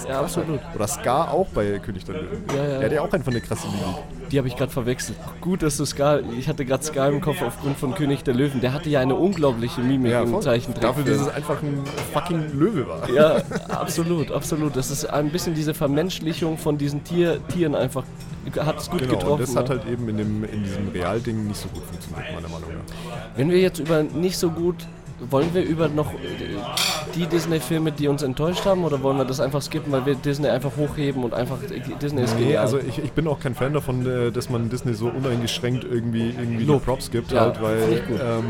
Ja, 0.09 0.21
absolut. 0.21 0.61
Oder 0.75 0.87
Scar 0.89 1.33
auch 1.33 1.47
bei 1.49 1.79
König 1.79 2.05
der 2.05 2.17
Löwen. 2.17 2.45
Ja, 2.57 2.63
ja. 2.63 2.69
Der 2.79 2.85
hat 2.85 2.93
ja 2.93 3.01
auch 3.03 3.13
einfach 3.13 3.31
eine 3.31 3.41
krasse 3.41 3.67
Mimik. 3.67 4.31
Die 4.31 4.39
habe 4.39 4.49
ich 4.49 4.57
gerade 4.57 4.73
verwechselt. 4.73 5.19
Gut, 5.41 5.63
dass 5.63 5.77
du 5.77 5.85
Scar. 5.85 6.21
Ich 6.39 6.49
hatte 6.49 6.65
gerade 6.65 6.83
Scar 6.83 7.09
im 7.09 7.21
Kopf 7.21 7.43
aufgrund 7.43 7.77
von 7.79 7.95
König 7.95 8.25
der 8.25 8.35
Löwen. 8.35 8.61
Der 8.61 8.73
hatte 8.73 8.89
ja 8.89 9.01
eine 9.01 9.15
unglaubliche 9.15 9.81
Mimik 9.81 10.13
im 10.13 10.29
voll. 10.31 10.43
Zeichentrick. 10.43 10.83
Dafür, 10.83 11.05
dass 11.05 11.21
es 11.21 11.29
einfach 11.29 11.63
ein 11.63 11.83
fucking 12.13 12.59
Löwe 12.59 12.89
war. 12.89 13.11
Ja, 13.11 13.37
absolut, 13.69 14.31
absolut. 14.33 14.77
Das 14.77 14.91
ist 14.91 15.05
ein 15.07 15.31
bisschen 15.31 15.55
diese 15.55 15.75
Vermenschlichung 15.75 16.57
von 16.59 16.79
diesen 16.79 17.05
Tier, 17.05 17.39
Tieren 17.49 17.75
einfach. 17.75 18.05
Hat 18.59 18.79
es 18.81 18.91
gut 18.91 19.01
Genau, 19.01 19.13
getroffen. 19.13 19.33
und 19.33 19.41
das 19.43 19.55
hat 19.57 19.69
ja. 19.69 19.77
halt 19.77 19.87
eben 19.89 20.09
in, 20.09 20.17
dem, 20.17 20.45
in 20.45 20.65
diesem 20.65 20.89
Realding 20.89 21.47
nicht 21.47 21.61
so 21.61 21.69
gut 21.69 21.83
funktioniert, 21.85 22.35
meiner 22.35 22.49
Meinung 22.49 22.71
nach. 22.71 23.37
Wenn 23.37 23.51
wir 23.51 23.59
jetzt 23.61 23.79
über 23.79 24.03
nicht 24.03 24.37
so 24.39 24.51
gut. 24.51 24.77
Wollen 25.31 25.55
wir 25.55 25.63
über 25.63 25.87
noch 25.87 26.13
äh, 26.15 26.17
die 27.15 27.27
Disney-Filme, 27.27 27.93
die 27.93 28.09
uns 28.09 28.23
enttäuscht 28.23 28.65
haben, 28.65 28.85
oder 28.85 29.03
wollen 29.03 29.17
wir 29.19 29.25
das 29.25 29.41
einfach 29.41 29.63
skippen, 29.63 29.93
weil 29.93 30.07
wir 30.07 30.15
Disney 30.15 30.49
einfach 30.49 30.73
hochheben 30.77 31.25
und 31.25 31.35
einfach 31.35 31.59
Disney 32.01 32.23
ist 32.23 32.35
Nee, 32.37 32.45
genial? 32.45 32.63
also 32.63 32.79
ich, 32.79 32.99
ich 32.99 33.13
bin 33.13 33.27
auch 33.29 33.41
kein 33.41 33.55
Fan 33.55 33.73
davon, 33.73 34.07
äh, 34.07 34.31
dass 34.31 34.49
man 34.51 34.69
Disney 34.71 34.95
so 34.95 35.09
uneingeschränkt 35.09 35.85
irgendwie, 35.85 36.29
irgendwie 36.31 36.59
die 36.59 36.65
Lob. 36.65 36.85
Props 36.85 37.11
gibt, 37.11 37.33
Ja, 37.33 37.43
halt, 37.43 37.63
weil 37.63 38.03
ähm, 38.11 38.45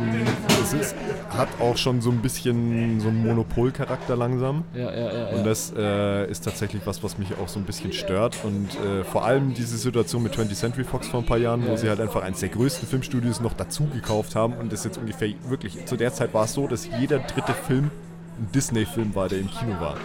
es 0.62 0.72
ist, 0.72 0.94
hat 1.31 1.48
auch 1.61 1.77
schon 1.77 2.01
so 2.01 2.11
ein 2.11 2.18
bisschen 2.22 3.01
so 3.01 3.09
einen 3.09 3.22
Monopolcharakter 3.27 4.16
langsam. 4.16 4.64
ja, 4.75 4.90
ja, 4.92 5.12
ja. 5.12 5.27
Und 5.37 5.44
das 5.44 5.72
äh, 5.77 6.31
ist 6.31 6.44
tatsächlich 6.44 6.83
was, 6.87 7.03
was 7.03 7.18
mich 7.18 7.29
auch 7.42 7.48
so 7.48 7.59
ein 7.59 7.64
bisschen 7.64 7.92
stört. 7.92 8.37
Und 8.44 8.68
äh, 8.85 9.05
vor 9.05 9.25
allem 9.25 9.55
diese 9.55 9.77
Situation 9.77 10.22
mit 10.22 10.35
20th 10.35 10.55
Century 10.55 10.85
Fox 10.85 11.09
vor 11.09 11.20
ein 11.20 11.27
paar 11.27 11.38
Jahren, 11.38 11.64
wo 11.64 11.70
Ja, 11.70 11.77
sie 11.77 11.87
ja. 11.87 11.90
halt 11.90 12.01
einfach 12.01 12.22
eins 12.22 12.40
der 12.40 12.48
größten 12.51 12.88
Filmstudios 12.88 13.40
noch 13.40 13.53
dazu 13.55 13.85
gekauft 13.92 14.35
haben. 14.37 14.55
Und 14.55 14.72
das 14.72 14.85
jetzt 14.85 14.98
ungefähr 14.98 15.31
wirklich, 15.48 15.85
zu 15.87 15.96
der 15.96 16.12
Zeit 16.12 16.33
war 16.35 16.44
es 16.44 16.53
so, 16.55 16.66
dass 16.66 16.88
jeder 17.01 17.18
dritte 17.18 17.53
Film 17.53 17.90
ein 18.38 18.49
Disney-Film 18.55 19.14
war, 19.14 19.29
der 19.29 19.38
im 19.40 19.51
Kino 19.51 19.73
war. 19.81 19.97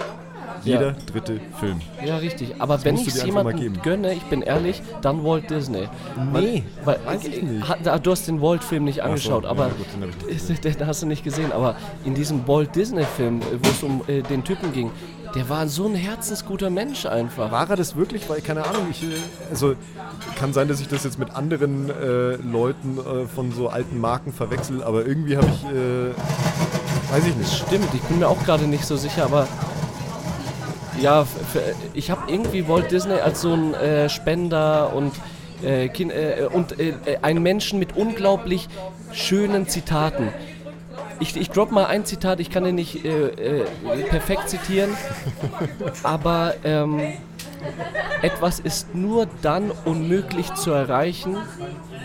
Jeder 0.64 0.88
Ja. 0.88 0.96
dritte 1.12 1.40
Film. 1.60 1.82
Ja, 2.04 2.18
richtig. 2.18 2.56
Aber 2.60 2.84
wenn 2.84 2.96
musst 2.96 3.08
ich 3.08 3.14
du 3.14 3.20
es 3.20 3.26
jemandem 3.26 3.80
gönne, 3.84 4.14
ich 4.14 4.24
bin 4.24 4.42
ehrlich, 4.42 4.82
dann 5.02 5.24
Walt 5.24 5.50
Disney. 5.50 5.88
Nee, 6.34 6.64
weil, 6.84 7.00
weiß 7.06 7.26
ich 7.26 7.42
nicht. 7.44 7.70
Hat, 7.70 7.80
da- 7.86 8.00
du 8.00 8.12
hast 8.12 8.28
den 8.28 8.42
Walt-Film 8.42 8.84
nicht 8.84 9.02
angeschaut, 9.04 9.44
ja, 9.44 9.50
aber 9.50 9.70
gut, 9.70 9.86
den 9.94 10.72
den 10.80 10.88
hast 10.88 11.02
du 11.04 11.06
nicht 11.06 11.24
gesehen. 11.24 11.52
Aber 11.52 11.76
in 12.06 12.16
diesem 12.16 12.48
Walt 12.48 12.76
Disney-Film, 12.76 13.42
wo 13.42 13.70
es 13.70 13.84
um 13.84 14.02
äh, 14.08 14.24
den 14.24 14.44
Typen 14.44 14.74
ging, 14.74 14.90
der 15.36 15.48
war 15.48 15.68
so 15.68 15.86
ein 15.86 15.94
herzensguter 15.96 16.70
Mensch 16.72 17.06
einfach. 17.06 17.52
War 17.52 17.70
er 17.70 17.76
das 17.76 17.96
wirklich? 17.96 18.28
Weil, 18.28 18.42
keine 18.42 18.66
Ahnung, 18.66 18.88
ich, 18.90 19.04
äh, 19.04 19.08
also 19.52 19.76
kann 20.40 20.54
sein, 20.54 20.68
dass 20.68 20.82
ich 20.82 20.88
das 20.88 21.04
jetzt 21.04 21.20
mit 21.20 21.36
anderen 21.36 21.90
äh, 21.90 22.36
Leuten 22.38 22.98
äh, 22.98 23.28
von 23.28 23.52
so 23.52 23.70
alten 23.70 24.00
Marken 24.02 24.34
verwechsel, 24.34 24.84
aber 24.84 25.06
irgendwie 25.06 25.38
habe 25.38 25.48
ich, 25.48 25.64
äh, 25.66 26.14
weiß 27.12 27.26
ich 27.28 27.36
nicht. 27.36 27.54
Stimmt, 27.54 27.94
ich 27.94 28.02
bin 28.02 28.20
mir 28.20 28.28
auch 28.28 28.44
gerade 28.44 28.66
nicht 28.66 28.86
so 28.86 28.98
sicher, 28.98 29.26
aber 29.26 29.48
ja, 31.02 31.26
ich 31.94 32.10
habe 32.10 32.32
irgendwie 32.32 32.68
Walt 32.68 32.92
Disney 32.92 33.20
als 33.20 33.42
so 33.42 33.54
ein 33.54 33.74
äh, 33.74 34.10
Spender 34.10 34.94
und 34.94 35.14
äh, 35.64 35.90
kind, 35.90 36.12
äh, 36.12 36.48
und 36.52 36.80
äh, 36.80 36.94
äh, 37.06 37.18
einen 37.22 37.44
Menschen 37.44 37.80
mit 37.80 37.96
unglaublich 37.96 38.68
schönen 39.14 39.68
Zitaten. 39.68 40.30
Ich, 41.20 41.36
ich 41.36 41.50
drop 41.50 41.72
mal 41.72 41.86
ein 41.86 42.06
Zitat, 42.06 42.40
ich 42.40 42.52
kann 42.52 42.64
den 42.64 42.76
nicht 42.76 43.04
äh, 43.04 43.28
äh, 43.28 43.66
perfekt 44.10 44.50
zitieren, 44.50 44.92
aber 46.04 46.54
ähm, 46.64 47.02
etwas 48.22 48.60
ist 48.60 48.94
nur 48.96 49.28
dann 49.42 49.72
unmöglich 49.86 50.54
zu 50.56 50.72
erreichen, 50.72 51.38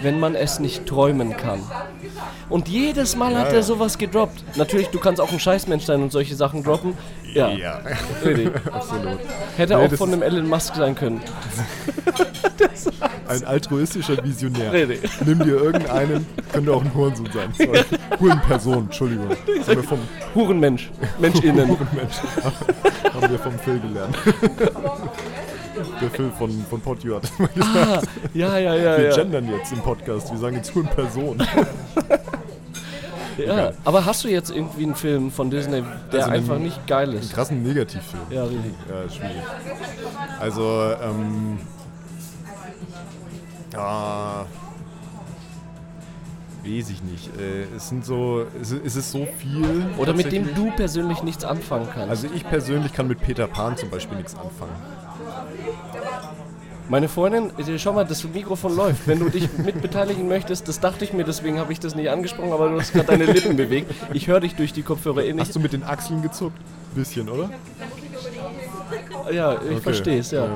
wenn 0.03 0.19
man 0.21 0.35
es 0.35 0.59
nicht 0.59 0.87
träumen 0.87 1.37
kann. 1.37 1.61
Und 2.49 2.69
jedes 2.69 3.17
Mal 3.17 3.37
hat 3.37 3.49
Ja. 3.51 3.59
er 3.59 3.63
sowas 3.63 3.97
gedroppt. 3.99 4.45
Natürlich, 4.57 4.89
du 4.89 4.99
kannst 4.99 5.21
auch 5.21 5.33
ein 5.33 5.41
Scheißmensch 5.41 5.85
sein 5.85 6.03
und 6.03 6.13
solche 6.13 6.35
Sachen 6.35 6.63
droppen. 6.65 6.95
Ja, 7.35 7.47
richtig. 8.25 8.51
absolut. 8.73 9.19
Hätte 9.57 9.77
Nee, 9.77 9.87
auch 9.87 9.93
von 9.95 10.13
einem 10.13 10.23
Elon 10.23 10.49
Musk 10.49 10.75
sein 10.75 10.95
können. 10.95 11.21
Ein 13.29 13.45
altruistischer 13.45 14.23
Visionär. 14.23 14.73
Richtig. 14.73 15.11
Nimm 15.25 15.39
dir 15.39 15.57
irgendeinen, 15.57 16.27
könnte 16.53 16.73
auch 16.73 16.83
ein 16.83 16.93
Hurensohn 16.95 17.29
sein. 17.33 17.53
Sorry. 17.57 17.81
Hurenperson, 18.21 18.79
Entschuldigung. 18.85 19.31
Haben 19.31 19.67
wir 19.77 19.83
vom 19.83 19.99
Hurenmensch. 20.35 20.91
MenschInnen. 21.19 21.69
Hurenmensch. 21.69 22.17
haben 23.15 23.31
wir 23.31 23.39
vom 23.39 23.59
Phil 23.61 23.81
gelernt. 23.81 24.17
Der 26.01 26.11
Phil 26.11 26.31
von, 26.39 26.65
von 26.69 26.81
Podju 26.81 27.17
hat 27.23 27.39
mal 27.39 27.49
gesagt. 27.49 27.77
Ah, 27.77 28.03
ja, 28.35 28.59
ja, 28.59 28.75
ja. 28.75 28.99
Wir 28.99 29.09
ja. 29.11 29.17
gendern 29.17 29.49
jetzt 29.51 29.73
im 29.73 29.81
Podcast. 29.81 30.31
Wir 30.31 30.39
sagen 30.39 30.57
jetzt 30.57 30.75
Hurenperson. 30.75 31.43
ja. 33.39 33.73
Aber 33.85 34.05
hast 34.05 34.25
du 34.25 34.29
jetzt 34.29 34.51
irgendwie 34.51 34.85
einen 34.85 34.95
Film 34.95 35.31
von 35.31 35.51
Disney, 35.51 35.83
der 36.13 36.21
Also 36.21 36.31
einen- 36.33 36.43
einfach 36.43 36.59
nicht 36.59 36.87
geil 36.87 37.13
ist? 37.15 37.33
Krassen 37.33 37.63
Negativfilm. 37.63 38.23
Ja, 38.31 38.45
richtig. 38.45 38.73
Ja, 38.89 39.11
schwierig. 39.11 39.43
Also, 40.41 40.93
ähm. 41.03 41.59
Ah. 43.75 44.45
Weiß 46.65 46.91
ich 46.91 47.03
nicht. 47.03 47.29
Äh, 47.41 47.65
es 47.77 47.89
sind 47.89 48.05
so. 48.05 48.45
Es, 48.61 48.71
ist- 48.71 48.85
es 48.87 48.97
ist 48.97 49.11
so 49.11 49.27
viel. 49.39 49.87
Oder 49.99 50.13
mit 50.13 50.31
dem 50.31 50.55
du 50.55 50.71
persönlich 50.71 51.23
nichts 51.23 51.45
anfangen 51.45 51.89
kannst. 51.93 52.09
Also, 52.11 52.29
ich 52.35 52.47
persönlich 52.49 52.93
kann 52.93 53.09
mit 53.09 53.21
Peter 53.21 53.47
Pan 53.49 53.77
zum 53.77 53.91
Beispiel 53.91 54.17
nichts 54.19 54.35
anfangen. 54.37 54.71
Meine 56.93 57.09
Freundin, 57.09 57.51
schau 57.79 57.95
mal, 57.95 58.05
das 58.05 58.23
Mikrofon 58.23 58.77
läuft. 58.77 59.09
Wenn 59.09 59.19
du 59.19 59.31
dich 59.31 59.49
mitbeteiligen 59.57 60.29
möchtest, 60.29 60.69
das 60.69 60.79
dachte 60.79 61.07
ich 61.07 61.15
mir, 61.15 61.25
deswegen 61.25 61.59
habe 61.59 61.73
ich 61.73 61.81
das 61.81 61.95
nicht 61.95 62.11
angesprochen, 62.11 62.53
aber 62.53 62.69
du 62.69 62.79
hast 62.79 62.93
gerade 62.93 63.07
deine 63.07 63.25
Lippen 63.25 63.57
bewegt. 63.57 63.91
Ich 64.13 64.27
höre 64.27 64.41
dich 64.41 64.57
durch 64.57 64.75
die 64.75 64.83
Kopfhörer 64.83 65.25
eh 65.25 65.33
nicht. 65.33 65.41
Hast 65.41 65.57
du 65.57 65.61
mit 65.61 65.73
den 65.73 65.85
Achseln 65.85 66.21
gezuckt? 66.21 66.59
Bisschen, 66.95 67.31
oder? 67.31 67.49
Ja, 69.33 69.55
ich 69.55 69.71
Okay. 69.71 69.81
verstehe 69.81 70.19
es, 70.19 70.33
ja. 70.33 70.47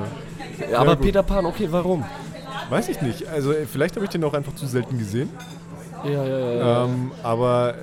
Ja, 0.71 0.77
Aber 0.77 0.95
gut. 0.95 1.05
Peter 1.05 1.23
Pan, 1.23 1.43
okay, 1.47 1.69
warum? 1.71 2.05
Weiß 2.69 2.87
ich 2.89 3.01
nicht. 3.01 3.27
Also, 3.27 3.55
vielleicht 3.71 3.95
habe 3.95 4.05
ich 4.05 4.11
den 4.11 4.23
auch 4.23 4.35
einfach 4.35 4.53
zu 4.53 4.67
selten 4.67 4.99
gesehen. 4.99 5.31
Ja, 6.03 6.11
ja, 6.11 6.27
ja. 6.27 6.51
ja. 6.53 6.83
Ähm, 6.83 7.11
aber 7.23 7.73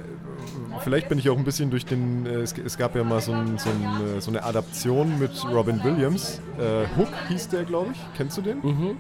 vielleicht 0.81 1.09
bin 1.09 1.19
ich 1.19 1.29
auch 1.31 1.37
ein 1.37 1.45
bisschen 1.45 1.71
durch 1.71 1.85
den. 1.85 2.27
Äh, 2.27 2.41
es, 2.41 2.53
es 2.53 2.79
gab 2.79 2.95
ja 2.97 3.05
mal 3.05 3.21
so, 3.21 3.33
ein, 3.33 3.59
so, 3.59 3.71
ein, 3.71 4.17
äh, 4.17 4.21
so 4.21 4.31
eine 4.31 4.43
Adaption 4.43 5.19
mit 5.19 5.31
Robin 5.51 5.83
Williams. 5.83 6.41
Äh, 6.59 6.87
Hook 6.99 7.09
hieß 7.29 7.49
der, 7.49 7.65
glaube 7.65 7.93
ich. 7.93 7.99
Kennst 8.17 8.37
du 8.39 8.43
den? 8.43 8.59
Mhm. 8.59 8.97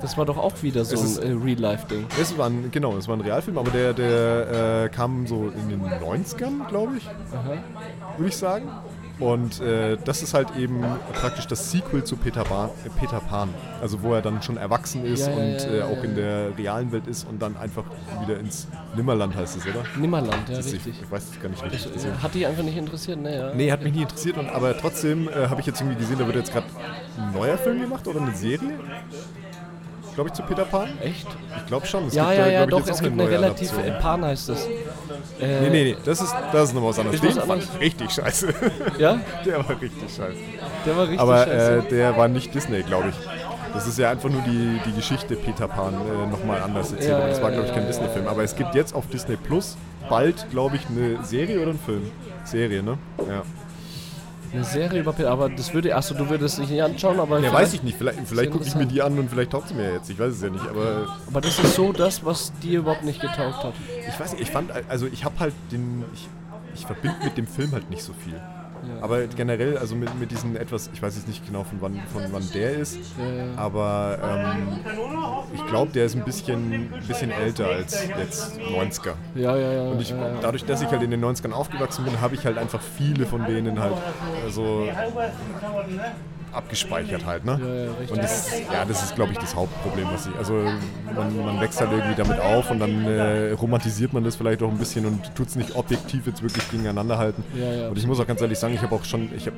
Das 0.00 0.18
war 0.18 0.26
doch 0.26 0.36
auch 0.36 0.62
wieder 0.62 0.84
so 0.84 0.94
Es 0.94 1.18
ein 1.18 1.40
äh, 1.40 1.44
Real-Life-Ding. 1.44 2.06
Es 2.20 2.36
war 2.36 2.48
ein, 2.48 2.70
genau, 2.70 2.96
es 2.96 3.08
war 3.08 3.16
ein 3.16 3.22
Realfilm, 3.22 3.56
aber 3.56 3.70
der, 3.70 3.94
der 3.94 4.84
äh, 4.84 4.88
kam 4.90 5.26
so 5.26 5.48
in 5.48 5.68
den 5.70 5.82
90ern, 5.82 6.68
glaube 6.68 6.98
ich, 6.98 7.08
würde 8.18 8.28
ich 8.28 8.36
sagen. 8.36 8.68
Und 9.18 9.62
äh, 9.62 9.96
das 10.04 10.22
ist 10.22 10.34
halt 10.34 10.48
eben 10.58 10.84
praktisch 11.14 11.46
das 11.46 11.70
Sequel 11.70 12.04
zu 12.04 12.16
Peter, 12.16 12.44
Pan, 12.44 12.68
äh, 12.84 12.90
Peter 13.00 13.20
Pan. 13.20 13.48
Also 13.80 14.02
wo 14.02 14.12
er 14.12 14.20
dann 14.20 14.42
schon 14.42 14.58
erwachsen 14.58 15.06
ist 15.06 15.26
Ja, 15.26 15.30
ja, 15.32 15.36
und 15.36 15.72
äh, 15.74 15.82
auch 15.82 16.04
in 16.04 16.14
der 16.14 16.56
realen 16.58 16.92
Welt 16.92 17.06
ist 17.06 17.26
und 17.26 17.40
dann 17.40 17.56
einfach 17.56 17.84
wieder 18.20 18.38
ins 18.38 18.68
Nimmerland 18.94 19.34
heißt 19.34 19.56
es, 19.56 19.62
oder? 19.66 19.84
Nimmerland, 19.98 20.48
ja, 20.50 20.56
richtig. 20.56 20.86
ich, 20.86 21.02
ich 21.02 21.10
weiß 21.10 21.30
es 21.32 21.40
gar 21.40 21.48
nicht 21.48 21.62
richtig. 21.64 22.04
Äh, 22.04 22.22
Hat 22.22 22.34
dich 22.34 22.46
einfach 22.46 22.62
nicht 22.62 22.76
interessiert? 22.76 23.18
Nee, 23.18 23.36
ja. 23.36 23.54
Nee, 23.54 23.72
hat 23.72 23.82
mich 23.82 23.94
nie 23.94 24.02
interessiert, 24.02 24.36
und, 24.36 24.50
aber 24.50 24.76
trotzdem 24.76 25.28
äh, 25.28 25.48
habe 25.48 25.60
ich 25.60 25.66
jetzt 25.66 25.80
irgendwie 25.80 25.98
gesehen, 25.98 26.18
da 26.18 26.26
wird 26.26 26.36
jetzt 26.36 26.52
gerade 26.52 26.66
ein 27.18 27.32
neuer 27.32 27.56
Film 27.56 27.80
gemacht 27.80 28.06
oder 28.06 28.20
eine 28.20 28.34
Serie. 28.34 28.78
Glaube 30.14 30.30
ich 30.30 30.34
zu 30.34 30.42
Peter 30.44 30.64
Pan. 30.64 30.88
Echt? 31.02 31.26
Ich 31.58 31.66
glaube 31.66 31.86
schon. 31.86 32.06
Es 32.06 32.14
Ja, 32.14 32.24
gibt 32.30 32.38
ja, 32.38 32.46
ja, 32.48 32.64
ich, 32.64 32.70
doch, 32.70 32.80
es 32.86 32.90
auch 32.90 33.02
gibt 33.02 33.12
eine 33.12 33.16
neue 33.24 33.30
relativ. 33.30 33.76
Äh, 33.78 33.90
Pan 34.00 34.24
heißt 34.24 34.48
es. 34.48 34.66
Äh, 35.40 35.60
Nee, 35.62 35.70
nee, 35.70 35.84
nee, 35.84 35.96
das 36.04 36.20
ist, 36.20 36.34
das 36.52 36.68
ist 36.70 36.74
noch 36.74 36.84
was 36.84 36.98
anderes. 36.98 37.20
Den 37.20 37.30
fand 37.32 37.42
anderes? 37.50 37.68
ich 37.74 37.80
richtig 37.80 38.10
scheiße. 38.10 38.54
Ja, 38.98 39.18
Der 39.44 39.58
war 39.58 39.70
richtig 39.80 40.10
scheiße. 40.16 40.34
der 40.86 40.96
war 40.96 41.02
richtig 41.04 41.20
Aber 41.20 41.44
scheiße. 41.44 41.76
äh, 41.86 41.90
der 41.90 42.16
war 42.16 42.28
nicht 42.28 42.54
Disney, 42.54 42.82
glaube 42.82 43.08
ich. 43.10 43.14
Das 43.74 43.86
ist 43.86 43.98
ja 43.98 44.10
einfach 44.10 44.30
nur 44.30 44.40
die, 44.42 44.80
die 44.86 44.92
Geschichte 44.92 45.36
Peter 45.36 45.68
Pan 45.68 45.92
äh, 45.94 46.26
nochmal 46.30 46.62
anders 46.62 46.92
erzählt. 46.92 47.10
Ja, 47.10 47.16
aber 47.18 47.28
das 47.28 47.42
war, 47.42 47.50
glaube 47.50 47.66
ich, 47.66 47.74
kein 47.74 47.86
Disney-Film. 47.86 48.26
Aber 48.26 48.42
es 48.42 48.56
gibt 48.56 48.74
jetzt 48.74 48.94
auf 48.94 49.06
Disney 49.08 49.36
Plus 49.36 49.76
bald, 50.08 50.46
glaube 50.50 50.76
ich, 50.76 50.82
eine 50.88 51.22
Serie 51.24 51.58
oder 51.60 51.70
einen 51.70 51.78
Film. 51.80 52.10
Serie, 52.44 52.82
ne? 52.82 52.96
Ja. 53.28 53.42
Eine 54.56 54.64
Serie 54.64 55.00
über 55.00 55.12
Peter, 55.12 55.30
aber 55.30 55.50
das 55.50 55.74
würde. 55.74 55.94
Achso, 55.94 56.14
du 56.14 56.30
würdest 56.30 56.58
dich 56.58 56.70
nicht 56.70 56.82
anschauen, 56.82 57.20
aber. 57.20 57.40
Ja, 57.40 57.52
weiß 57.52 57.74
ich 57.74 57.82
nicht. 57.82 57.98
Vielleicht, 57.98 58.20
vielleicht 58.24 58.50
gucke 58.50 58.64
ich 58.64 58.74
mir 58.74 58.86
die 58.86 59.02
an 59.02 59.18
und 59.18 59.28
vielleicht 59.28 59.50
taugt 59.50 59.68
sie 59.68 59.74
mir 59.74 59.92
jetzt. 59.92 60.08
Ich 60.08 60.18
weiß 60.18 60.32
es 60.32 60.40
ja 60.40 60.48
nicht. 60.48 60.66
Aber 60.66 61.06
Aber 61.26 61.42
das 61.42 61.58
ist 61.58 61.74
so 61.74 61.92
das, 61.92 62.24
was 62.24 62.54
dir 62.62 62.78
überhaupt 62.78 63.04
nicht 63.04 63.20
getaugt 63.20 63.62
hat. 63.62 63.74
ich 64.08 64.18
weiß 64.18 64.32
nicht, 64.32 64.40
ich 64.40 64.50
fand, 64.50 64.70
also 64.88 65.06
ich 65.06 65.26
habe 65.26 65.38
halt 65.40 65.52
den, 65.70 66.04
ich, 66.14 66.26
ich 66.74 66.86
verbinde 66.86 67.18
mit 67.22 67.36
dem 67.36 67.46
Film 67.46 67.72
halt 67.72 67.90
nicht 67.90 68.02
so 68.02 68.14
viel. 68.14 68.40
Aber 69.00 69.26
generell, 69.26 69.78
also 69.78 69.94
mit, 69.94 70.18
mit 70.18 70.30
diesen 70.30 70.56
etwas, 70.56 70.90
ich 70.92 71.02
weiß 71.02 71.16
jetzt 71.16 71.28
nicht 71.28 71.46
genau 71.46 71.64
von 71.64 71.80
wann, 71.80 72.00
von 72.12 72.22
wann 72.30 72.42
der 72.54 72.72
ist, 72.78 72.96
Ja, 72.96 73.60
aber 73.60 74.18
ähm, 74.22 74.80
ich 75.54 75.66
glaube, 75.66 75.92
der 75.92 76.06
ist 76.06 76.16
ein 76.16 76.24
bisschen, 76.24 76.90
ein 76.92 77.04
bisschen 77.06 77.30
älter 77.30 77.66
als 77.66 78.06
jetzt 78.18 78.58
90er. 78.58 79.14
ja, 79.34 79.56
ja. 79.56 79.72
ja, 79.72 79.82
Und 79.90 80.00
ich, 80.00 80.14
dadurch, 80.40 80.64
dass 80.64 80.82
ich 80.82 80.88
halt 80.88 81.02
in 81.02 81.10
den 81.10 81.24
90ern 81.24 81.52
aufgewachsen 81.52 82.04
bin, 82.04 82.20
habe 82.20 82.34
ich 82.34 82.44
halt 82.44 82.58
einfach 82.58 82.80
viele 82.80 83.26
von 83.26 83.46
denen 83.46 83.80
halt 83.80 83.94
äh, 84.46 84.50
so 84.50 84.88
abgespeichert 86.56 87.24
halt, 87.26 87.44
ne? 87.44 87.60
Ja. 88.08 88.12
Und 88.12 88.22
das, 88.22 88.50
ja, 88.72 88.84
das 88.84 89.02
ist, 89.02 89.14
glaube 89.14 89.32
ich, 89.32 89.38
das 89.38 89.54
Hauptproblem, 89.54 90.08
was 90.12 90.26
ich. 90.26 90.34
Also 90.36 90.54
man, 91.14 91.44
man 91.44 91.60
wächst 91.60 91.80
halt 91.80 91.92
irgendwie 91.92 92.14
damit 92.14 92.40
auf 92.40 92.70
und 92.70 92.80
dann 92.80 93.04
äh, 93.06 93.52
romantisiert 93.52 94.12
man 94.12 94.24
das 94.24 94.36
vielleicht 94.36 94.62
auch 94.62 94.70
ein 94.70 94.78
bisschen 94.78 95.06
und 95.06 95.34
tut 95.34 95.48
es 95.48 95.56
nicht 95.56 95.74
objektiv 95.76 96.26
jetzt 96.26 96.42
wirklich 96.42 96.68
gegeneinander 96.70 97.18
halten. 97.18 97.44
Ja. 97.54 97.88
Und 97.88 97.98
ich 97.98 98.06
muss 98.06 98.18
auch 98.20 98.26
ganz 98.26 98.40
ehrlich 98.40 98.58
sagen, 98.58 98.74
ich 98.74 98.82
habe 98.82 98.94
auch 98.94 99.04
schon, 99.04 99.28
ich 99.36 99.46
habe 99.46 99.56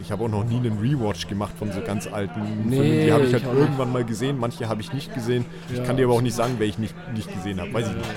ich 0.00 0.12
habe 0.12 0.24
auch 0.24 0.28
noch 0.28 0.44
nie 0.44 0.56
einen 0.56 0.78
Rewatch 0.78 1.28
gemacht 1.28 1.52
von 1.58 1.70
so 1.70 1.82
ganz 1.82 2.06
alten 2.06 2.40
Nee, 2.70 2.76
Filmen. 2.76 3.04
Die 3.04 3.12
habe 3.12 3.24
ich 3.24 3.32
halt 3.34 3.42
ich 3.42 3.48
auch 3.48 3.52
nicht. 3.52 3.62
irgendwann 3.62 3.92
mal 3.92 4.04
gesehen, 4.04 4.38
manche 4.38 4.66
habe 4.68 4.80
ich 4.80 4.92
nicht 4.94 5.12
gesehen. 5.12 5.44
Ich 5.70 5.84
kann 5.84 5.98
dir 5.98 6.04
aber 6.06 6.14
auch 6.14 6.22
nicht 6.22 6.34
sagen, 6.34 6.54
wer 6.56 6.66
ich 6.66 6.78
nicht, 6.78 6.94
nicht 7.12 7.30
gesehen 7.30 7.60
habe. 7.60 7.74
Weiß 7.74 7.88
ich 7.88 7.94
nicht. 7.94 8.08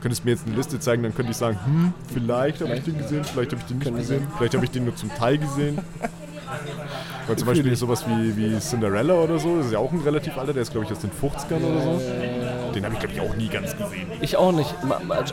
Könntest 0.00 0.24
mir 0.24 0.30
jetzt 0.30 0.46
eine 0.46 0.56
Liste 0.56 0.80
zeigen, 0.80 1.02
dann 1.02 1.14
könnte 1.14 1.30
ich 1.32 1.36
sagen, 1.36 1.58
hm, 1.64 1.92
vielleicht 2.14 2.62
habe 2.62 2.74
ich 2.74 2.82
den 2.84 2.96
gesehen, 2.96 3.24
vielleicht 3.24 3.52
habe 3.52 3.60
ich 3.60 3.66
den 3.68 3.78
nicht 3.78 3.94
gesehen, 3.94 4.26
vielleicht 4.38 4.54
habe 4.54 4.64
ich 4.64 4.70
den 4.70 4.84
nur 4.84 4.96
zum 4.96 5.14
Teil 5.14 5.38
gesehen. 5.38 5.78
Weil 7.32 7.38
zum 7.38 7.48
Beispiel 7.48 7.76
sowas 7.76 8.04
wie, 8.06 8.36
wie 8.36 8.58
Cinderella 8.60 9.14
oder 9.14 9.38
so, 9.38 9.56
das 9.56 9.66
ist 9.66 9.72
ja 9.72 9.78
auch 9.78 9.90
ein 9.92 10.00
relativ 10.00 10.36
alter, 10.38 10.52
der 10.52 10.62
ist 10.62 10.70
glaube 10.72 10.86
ich 10.86 10.92
aus 10.92 11.00
den 11.00 11.10
50ern 11.10 11.64
oder 11.64 11.82
so. 11.82 12.00
Den 12.74 12.84
habe 12.84 12.94
ich 12.94 13.00
glaube 13.00 13.14
ich 13.14 13.20
auch 13.20 13.34
nie 13.36 13.48
ganz 13.48 13.76
gesehen. 13.76 14.06
Ich 14.20 14.36
auch 14.36 14.52
nicht. 14.52 14.74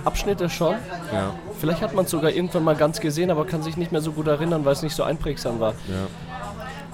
Abschnitte 0.06 0.50
schon. 0.50 0.76
Ja, 1.14 1.34
Vielleicht 1.60 1.82
hat 1.82 1.94
man 1.94 2.06
es 2.06 2.12
sogar 2.12 2.32
irgendwann 2.32 2.64
mal 2.64 2.76
ganz 2.76 3.00
gesehen, 3.00 3.32
aber 3.32 3.46
kann 3.46 3.62
sich 3.64 3.78
nicht 3.78 3.92
mehr 3.92 4.02
so 4.02 4.12
gut 4.14 4.28
erinnern, 4.28 4.66
weil 4.66 4.74
es 4.74 4.82
nicht 4.82 4.96
so 4.96 5.04
einprägsam 5.04 5.60
war. 5.60 5.72
ja. 5.88 6.08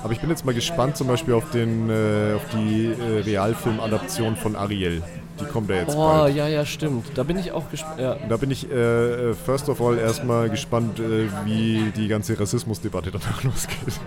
Aber 0.03 0.13
ich 0.13 0.19
bin 0.19 0.29
jetzt 0.29 0.45
mal 0.45 0.53
gespannt 0.53 0.97
zum 0.97 1.07
Beispiel 1.07 1.33
auf, 1.33 1.49
den, 1.49 1.89
äh, 1.89 2.33
auf 2.35 2.43
die 2.53 2.85
äh, 2.93 3.21
Realfilm-Adaption 3.21 4.35
von 4.35 4.55
Ariel. 4.55 5.01
Die 5.39 5.45
kommt 5.45 5.67
ja 5.71 5.77
jetzt 5.77 5.95
Oh, 5.95 6.07
bald. 6.07 6.35
ja, 6.35 6.47
ja, 6.47 6.63
stimmt. 6.63 7.07
Da 7.15 7.23
bin 7.23 7.39
ich 7.39 7.51
auch 7.51 7.71
gespannt. 7.71 7.99
Ja. 7.99 8.15
Da 8.29 8.37
bin 8.37 8.51
ich 8.51 8.69
äh, 8.71 8.75
äh, 9.31 9.33
first 9.33 9.67
of 9.67 9.81
all 9.81 9.97
erstmal 9.97 10.51
gespannt, 10.51 10.99
äh, 10.99 11.27
wie 11.45 11.91
die 11.95 12.07
ganze 12.07 12.39
Rassismusdebatte 12.39 13.09
danach 13.09 13.41
losgeht. 13.43 13.99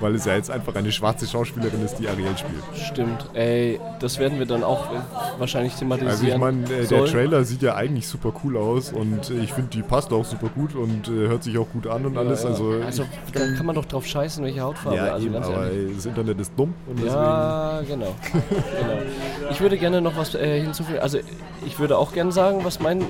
Weil 0.00 0.14
es 0.14 0.24
ja 0.26 0.34
jetzt 0.36 0.48
einfach 0.50 0.76
eine 0.76 0.92
schwarze 0.92 1.26
Schauspielerin 1.26 1.84
ist, 1.84 1.96
die 1.96 2.06
Ariel 2.08 2.36
spielt. 2.38 2.62
Stimmt. 2.86 3.28
Ey, 3.34 3.80
das 3.98 4.18
werden 4.20 4.38
wir 4.38 4.46
dann 4.46 4.62
auch 4.62 4.92
äh, 4.92 4.96
wahrscheinlich 5.38 5.74
thematisieren. 5.74 6.10
Also 6.12 6.26
ich 6.26 6.36
meine, 6.38 6.64
äh, 6.82 6.86
der. 6.86 7.04
Trailer 7.06 7.42
sieht 7.44 7.62
ja 7.62 7.74
eigentlich 7.74 8.06
super 8.06 8.32
cool 8.44 8.56
aus 8.56 8.92
und 8.92 9.30
äh, 9.30 9.34
ich 9.42 9.52
finde, 9.52 9.70
die 9.70 9.82
passt 9.82 10.12
auch 10.12 10.24
super 10.24 10.48
gut 10.54 10.74
und 10.76 11.08
äh, 11.08 11.28
hört 11.28 11.42
sich 11.42 11.58
auch 11.58 11.68
gut 11.72 11.86
an 11.88 12.06
und 12.06 12.16
alles. 12.16 12.42
Ja, 12.44 12.50
ja. 12.50 12.54
Also, 12.54 12.72
also 12.86 13.04
da 13.32 13.40
kann 13.56 13.66
man 13.66 13.74
doch 13.74 13.86
drauf 13.86 14.06
scheißen, 14.06 14.44
welche 14.44 14.60
Hautfarbe. 14.60 14.96
ja, 14.98 15.12
also 15.14 15.26
eben, 15.26 15.34
aber 15.36 15.66
ey, 15.66 15.92
das 15.94 16.06
Internet 16.06 16.40
ist 16.40 16.52
dumm 16.56 16.74
und 16.86 16.96
deswegen. 16.98 17.14
Ja, 17.14 17.80
genau. 17.88 18.14
genau. 18.24 19.02
Ich 19.50 19.60
würde 19.60 19.78
gerne 19.78 20.00
noch 20.00 20.16
was 20.16 20.34
äh, 20.36 20.60
hinzufügen. 20.60 21.00
Also 21.00 21.18
ich 21.66 21.78
würde 21.80 21.98
auch 21.98 22.12
gerne 22.12 22.30
sagen, 22.30 22.60
was 22.64 22.78
mein 22.78 23.00
äh, 23.00 23.04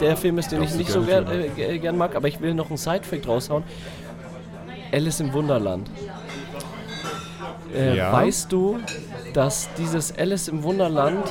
der 0.00 0.16
Film 0.16 0.38
ist, 0.38 0.50
den 0.52 0.60
Darfst 0.60 0.74
ich 0.74 0.78
nicht 0.80 0.90
so 0.90 1.02
gerne 1.02 1.30
gern, 1.48 1.54
ge- 1.56 1.78
gern 1.78 1.98
mag, 1.98 2.16
aber 2.16 2.28
ich 2.28 2.40
will 2.40 2.54
noch 2.54 2.68
einen 2.70 2.76
Sidefact 2.78 3.28
raushauen. 3.28 3.62
Alice 4.92 5.20
im 5.20 5.32
Wunderland. 5.32 5.88
Äh, 7.74 7.96
Ja. 7.96 8.12
Weißt 8.12 8.52
du, 8.52 8.78
dass 9.32 9.68
dieses 9.78 10.16
Alice 10.18 10.48
im 10.48 10.62
Wunderland, 10.62 11.24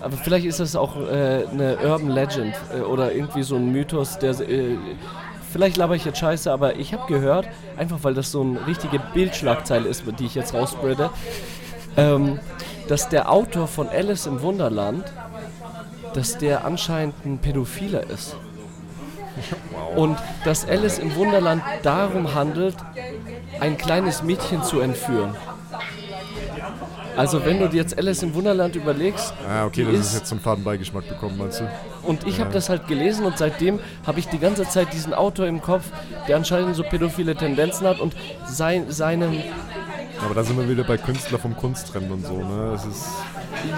aber 0.00 0.16
vielleicht 0.16 0.46
ist 0.46 0.60
das 0.60 0.76
auch 0.76 0.96
äh, 0.96 1.44
eine 1.50 1.76
Urban 1.84 2.10
Legend 2.10 2.54
äh, 2.76 2.80
oder 2.80 3.12
irgendwie 3.12 3.42
so 3.42 3.56
ein 3.56 3.72
Mythos, 3.72 4.18
der 4.18 4.38
äh, 4.40 4.76
vielleicht 5.52 5.76
laber 5.76 5.96
ich 5.96 6.04
jetzt 6.04 6.18
scheiße, 6.18 6.50
aber 6.52 6.76
ich 6.76 6.92
habe 6.92 7.12
gehört, 7.12 7.48
einfach 7.76 7.98
weil 8.02 8.14
das 8.14 8.30
so 8.30 8.42
eine 8.42 8.64
richtige 8.66 9.00
Bildschlagzeile 9.14 9.88
ist, 9.88 10.04
die 10.18 10.26
ich 10.26 10.34
jetzt 10.36 10.54
rausspreade, 10.54 11.10
ähm, 11.96 12.38
dass 12.86 13.08
der 13.08 13.30
Autor 13.30 13.66
von 13.66 13.88
Alice 13.88 14.26
im 14.26 14.40
Wunderland, 14.42 15.04
dass 16.14 16.38
der 16.38 16.64
anscheinend 16.64 17.14
ein 17.26 17.38
Pädophiler 17.38 18.08
ist. 18.08 18.36
Und 19.96 20.16
dass 20.44 20.66
Alice 20.68 20.98
im 20.98 21.14
Wunderland 21.16 21.62
darum 21.82 22.34
handelt, 22.34 22.76
ein 23.60 23.76
kleines 23.76 24.22
Mädchen 24.22 24.62
zu 24.62 24.80
entführen. 24.80 25.34
Also 27.16 27.44
wenn 27.44 27.58
du 27.58 27.68
dir 27.68 27.78
jetzt 27.78 27.98
Alice 27.98 28.22
im 28.22 28.32
Wunderland 28.34 28.76
überlegst, 28.76 29.34
Ah, 29.48 29.66
okay, 29.66 29.84
das 29.84 30.06
ist 30.06 30.14
jetzt 30.14 30.28
so 30.28 30.36
einen 30.36 30.40
Fadenbeigeschmack 30.42 31.08
bekommen, 31.08 31.36
meinst 31.36 31.60
du? 31.60 31.68
und 32.04 32.24
ich 32.28 32.38
habe 32.40 32.52
das 32.52 32.68
halt 32.68 32.86
gelesen 32.86 33.26
und 33.26 33.36
seitdem 33.36 33.80
habe 34.06 34.20
ich 34.20 34.28
die 34.28 34.38
ganze 34.38 34.68
Zeit 34.68 34.92
diesen 34.92 35.12
Autor 35.12 35.46
im 35.46 35.60
Kopf, 35.60 35.84
der 36.28 36.36
anscheinend 36.36 36.76
so 36.76 36.84
pädophile 36.84 37.34
Tendenzen 37.34 37.88
hat 37.88 37.98
und 37.98 38.14
sein, 38.46 38.84
seinem, 38.90 39.42
Aber 40.24 40.34
da 40.34 40.42
sind 40.42 40.58
wir 40.58 40.68
wieder 40.68 40.84
bei 40.84 40.96
Künstler 40.96 41.38
vom 41.38 41.56
Kunsttrend 41.56 42.10
und 42.10 42.26
so, 42.26 42.34
ne? 42.34 42.72
Es 42.74 42.84
ist. 42.84 43.06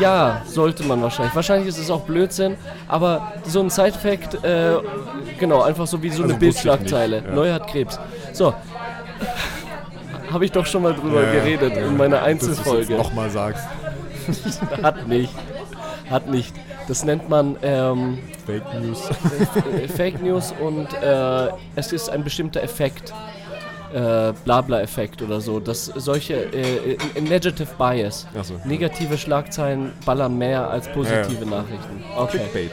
ja, 0.00 0.42
sollte 0.46 0.82
man 0.84 1.02
wahrscheinlich. 1.02 1.34
Wahrscheinlich 1.34 1.68
ist 1.68 1.78
es 1.78 1.90
auch 1.90 2.00
Blödsinn, 2.00 2.56
aber 2.88 3.32
so 3.44 3.60
ein 3.60 3.68
Side-Fact, 3.70 4.42
äh, 4.44 4.76
genau, 5.38 5.62
einfach 5.62 5.86
so 5.86 6.02
wie 6.02 6.08
so 6.10 6.22
Also 6.22 6.34
eine 6.34 6.40
Bildschlagzeile. 6.40 7.22
ja. 7.26 7.34
Neu 7.34 7.52
hat 7.52 7.66
Krebs. 7.68 7.98
So. 8.32 8.54
Habe 10.32 10.44
ich 10.44 10.52
doch 10.52 10.64
schon 10.66 10.82
mal 10.82 10.94
drüber 10.94 11.22
Ja, 11.24 11.32
geredet 11.32 11.74
ja, 11.76 11.86
in 11.86 11.96
meiner 11.96 12.22
Einzelfolge. 12.22 12.94
nochmal 12.96 13.30
sagst. 13.30 13.64
Hat 14.82 15.08
nicht. 15.08 15.32
Hat 16.08 16.28
nicht. 16.28 16.54
Das 16.88 17.04
nennt 17.04 17.28
man 17.28 17.56
ähm, 17.62 18.18
Fake 18.46 18.62
News. 18.80 19.08
Fake 19.96 20.22
News 20.22 20.54
und 20.60 20.86
äh, 21.02 21.48
es 21.76 21.92
ist 21.92 22.08
ein 22.10 22.22
bestimmter 22.24 22.62
Effekt. 22.62 23.12
Äh, 23.92 24.32
Blabla-Effekt 24.44 25.22
oder 25.22 25.40
so. 25.40 25.58
Das 25.60 25.86
solche 25.86 26.34
äh, 26.34 26.96
ein 27.16 27.24
Negative 27.24 27.68
Bias. 27.76 28.26
So. 28.42 28.54
Negative 28.64 29.18
Schlagzeilen 29.18 29.92
ballern 30.04 30.38
mehr 30.38 30.70
als 30.70 30.88
positive 30.92 31.44
Nachrichten. 31.44 32.04
Okay. 32.16 32.38
Clickbait. 32.38 32.70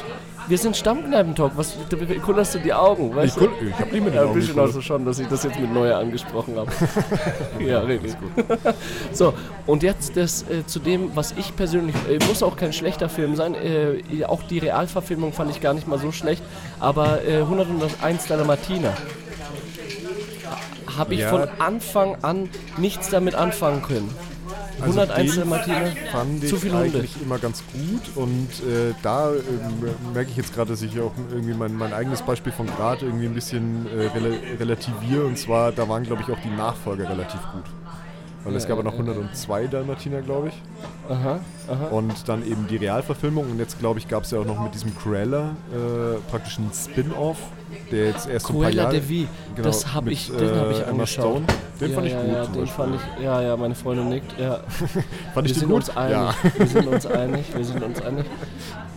Wir 0.48 0.58
sind 0.58 0.78
Stammkneipentalk. 0.78 1.52
Was 1.58 1.76
du 1.90 1.98
kullerst 2.22 2.56
du 2.56 2.60
die 2.60 2.74
Augen? 2.74 3.10
Ich, 3.10 3.16
Weißt 3.16 3.42
du? 3.42 3.50
ich 3.62 3.74
hab 3.78 3.92
nie 3.92 4.00
mit 4.00 4.14
den 4.14 4.16
Ja, 4.16 4.22
ein 4.22 4.28
Augen 4.28 4.36
bisschen 4.36 4.56
geguckt. 4.56 4.68
also 4.68 4.82
schon, 4.82 5.06
dass 5.06 5.20
ich 5.20 5.28
das 5.28 5.44
jetzt 5.44 5.60
mit 5.60 5.74
Neuer 5.74 5.98
angesprochen 5.98 6.56
habe. 6.56 6.72
ja, 7.60 7.82
richtig 7.82 8.16
gut. 8.18 8.46
so, 9.12 9.34
und 9.66 9.84
jetzt 9.84 10.16
das 10.16 10.44
äh, 10.44 10.66
zu 10.66 10.80
dem, 10.80 11.14
was 11.16 11.34
ich 11.38 11.54
persönlich, 11.56 11.96
äh, 12.10 12.24
muss 12.28 12.44
auch 12.44 12.56
kein 12.56 12.72
schlechter 12.72 13.10
Film 13.10 13.36
sein, 13.36 13.56
äh, 13.56 14.24
auch 14.26 14.42
die 14.44 14.60
Realverfilmung 14.60 15.34
fand 15.34 15.52
ich 15.52 15.60
gar 15.60 15.74
nicht 15.74 15.88
mal 15.88 16.00
so 16.00 16.14
schlecht, 16.14 16.42
aber 16.80 17.26
äh, 17.28 17.42
101 17.42 18.28
Dalmatiner 18.28 18.94
habe 20.98 21.14
ich 21.14 21.22
Ja. 21.22 21.30
von 21.30 21.48
Anfang 21.60 22.18
an 22.24 22.50
nichts 22.78 23.10
damit 23.10 23.36
anfangen 23.36 23.82
können. 23.82 24.10
Also 24.80 25.00
101 25.00 25.32
den 25.32 25.40
Dalmatiner, 25.40 25.92
fand 26.12 26.44
ich 26.44 26.50
zu 26.50 26.58
viele 26.58 26.74
Hunde. 26.74 27.00
eigentlich 27.00 27.22
immer 27.22 27.40
ganz 27.40 27.64
gut 27.74 28.16
und 28.16 28.50
äh, 28.64 28.94
da 29.02 29.32
ähm, 29.32 30.14
merke 30.14 30.30
ich 30.30 30.38
jetzt 30.38 30.54
gerade, 30.54 30.72
dass 30.72 30.82
ich 30.84 31.00
auch 31.00 31.14
irgendwie 31.32 31.54
mein, 31.56 31.76
mein 31.76 31.94
eigenes 31.94 32.22
Beispiel 32.22 32.52
von 32.54 32.68
gerade 32.68 33.06
irgendwie 33.06 33.26
ein 33.26 33.34
bisschen 33.34 33.88
äh, 33.88 34.08
rela 34.08 34.36
relativiere 34.60 35.26
und 35.26 35.38
zwar, 35.38 35.72
da 35.72 35.90
waren 35.90 36.04
glaube 36.04 36.22
ich 36.22 36.32
auch 36.32 36.40
die 36.44 36.56
Nachfolger 36.56 37.10
relativ 37.10 37.42
gut. 37.54 37.64
Weil 38.44 38.56
es 38.56 38.68
gab 38.68 38.78
ja 38.78 38.84
ja, 38.84 38.92
noch 38.92 38.94
102 38.94 39.68
Dalmatiner, 39.68 40.22
glaube 40.22 40.50
ich. 40.50 40.62
Aha, 41.10 41.40
aha. 41.68 41.86
Und 41.88 42.30
dann 42.30 42.46
eben 42.46 42.68
die 42.68 42.78
Realverfilmung 42.78 43.50
und 43.50 43.60
jetzt 43.60 43.80
glaube 43.80 44.00
ich 44.00 44.08
gab 44.08 44.24
es 44.24 44.32
ja 44.32 44.40
auch 44.40 44.46
noch 44.46 44.62
mit 44.62 44.74
diesem 44.74 44.96
Cruella 44.98 45.56
äh, 45.74 46.18
praktisch 46.30 46.58
einen 46.60 46.72
Spin-off, 46.72 47.38
der 47.92 48.06
jetzt 48.08 48.28
erst 48.28 48.48
so 48.48 48.54
ein 48.54 48.60
paar 48.60 48.70
Cruella 48.70 48.84
Jahre... 48.84 49.00
de 49.00 49.10
Vil, 49.10 49.28
Genau, 49.56 49.68
das 49.68 49.94
habe 49.94 50.06
mit, 50.06 50.14
ich, 50.14 50.28
den 50.32 50.56
habe 50.56 50.72
ich 50.72 50.80
äh, 50.80 50.84
angeschaut. 50.84 51.42
Den 51.80 51.90
ja, 51.90 51.96
fand 51.96 52.08
ich 52.08 52.14
ja, 52.14 52.22
gut 52.22 52.32
Ja, 52.34 52.46
den 52.46 52.68
fand 52.68 52.96
ich, 52.96 53.24
ja, 53.24 53.42
ja, 53.42 53.58
meine 53.58 53.76
Freundin 53.76 54.10
nickt. 54.10 54.40
Ja. 54.40 54.60
Fand 54.60 54.78
ich 54.88 55.36
wir 55.36 55.44
den 55.44 55.54
sind 55.56 55.68
gut? 55.70 55.76
uns 55.76 55.90
einig. 55.98 56.12
Ja. 56.16 56.36
Wir 56.58 56.68
sind 56.68 56.88
uns 56.88 57.06
einig. 57.06 57.46
Wir 57.56 57.66
sind 57.66 57.84
uns 57.84 58.02
einig. 58.02 58.26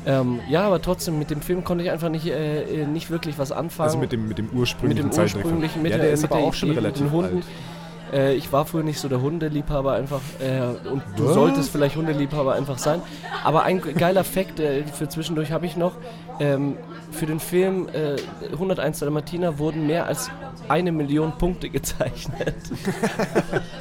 Ähm, 0.07 0.41
ja, 0.49 0.63
aber 0.63 0.81
trotzdem 0.81 1.19
mit 1.19 1.31
dem 1.31 1.43
Film 1.43 1.63
konnte 1.63 1.85
ich 1.85 1.91
einfach 1.91 2.09
nicht, 2.09 2.27
äh, 2.27 2.87
nicht 2.87 3.11
wirklich 3.11 3.39
was 3.39 3.53
anfangen. 3.53 3.89
Also 3.89 3.99
mit 3.99 4.13
dem, 4.13 4.29
mit 4.29 4.39
dem 4.39 4.47
mit 4.47 4.55
ursprünglichen 4.55 5.03
dem 5.09 5.13
Zeichentrickfilm. 5.13 5.59
ursprünglichen, 5.59 5.83
mit 5.83 5.93
ja, 5.93 5.99
der, 5.99 6.13
ist 6.13 6.23
mit 6.23 6.31
aber 6.31 6.41
der 6.41 6.49
auch 6.49 6.55
schon 6.55 6.71
mit 6.71 6.79
relativ 6.79 7.03
den 7.03 7.13
Hunden. 7.13 7.37
alt. 7.37 7.45
Äh, 8.13 8.35
ich 8.35 8.53
war 8.53 8.67
früher 8.67 8.83
nicht 8.83 8.99
so 9.01 9.09
der 9.09 9.21
Hundeliebhaber 9.21 9.93
einfach 9.93 10.21
äh, 10.41 10.89
und 10.89 11.03
du 11.17 11.27
Was? 11.27 11.35
solltest 11.35 11.71
vielleicht 11.71 11.97
Hundeliebhaber 11.97 12.55
einfach 12.55 12.79
sein. 12.79 13.03
Aber 13.45 13.63
ein 13.65 13.81
geiler 13.81 14.25
Fakt 14.25 14.61
äh, 14.61 14.85
für 14.85 15.09
zwischendurch 15.09 15.53
habe 15.53 15.67
ich 15.67 15.77
noch. 15.77 15.93
Ähm, 16.39 16.77
für 17.11 17.27
den 17.27 17.41
Film 17.41 17.89
äh, 17.93 18.17
101 18.53 19.01
Dalmatiner 19.01 19.59
wurden 19.59 19.87
mehr 19.87 20.07
als 20.07 20.31
eine 20.69 20.93
Million 20.93 21.37
Punkte 21.39 21.69
gezeichnet. 21.69 22.55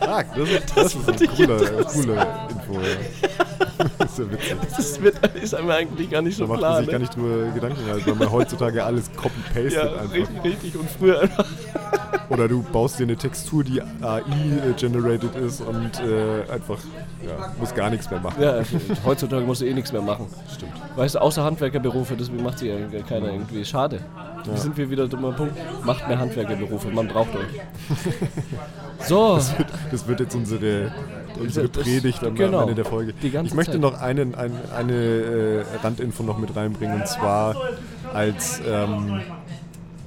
Ah, 0.02 0.24
das 0.36 0.50
ist, 0.50 0.64
das 0.78 0.96
ist 0.96 1.04
fand 1.06 1.22
ein 1.22 1.26
ich 1.26 1.36
cooler, 1.36 1.62
interessant. 1.62 1.94
cooler 2.08 2.48
Info. 2.50 2.82
Ja. 2.82 3.46
Das 4.26 4.40
ist 4.40 4.50
ja 4.50 4.62
witzig. 4.62 4.78
Das 4.78 5.02
wird, 5.02 5.36
ist 5.36 5.56
einem 5.56 5.70
eigentlich 5.70 6.10
gar 6.10 6.22
nicht 6.22 6.40
Da 6.40 6.46
so 6.46 6.48
macht 6.48 6.60
klar. 6.60 6.72
man 6.74 6.80
sich 6.80 6.88
ne? 6.88 6.92
gar 6.92 7.00
nicht 7.00 7.16
drüber 7.16 7.52
Gedanken, 7.54 7.86
halt, 7.90 8.08
weil 8.08 8.16
man 8.16 8.32
heutzutage 8.32 8.84
alles 8.84 9.12
copy-pastet 9.16 9.74
ja, 9.74 9.82
einfach. 9.84 10.14
richtig, 10.14 10.44
richtig. 10.44 10.76
Und 10.78 10.90
früher 10.90 11.22
einfach. 11.22 11.46
Oder 12.30 12.48
du 12.48 12.62
baust 12.62 13.00
dir 13.00 13.04
eine 13.04 13.16
Textur, 13.16 13.64
die 13.64 13.82
AI-generated 13.82 15.36
ist 15.36 15.62
und 15.62 16.00
äh, 16.00 16.52
einfach 16.52 16.78
ja, 17.26 17.54
muss 17.60 17.74
gar 17.74 17.90
nichts 17.90 18.10
mehr 18.10 18.20
machen. 18.20 18.42
Ja, 18.42 18.62
heutzutage 19.04 19.46
musst 19.46 19.62
du 19.62 19.66
eh 19.66 19.74
nichts 19.74 19.92
mehr 19.92 20.02
machen. 20.02 20.28
Stimmt. 20.54 20.74
Weißt 20.96 21.16
du, 21.16 21.22
außer 21.22 21.44
Handwerkerberufe, 21.44 22.16
das 22.16 22.32
macht 22.32 22.60
sich 22.60 22.70
ja 22.70 22.76
keiner 23.08 23.32
irgendwie. 23.32 23.66
Schade. 23.66 24.00
Wie 24.46 24.58
sind 24.58 24.78
wir 24.78 24.90
wieder 24.90 25.08
dummer 25.08 25.32
Punkt? 25.32 25.56
Macht 25.84 26.08
mehr 26.08 26.20
Handwerkerberufe, 26.20 26.90
man 26.90 27.08
braucht 27.08 27.36
euch. 27.36 27.48
So, 29.08 29.40
Das 29.92 30.08
wird 30.08 30.20
jetzt 30.20 30.36
unsere, 30.36 30.92
unsere 31.40 31.70
Das- 31.70 31.84
Predigt 31.84 32.24
am 32.24 32.36
genau. 32.36 32.62
Ende 32.62 32.76
der 32.76 32.86
Folge. 32.86 33.14
Ich 33.22 33.54
möchte 33.54 33.74
Zeit. 33.74 33.82
noch 33.82 34.00
einen, 34.02 34.36
ein, 34.36 34.52
eine 34.76 34.94
äh, 34.94 35.64
Randinfo 35.84 36.24
noch 36.24 36.38
mit 36.38 36.56
reinbringen 36.56 37.02
und 37.02 37.08
zwar 37.08 37.56
als 38.14 38.62
ähm, 38.68 39.22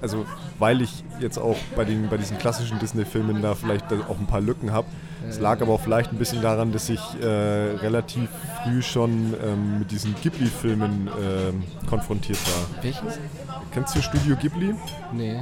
also 0.01 0.27
weil 0.59 0.81
ich 0.83 1.05
jetzt 1.21 1.39
auch 1.39 1.57
bei, 1.77 1.85
den, 1.85 2.09
bei 2.09 2.17
diesen 2.17 2.37
klassischen 2.39 2.79
Disney-Filmen 2.81 3.41
da 3.43 3.55
vielleicht 3.55 3.87
auch 4.09 4.19
ein 4.19 4.27
paar 4.27 4.41
Lücken 4.41 4.73
habe. 4.73 4.87
Es 5.29 5.39
lag 5.39 5.61
aber 5.63 5.73
auch 5.73 5.81
vielleicht 5.81 6.11
ein 6.13 6.19
bisschen 6.19 6.43
daran, 6.43 6.73
dass 6.73 6.89
ich 6.89 7.01
äh, 7.21 7.27
relativ 7.27 8.29
früh 8.65 8.83
schon 8.83 9.35
ähm, 9.45 9.79
mit 9.79 9.91
diesen 9.93 10.15
Ghibli-Filmen 10.21 11.09
ähm, 11.21 11.63
konfrontiert 11.89 12.39
war. 12.47 12.83
welches? 12.83 13.21
Kennst 13.73 13.95
du 13.95 14.03
Studio 14.03 14.35
Ghibli? 14.37 14.75
Nee. 15.13 15.39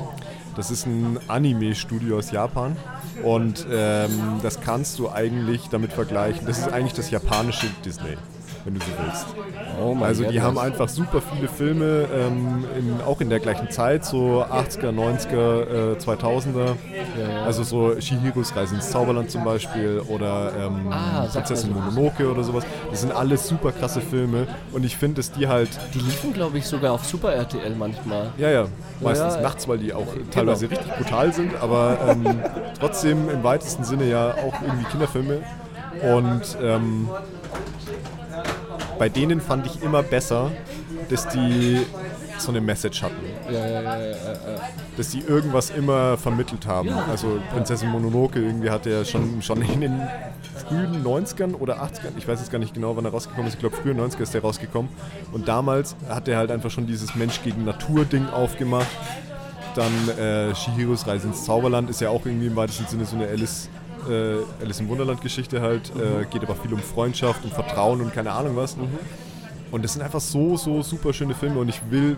Das 0.57 0.71
ist 0.71 0.87
ein 0.87 1.19
Anime-Studio 1.29 2.19
aus 2.19 2.31
Japan 2.31 2.77
und 3.23 3.67
ähm, 3.71 4.41
das 4.43 4.61
kannst 4.61 4.99
du 4.99 5.11
eigentlich 5.11 5.69
damit 5.71 5.93
vergleichen. 5.93 6.47
Das 6.47 6.59
ist 6.59 6.69
eigentlich 6.73 6.95
das 6.95 7.11
japanische 7.11 7.67
Disney, 7.85 8.17
wenn 8.65 8.75
du 8.75 8.81
so 8.81 8.87
willst. 9.05 9.27
Oh 9.83 9.97
Also 10.03 10.25
die 10.25 10.37
das- 10.37 10.45
haben 10.45 10.59
einfach 10.59 10.89
super 10.89 11.21
viele 11.23 11.49
Filme, 11.49 12.07
ähm, 12.15 12.65
in, 12.79 13.01
auch 13.07 13.21
in 13.21 13.31
der 13.31 13.41
gleichen 13.41 13.71
Zeit, 13.71 14.05
so 14.05 14.45
80er, 14.45 14.93
90er, 14.93 15.95
äh, 15.95 15.99
2000er. 15.99 16.77
Also 17.47 17.63
so 17.63 18.01
Shihiros 18.01 18.55
Reise 18.55 18.75
ins 18.75 18.91
Zauberland 18.91 19.31
zum 19.31 19.45
Beispiel 19.45 20.01
oder 20.09 20.53
ähm, 20.59 20.93
Ah, 20.93 21.27
Prinzessin. 21.33 21.73
Mononoke 21.73 22.31
oder 22.31 22.43
sowas. 22.43 22.65
Das 22.91 23.01
sind 23.01 23.13
alles 23.13 23.49
super 23.49 23.73
krasse 23.73 24.01
Filme 24.01 24.47
und 24.73 24.85
ich 24.85 24.97
finde, 24.97 25.17
dass 25.17 25.33
die 25.33 25.49
halt, 25.49 25.71
Die 25.95 25.99
liefen, 26.01 26.33
glaube 26.33 26.59
ich, 26.59 26.67
sogar 26.67 26.93
auf 26.93 27.05
Super 27.05 27.33
RTL 27.33 27.75
manchmal. 27.77 28.31
ja 28.39 28.51
ja, 28.51 28.65
meistens 29.01 29.35
Ja, 29.35 29.37
ja. 29.37 29.43
nachts, 29.43 29.67
weil 29.69 29.79
die 29.79 29.93
auch 29.95 30.07
teilweise 30.31 30.71
richtig 30.71 30.93
brutal 30.97 31.33
sind, 31.33 31.53
aber 31.61 31.97
ähm, 32.09 32.25
trotzdem 32.79 33.29
im 33.31 33.43
weitesten 33.43 33.85
Sinne 33.85 34.05
ja 34.09 34.35
auch 34.35 34.61
irgendwie 34.63 34.85
Kinderfilme. 34.91 35.39
Und 36.15 36.43
ähm, 36.63 37.09
bei 39.01 39.09
denen 39.09 39.41
fand 39.41 39.65
ich 39.65 39.83
immer 39.83 40.03
besser, 40.03 40.51
dass 41.09 41.27
die 41.29 41.81
so 42.37 42.51
eine 42.51 42.61
Message 42.61 43.03
hatten. 43.03 43.17
Ja, 43.47 43.67
ja, 43.67 43.81
ja, 43.81 43.99
ja, 43.99 44.13
ja. 44.13 44.37
dass 44.95 45.09
die 45.09 45.21
irgendwas 45.21 45.71
immer 45.71 46.19
vermittelt 46.19 46.67
haben. 46.67 46.91
also 47.11 47.41
Prinzessin 47.51 47.89
Mononoke 47.89 48.39
irgendwie 48.39 48.69
hat 48.69 48.87
er 48.87 49.07
schon, 49.07 49.41
schon 49.41 49.63
in 49.63 49.81
den 49.81 50.03
frühen 50.69 51.03
90ern 51.03 51.55
oder 51.55 51.83
80ern, 51.83 52.13
ich 52.19 52.29
weiß 52.29 52.41
jetzt 52.41 52.53
gar 52.53 52.59
nicht 52.59 52.75
genau, 52.75 52.95
wann 52.95 53.07
er 53.07 53.11
rausgekommen 53.11 53.47
ist, 53.47 53.55
ich 53.55 53.61
glaube 53.61 53.75
frühen 53.77 53.99
90er 53.99 54.21
ist 54.21 54.35
der 54.35 54.43
rausgekommen. 54.43 54.91
Und 55.33 55.49
damals 55.49 55.97
hat 56.07 56.29
er 56.29 56.37
halt 56.37 56.51
einfach 56.51 56.71
schon 56.71 56.87
dieses 56.87 57.15
Mensch 57.15 57.43
gegen 57.43 57.65
Natur-Ding 57.65 58.29
aufgemacht. 58.29 58.87
Dann 59.77 60.19
äh, 60.19 60.55
Shihiros 60.55 61.07
Reise 61.07 61.29
ins 61.29 61.47
Zauberland 61.47 61.89
ist 61.89 62.03
ja 62.03 62.11
auch 62.11 62.27
irgendwie 62.27 62.49
im 62.49 62.57
weitesten 62.57 62.87
Sinne 62.87 63.07
so 63.07 63.17
eine 63.17 63.29
Alice, 63.29 63.71
äh, 64.09 64.63
Alice 64.63 64.81
im 64.81 64.89
Wunderland-Geschichte 64.89 65.61
halt. 65.61 65.91
Äh, 65.97 66.25
geht 66.31 66.43
aber 66.43 66.55
viel 66.55 66.73
um 66.73 66.81
Freundschaft 66.81 67.45
und 67.45 67.53
Vertrauen 67.53 68.01
und 68.01 68.13
keine 68.13 68.33
Ahnung 68.33 68.57
was. 68.57 68.77
Und 69.71 69.85
das 69.85 69.93
sind 69.93 70.03
einfach 70.03 70.21
so, 70.21 70.57
so 70.57 70.83
super 70.83 71.13
schöne 71.13 71.35
Filme 71.35 71.61
und 71.61 71.69
ich 71.69 71.81
will, 71.91 72.17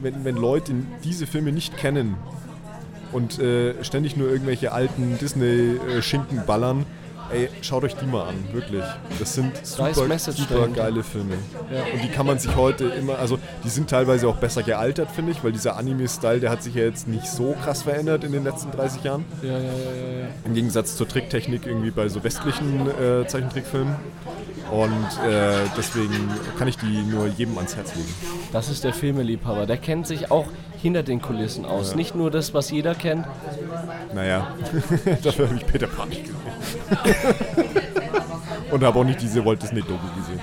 wenn, 0.00 0.24
wenn 0.24 0.36
Leute 0.36 0.72
diese 1.02 1.26
Filme 1.26 1.50
nicht 1.50 1.76
kennen 1.76 2.16
und 3.12 3.38
äh, 3.38 3.82
ständig 3.82 4.16
nur 4.16 4.28
irgendwelche 4.28 4.72
alten 4.72 5.18
Disney-Schinken 5.18 6.44
ballern, 6.46 6.86
ey, 7.32 7.48
schaut 7.62 7.84
euch 7.84 7.94
die 7.94 8.06
mal 8.06 8.28
an, 8.28 8.34
wirklich. 8.52 8.84
Das 9.18 9.34
sind 9.34 9.66
super, 9.66 10.18
super 10.18 10.68
geile 10.68 11.02
Filme. 11.02 11.34
Ja. 11.72 11.82
Und 11.92 12.02
die 12.02 12.08
kann 12.08 12.26
man 12.26 12.38
sich 12.38 12.54
heute 12.56 12.84
immer, 12.84 13.18
also 13.18 13.38
die 13.64 13.68
sind 13.68 13.90
teilweise 13.90 14.28
auch 14.28 14.36
besser 14.36 14.62
gealtert, 14.62 15.10
finde 15.10 15.32
ich, 15.32 15.42
weil 15.42 15.52
dieser 15.52 15.76
Anime-Style, 15.76 16.40
der 16.40 16.50
hat 16.50 16.62
sich 16.62 16.74
ja 16.74 16.84
jetzt 16.84 17.08
nicht 17.08 17.26
so 17.26 17.54
krass 17.64 17.82
verändert 17.82 18.24
in 18.24 18.32
den 18.32 18.44
letzten 18.44 18.70
30 18.70 19.04
Jahren. 19.04 19.24
Ja, 19.42 19.50
ja, 19.50 19.58
ja, 19.58 19.60
ja, 19.60 20.18
ja. 20.20 20.26
Im 20.44 20.54
Gegensatz 20.54 20.96
zur 20.96 21.08
Tricktechnik 21.08 21.66
irgendwie 21.66 21.90
bei 21.90 22.08
so 22.08 22.22
westlichen 22.22 22.88
äh, 22.88 23.26
Zeichentrickfilmen. 23.26 23.94
Und 24.70 25.28
äh, 25.28 25.56
deswegen 25.76 26.30
kann 26.58 26.66
ich 26.66 26.78
die 26.78 27.02
nur 27.02 27.26
jedem 27.26 27.56
ans 27.58 27.76
Herz 27.76 27.94
legen. 27.94 28.08
Das 28.52 28.70
ist 28.70 28.84
der 28.84 28.94
Filmeliebhaber. 28.94 29.66
Der 29.66 29.76
kennt 29.76 30.06
sich 30.06 30.30
auch 30.30 30.46
hinter 30.82 31.02
den 31.02 31.22
Kulissen 31.22 31.64
aus. 31.64 31.90
Ja. 31.90 31.96
Nicht 31.96 32.14
nur 32.14 32.30
das, 32.30 32.52
was 32.52 32.70
jeder 32.70 32.94
kennt. 32.94 33.26
Naja, 34.14 34.48
dafür 35.22 35.46
habe 35.46 35.56
ich 35.56 35.66
Peter 35.66 35.86
Pan 35.86 36.08
nicht 36.08 36.24
gesehen. 36.24 36.40
Und 38.70 38.82
habe 38.82 38.98
auch 38.98 39.04
nicht 39.04 39.20
diese 39.20 39.44
Walt 39.44 39.62
Disney-Doku 39.62 40.06
gesehen. 40.16 40.40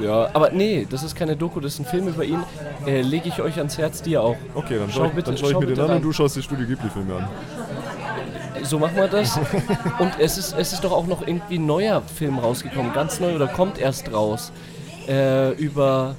Ja, 0.00 0.28
aber 0.32 0.50
nee, 0.50 0.86
das 0.88 1.02
ist 1.02 1.16
keine 1.16 1.36
Doku, 1.36 1.60
das 1.60 1.74
ist 1.74 1.80
ein 1.80 1.84
Film 1.84 2.08
über 2.08 2.24
ihn. 2.24 2.42
Äh, 2.86 3.02
Lege 3.02 3.28
ich 3.28 3.40
euch 3.40 3.58
ans 3.58 3.76
Herz, 3.78 4.02
dir 4.02 4.22
auch. 4.22 4.36
Okay, 4.54 4.78
dann 4.78 4.90
schau, 4.90 5.04
schau, 5.04 5.10
bitte, 5.10 5.30
dann 5.30 5.36
schau 5.36 5.50
ich 5.50 5.58
mir 5.58 5.66
den 5.66 5.80
an 5.80 5.90
und 5.90 6.02
du 6.02 6.12
schaust 6.12 6.36
die 6.36 6.42
Studio 6.42 6.66
Ghibli-Filme 6.66 7.16
an. 7.16 7.28
So 8.62 8.78
machen 8.78 8.96
wir 8.96 9.08
das. 9.08 9.36
und 9.98 10.12
es 10.18 10.38
ist, 10.38 10.54
es 10.56 10.72
ist 10.72 10.84
doch 10.84 10.92
auch 10.92 11.06
noch 11.06 11.26
irgendwie 11.26 11.58
ein 11.58 11.66
neuer 11.66 12.02
Film 12.02 12.38
rausgekommen, 12.38 12.92
ganz 12.92 13.20
neu 13.20 13.34
oder 13.34 13.48
kommt 13.48 13.78
erst 13.78 14.12
raus. 14.12 14.52
Äh, 15.08 15.52
über, 15.52 16.14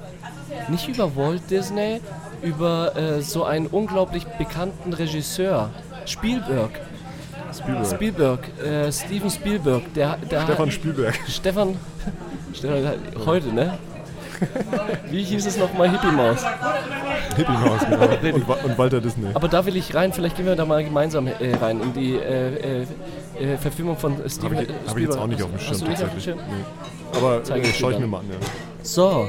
nicht 0.67 0.87
über 0.87 1.15
Walt 1.15 1.49
Disney, 1.49 2.01
über 2.41 2.95
äh, 2.95 3.21
so 3.21 3.43
einen 3.43 3.67
unglaublich 3.67 4.25
bekannten 4.25 4.93
Regisseur, 4.93 5.69
Spielberg. 6.05 6.71
Spielberg. 7.53 7.87
Spielberg, 7.87 8.39
äh, 8.63 8.91
Steven 8.91 9.29
Spielberg, 9.29 9.93
der, 9.93 10.17
der 10.17 10.43
Stefan 10.43 10.71
Spielberg. 10.71 11.19
Stefan, 11.27 11.77
Stefan 12.53 12.93
heute, 13.25 13.47
ne? 13.53 13.77
Wie 15.09 15.23
hieß 15.23 15.45
es 15.45 15.57
nochmal? 15.57 15.89
Hippie 15.89 16.11
Maus. 16.11 16.45
Hippie 17.35 17.51
Maus, 17.51 17.81
genau. 17.89 18.35
Und, 18.35 18.65
und, 18.65 18.77
Walter 18.77 19.01
Disney. 19.01 19.27
Aber 19.33 19.47
da 19.47 19.65
will 19.65 19.75
ich 19.75 19.93
rein, 19.93 20.13
vielleicht 20.13 20.37
gehen 20.37 20.45
wir 20.45 20.55
da 20.55 20.65
mal 20.65 20.83
gemeinsam 20.83 21.27
äh, 21.27 21.55
rein 21.55 21.81
in 21.81 21.93
die 21.93 22.15
äh, 22.15 22.83
äh, 22.83 22.87
äh 23.39 23.57
Verfilmung 23.57 23.97
von 23.97 24.15
Steven 24.29 24.57
Habe 24.57 24.63
ich, 24.63 24.89
hab 24.89 24.97
ich, 24.97 25.03
jetzt 25.03 25.17
auch 25.17 25.27
nicht 25.27 25.41
auf 25.43 25.49
dem 25.49 25.59
Schirm. 25.59 25.89
Nicht 25.89 26.03
auf 26.03 26.11
dem 26.11 26.19
Schirm? 26.19 26.37
Nee. 26.37 27.17
Aber 27.17 27.43
Zeig 27.43 27.63
äh, 27.63 27.73
schaue 27.73 27.93
ich 27.93 27.99
mir 27.99 28.07
mal 28.07 28.19
an, 28.19 28.29
ja. 28.29 28.35
So, 28.83 29.27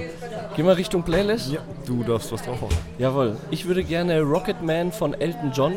gehen 0.57 0.67
wir 0.67 0.77
Richtung 0.77 1.03
Playlist? 1.03 1.53
Ja, 1.53 1.61
du 1.87 2.03
darfst 2.03 2.33
was 2.33 2.43
drauf 2.43 2.61
hauen. 2.61 2.71
Jawohl. 2.99 3.37
Ich 3.51 3.67
würde 3.67 3.85
gerne 3.85 4.21
Rocket 4.21 4.63
Man 4.63 4.93
von 4.93 5.15
Elton 5.15 5.53
John 5.53 5.75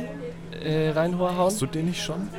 äh, 0.63 0.89
reinhauen. 0.89 1.37
Hast 1.37 1.61
du 1.61 1.65
den 1.65 1.87
nicht 1.87 2.01
schon? 2.01 2.29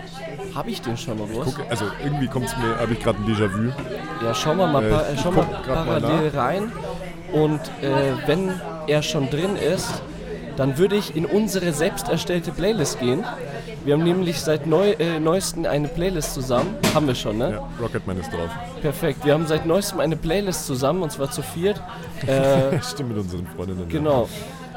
Habe 0.54 0.70
ich 0.70 0.80
den 0.80 0.96
schon 0.96 1.18
mal 1.18 1.28
was? 1.34 1.54
also 1.68 1.86
irgendwie 2.02 2.28
kommt 2.28 2.46
es 2.46 2.56
mir, 2.56 2.78
habe 2.78 2.92
ich 2.92 3.00
gerade 3.00 3.18
ein 3.18 3.26
Déjà-vu. 3.26 3.72
Ja, 4.24 4.34
schauen 4.34 4.58
wir 4.58 4.66
mal, 4.66 4.84
äh, 4.84 4.88
äh 4.88 5.16
schau 5.22 5.30
mal 5.30 5.44
parallel 5.66 6.30
mal 6.30 6.40
rein. 6.40 6.72
Und 7.32 7.60
äh, 7.82 8.26
wenn 8.26 8.60
er 8.86 9.02
schon 9.02 9.28
drin 9.30 9.56
ist, 9.56 10.02
dann 10.56 10.78
würde 10.78 10.96
ich 10.96 11.16
in 11.16 11.26
unsere 11.26 11.72
selbst 11.72 12.08
erstellte 12.08 12.52
Playlist 12.52 13.00
gehen. 13.00 13.24
Wir 13.84 13.92
haben 13.92 14.04
nämlich 14.04 14.40
seit 14.40 14.66
neu, 14.66 14.92
äh, 14.92 15.20
neuestem 15.20 15.66
eine 15.66 15.88
Playlist 15.88 16.32
zusammen. 16.32 16.74
Haben 16.94 17.06
wir 17.06 17.14
schon, 17.14 17.36
ne? 17.36 17.50
Ja, 17.50 17.68
Rocketman 17.78 18.18
ist 18.18 18.32
drauf. 18.32 18.48
Perfekt. 18.80 19.26
Wir 19.26 19.34
haben 19.34 19.46
seit 19.46 19.66
neuestem 19.66 20.00
eine 20.00 20.16
Playlist 20.16 20.66
zusammen 20.66 21.02
und 21.02 21.12
zwar 21.12 21.30
zu 21.30 21.42
viert. 21.42 21.82
Äh, 22.26 22.80
Stimmt 22.82 23.10
mit 23.10 23.18
unseren 23.18 23.46
Freundinnen. 23.46 23.86
Genau. 23.90 24.26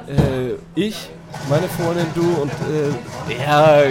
Äh, 0.09 0.55
ich, 0.75 1.09
meine 1.49 1.69
Freundin, 1.69 2.05
du 2.15 2.41
und 2.41 2.51
äh, 2.51 3.41
ja, 3.41 3.81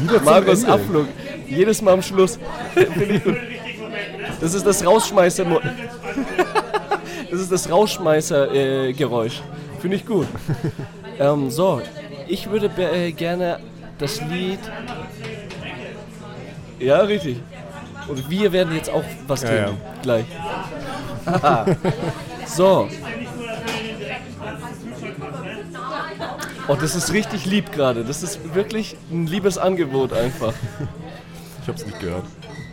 Wieder 0.00 0.20
Markus 0.22 0.64
Abflug. 0.64 1.06
Jedes 1.46 1.80
Mal 1.80 1.94
am 1.94 2.02
Schluss. 2.02 2.36
das 4.40 4.52
ist 4.52 4.66
das 4.66 4.84
Rausschmeißer. 4.84 5.44
das 7.30 7.40
ist 7.40 7.52
das 7.52 7.70
Rausschmeißer-Geräusch. 7.70 9.42
Finde 9.78 9.96
ich 9.96 10.04
gut. 10.04 10.26
Ähm, 11.20 11.50
so, 11.50 11.82
ich 12.26 12.50
würde 12.50 12.68
äh, 12.78 13.12
gerne 13.12 13.60
das 13.98 14.20
Lied. 14.22 14.60
Ja, 16.78 17.00
richtig. 17.00 17.40
Und 18.08 18.30
wir 18.30 18.52
werden 18.52 18.74
jetzt 18.74 18.90
auch 18.90 19.04
was 19.26 19.42
ja, 19.42 19.48
trinken. 19.48 19.78
Ja. 19.82 20.02
Gleich. 20.02 20.26
so. 22.46 22.88
Oh, 26.68 26.74
das 26.74 26.94
ist 26.94 27.12
richtig 27.12 27.46
lieb 27.46 27.72
gerade. 27.72 28.04
Das 28.04 28.22
ist 28.22 28.54
wirklich 28.54 28.96
ein 29.10 29.26
liebes 29.26 29.58
Angebot 29.58 30.12
einfach. 30.12 30.52
Ich 31.62 31.68
hab's 31.68 31.84
nicht 31.84 31.98
gehört. 32.00 32.24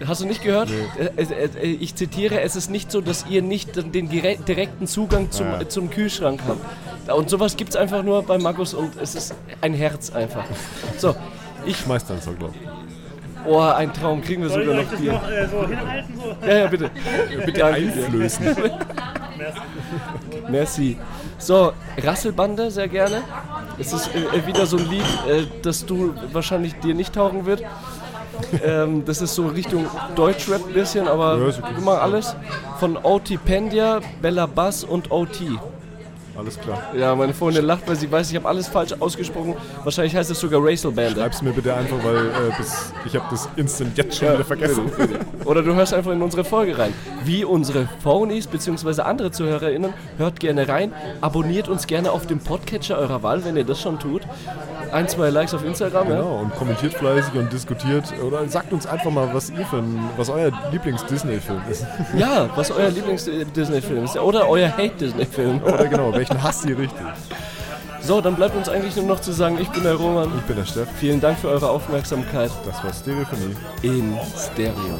Hast 0.05 0.21
du 0.21 0.25
nicht 0.25 0.43
gehört? 0.43 0.69
Nee. 0.69 1.05
Äh, 1.15 1.45
äh, 1.45 1.65
ich 1.65 1.95
zitiere, 1.95 2.41
es 2.41 2.55
ist 2.55 2.69
nicht 2.69 2.91
so, 2.91 3.01
dass 3.01 3.25
ihr 3.29 3.41
nicht 3.41 3.75
den 3.75 4.09
direkten 4.09 4.87
Zugang 4.87 5.31
zum, 5.31 5.47
ja. 5.47 5.69
zum 5.69 5.89
Kühlschrank 5.89 6.41
habt. 6.47 7.11
Und 7.11 7.29
sowas 7.29 7.55
gibt 7.57 7.71
es 7.71 7.75
einfach 7.75 8.03
nur 8.03 8.23
bei 8.23 8.37
Markus 8.37 8.73
und 8.73 8.91
es 9.01 9.15
ist 9.15 9.35
ein 9.61 9.73
Herz 9.73 10.11
einfach. 10.11 10.45
So, 10.97 11.15
ich... 11.65 11.77
Schmeiß 11.77 12.05
dann 12.05 12.21
so, 12.21 12.31
glaub 12.33 12.53
Oh, 13.45 13.59
ein 13.59 13.93
Traum, 13.93 14.21
kriegen 14.21 14.41
wir 14.43 14.49
sogar 14.49 14.75
noch 14.75 14.97
hier. 14.97 15.11
Noch, 15.13 15.29
äh, 15.29 15.47
so 15.47 15.67
hinhalten, 15.67 16.15
so? 16.15 16.47
Ja, 16.47 16.57
ja, 16.59 16.67
bitte. 16.67 16.91
bitte 17.45 17.65
einflößen. 17.65 18.55
Merci. 20.49 20.97
So, 21.39 21.73
Rasselbande 22.01 22.71
sehr 22.71 22.87
gerne. 22.87 23.21
Es 23.77 23.91
ist 23.91 24.09
äh, 24.15 24.47
wieder 24.47 24.65
so 24.65 24.77
ein 24.77 24.89
Lied, 24.89 25.03
äh, 25.27 25.45
das 25.61 25.85
du 25.85 26.13
wahrscheinlich 26.31 26.75
dir 26.75 26.93
nicht 26.93 27.13
taugen 27.15 27.45
wird 27.45 27.63
ähm, 28.63 29.03
das 29.05 29.21
ist 29.21 29.35
so 29.35 29.47
Richtung 29.47 29.85
Deutschrap 30.15 30.67
ein 30.67 30.73
bisschen, 30.73 31.07
aber 31.07 31.37
ja, 31.37 31.47
okay. 31.47 31.61
immer 31.77 32.01
alles. 32.01 32.35
Von 32.79 32.97
Otipendia, 32.97 34.01
Bella 34.21 34.45
Bass 34.45 34.83
und 34.83 35.11
OT. 35.11 35.41
Alles 36.35 36.59
klar. 36.59 36.81
Ja, 36.97 37.13
meine 37.13 37.33
Freundin 37.33 37.63
lacht, 37.63 37.87
weil 37.87 37.95
sie 37.95 38.11
weiß, 38.11 38.31
ich 38.31 38.35
habe 38.35 38.47
alles 38.47 38.67
falsch 38.67 38.93
ausgesprochen. 38.99 39.55
Wahrscheinlich 39.83 40.15
heißt 40.15 40.31
es 40.31 40.39
sogar 40.39 40.61
Racial 40.63 40.91
Band. 40.91 41.15
Schreib's 41.15 41.43
mir 41.43 41.51
bitte 41.51 41.75
einfach, 41.75 42.03
weil 42.03 42.25
äh, 42.25 42.57
bis, 42.57 42.91
ich 43.05 43.15
habe 43.15 43.25
das 43.29 43.47
instant 43.55 43.95
jetzt 43.97 44.17
schon 44.17 44.27
ja, 44.27 44.33
wieder 44.33 44.45
vergessen. 44.45 44.91
Oder 45.45 45.61
du 45.61 45.75
hörst 45.75 45.93
einfach 45.93 46.11
in 46.11 46.23
unsere 46.23 46.43
Folge 46.43 46.75
rein. 46.77 46.91
Wie 47.23 47.45
unsere 47.45 47.87
Phonies 48.01 48.47
bzw. 48.47 49.01
andere 49.03 49.29
ZuhörerInnen, 49.29 49.93
hört 50.17 50.39
gerne 50.39 50.67
rein. 50.67 50.91
Abonniert 51.21 51.69
uns 51.69 51.85
gerne 51.85 52.11
auf 52.11 52.25
dem 52.25 52.39
Podcatcher 52.39 52.97
eurer 52.97 53.21
Wahl, 53.21 53.45
wenn 53.45 53.55
ihr 53.55 53.65
das 53.65 53.79
schon 53.79 53.99
tut 53.99 54.23
ein, 54.93 55.07
zwei 55.07 55.29
Likes 55.29 55.53
auf 55.53 55.65
Instagram. 55.65 56.07
Genau, 56.07 56.35
ja? 56.35 56.41
und 56.41 56.55
kommentiert 56.55 56.93
fleißig 56.93 57.33
und 57.33 57.51
diskutiert. 57.51 58.05
Oder 58.21 58.47
sagt 58.47 58.71
uns 58.71 58.85
einfach 58.85 59.11
mal, 59.11 59.33
was 59.33 59.49
ihr 59.49 59.65
für 59.65 59.77
ein, 59.77 59.99
was 60.17 60.29
euer 60.29 60.51
Lieblings-Disney-Film 60.71 61.61
ist. 61.69 61.85
Ja, 62.17 62.49
was 62.55 62.71
euer 62.71 62.89
Lieblings-Disney-Film 62.89 64.05
ist. 64.05 64.17
Oder 64.17 64.47
euer 64.47 64.69
Hate-Disney-Film. 64.69 65.63
Oder 65.65 65.87
genau, 65.87 66.13
welchen 66.13 66.41
hasst 66.41 66.65
ihr 66.65 66.77
richtig. 66.77 67.01
So, 68.01 68.21
dann 68.21 68.35
bleibt 68.35 68.55
uns 68.55 68.67
eigentlich 68.69 68.95
nur 68.97 69.05
noch 69.05 69.21
zu 69.21 69.31
sagen, 69.31 69.57
ich 69.59 69.69
bin 69.69 69.83
der 69.83 69.95
Roman. 69.95 70.29
Ich 70.37 70.43
bin 70.43 70.57
der 70.57 70.65
Steff. 70.65 70.89
Vielen 70.99 71.21
Dank 71.21 71.39
für 71.39 71.49
eure 71.49 71.69
Aufmerksamkeit. 71.69 72.51
Das 72.65 72.83
war 72.83 72.93
Stereophonie. 72.93 73.55
In 73.81 74.17
Stereo. 74.37 74.99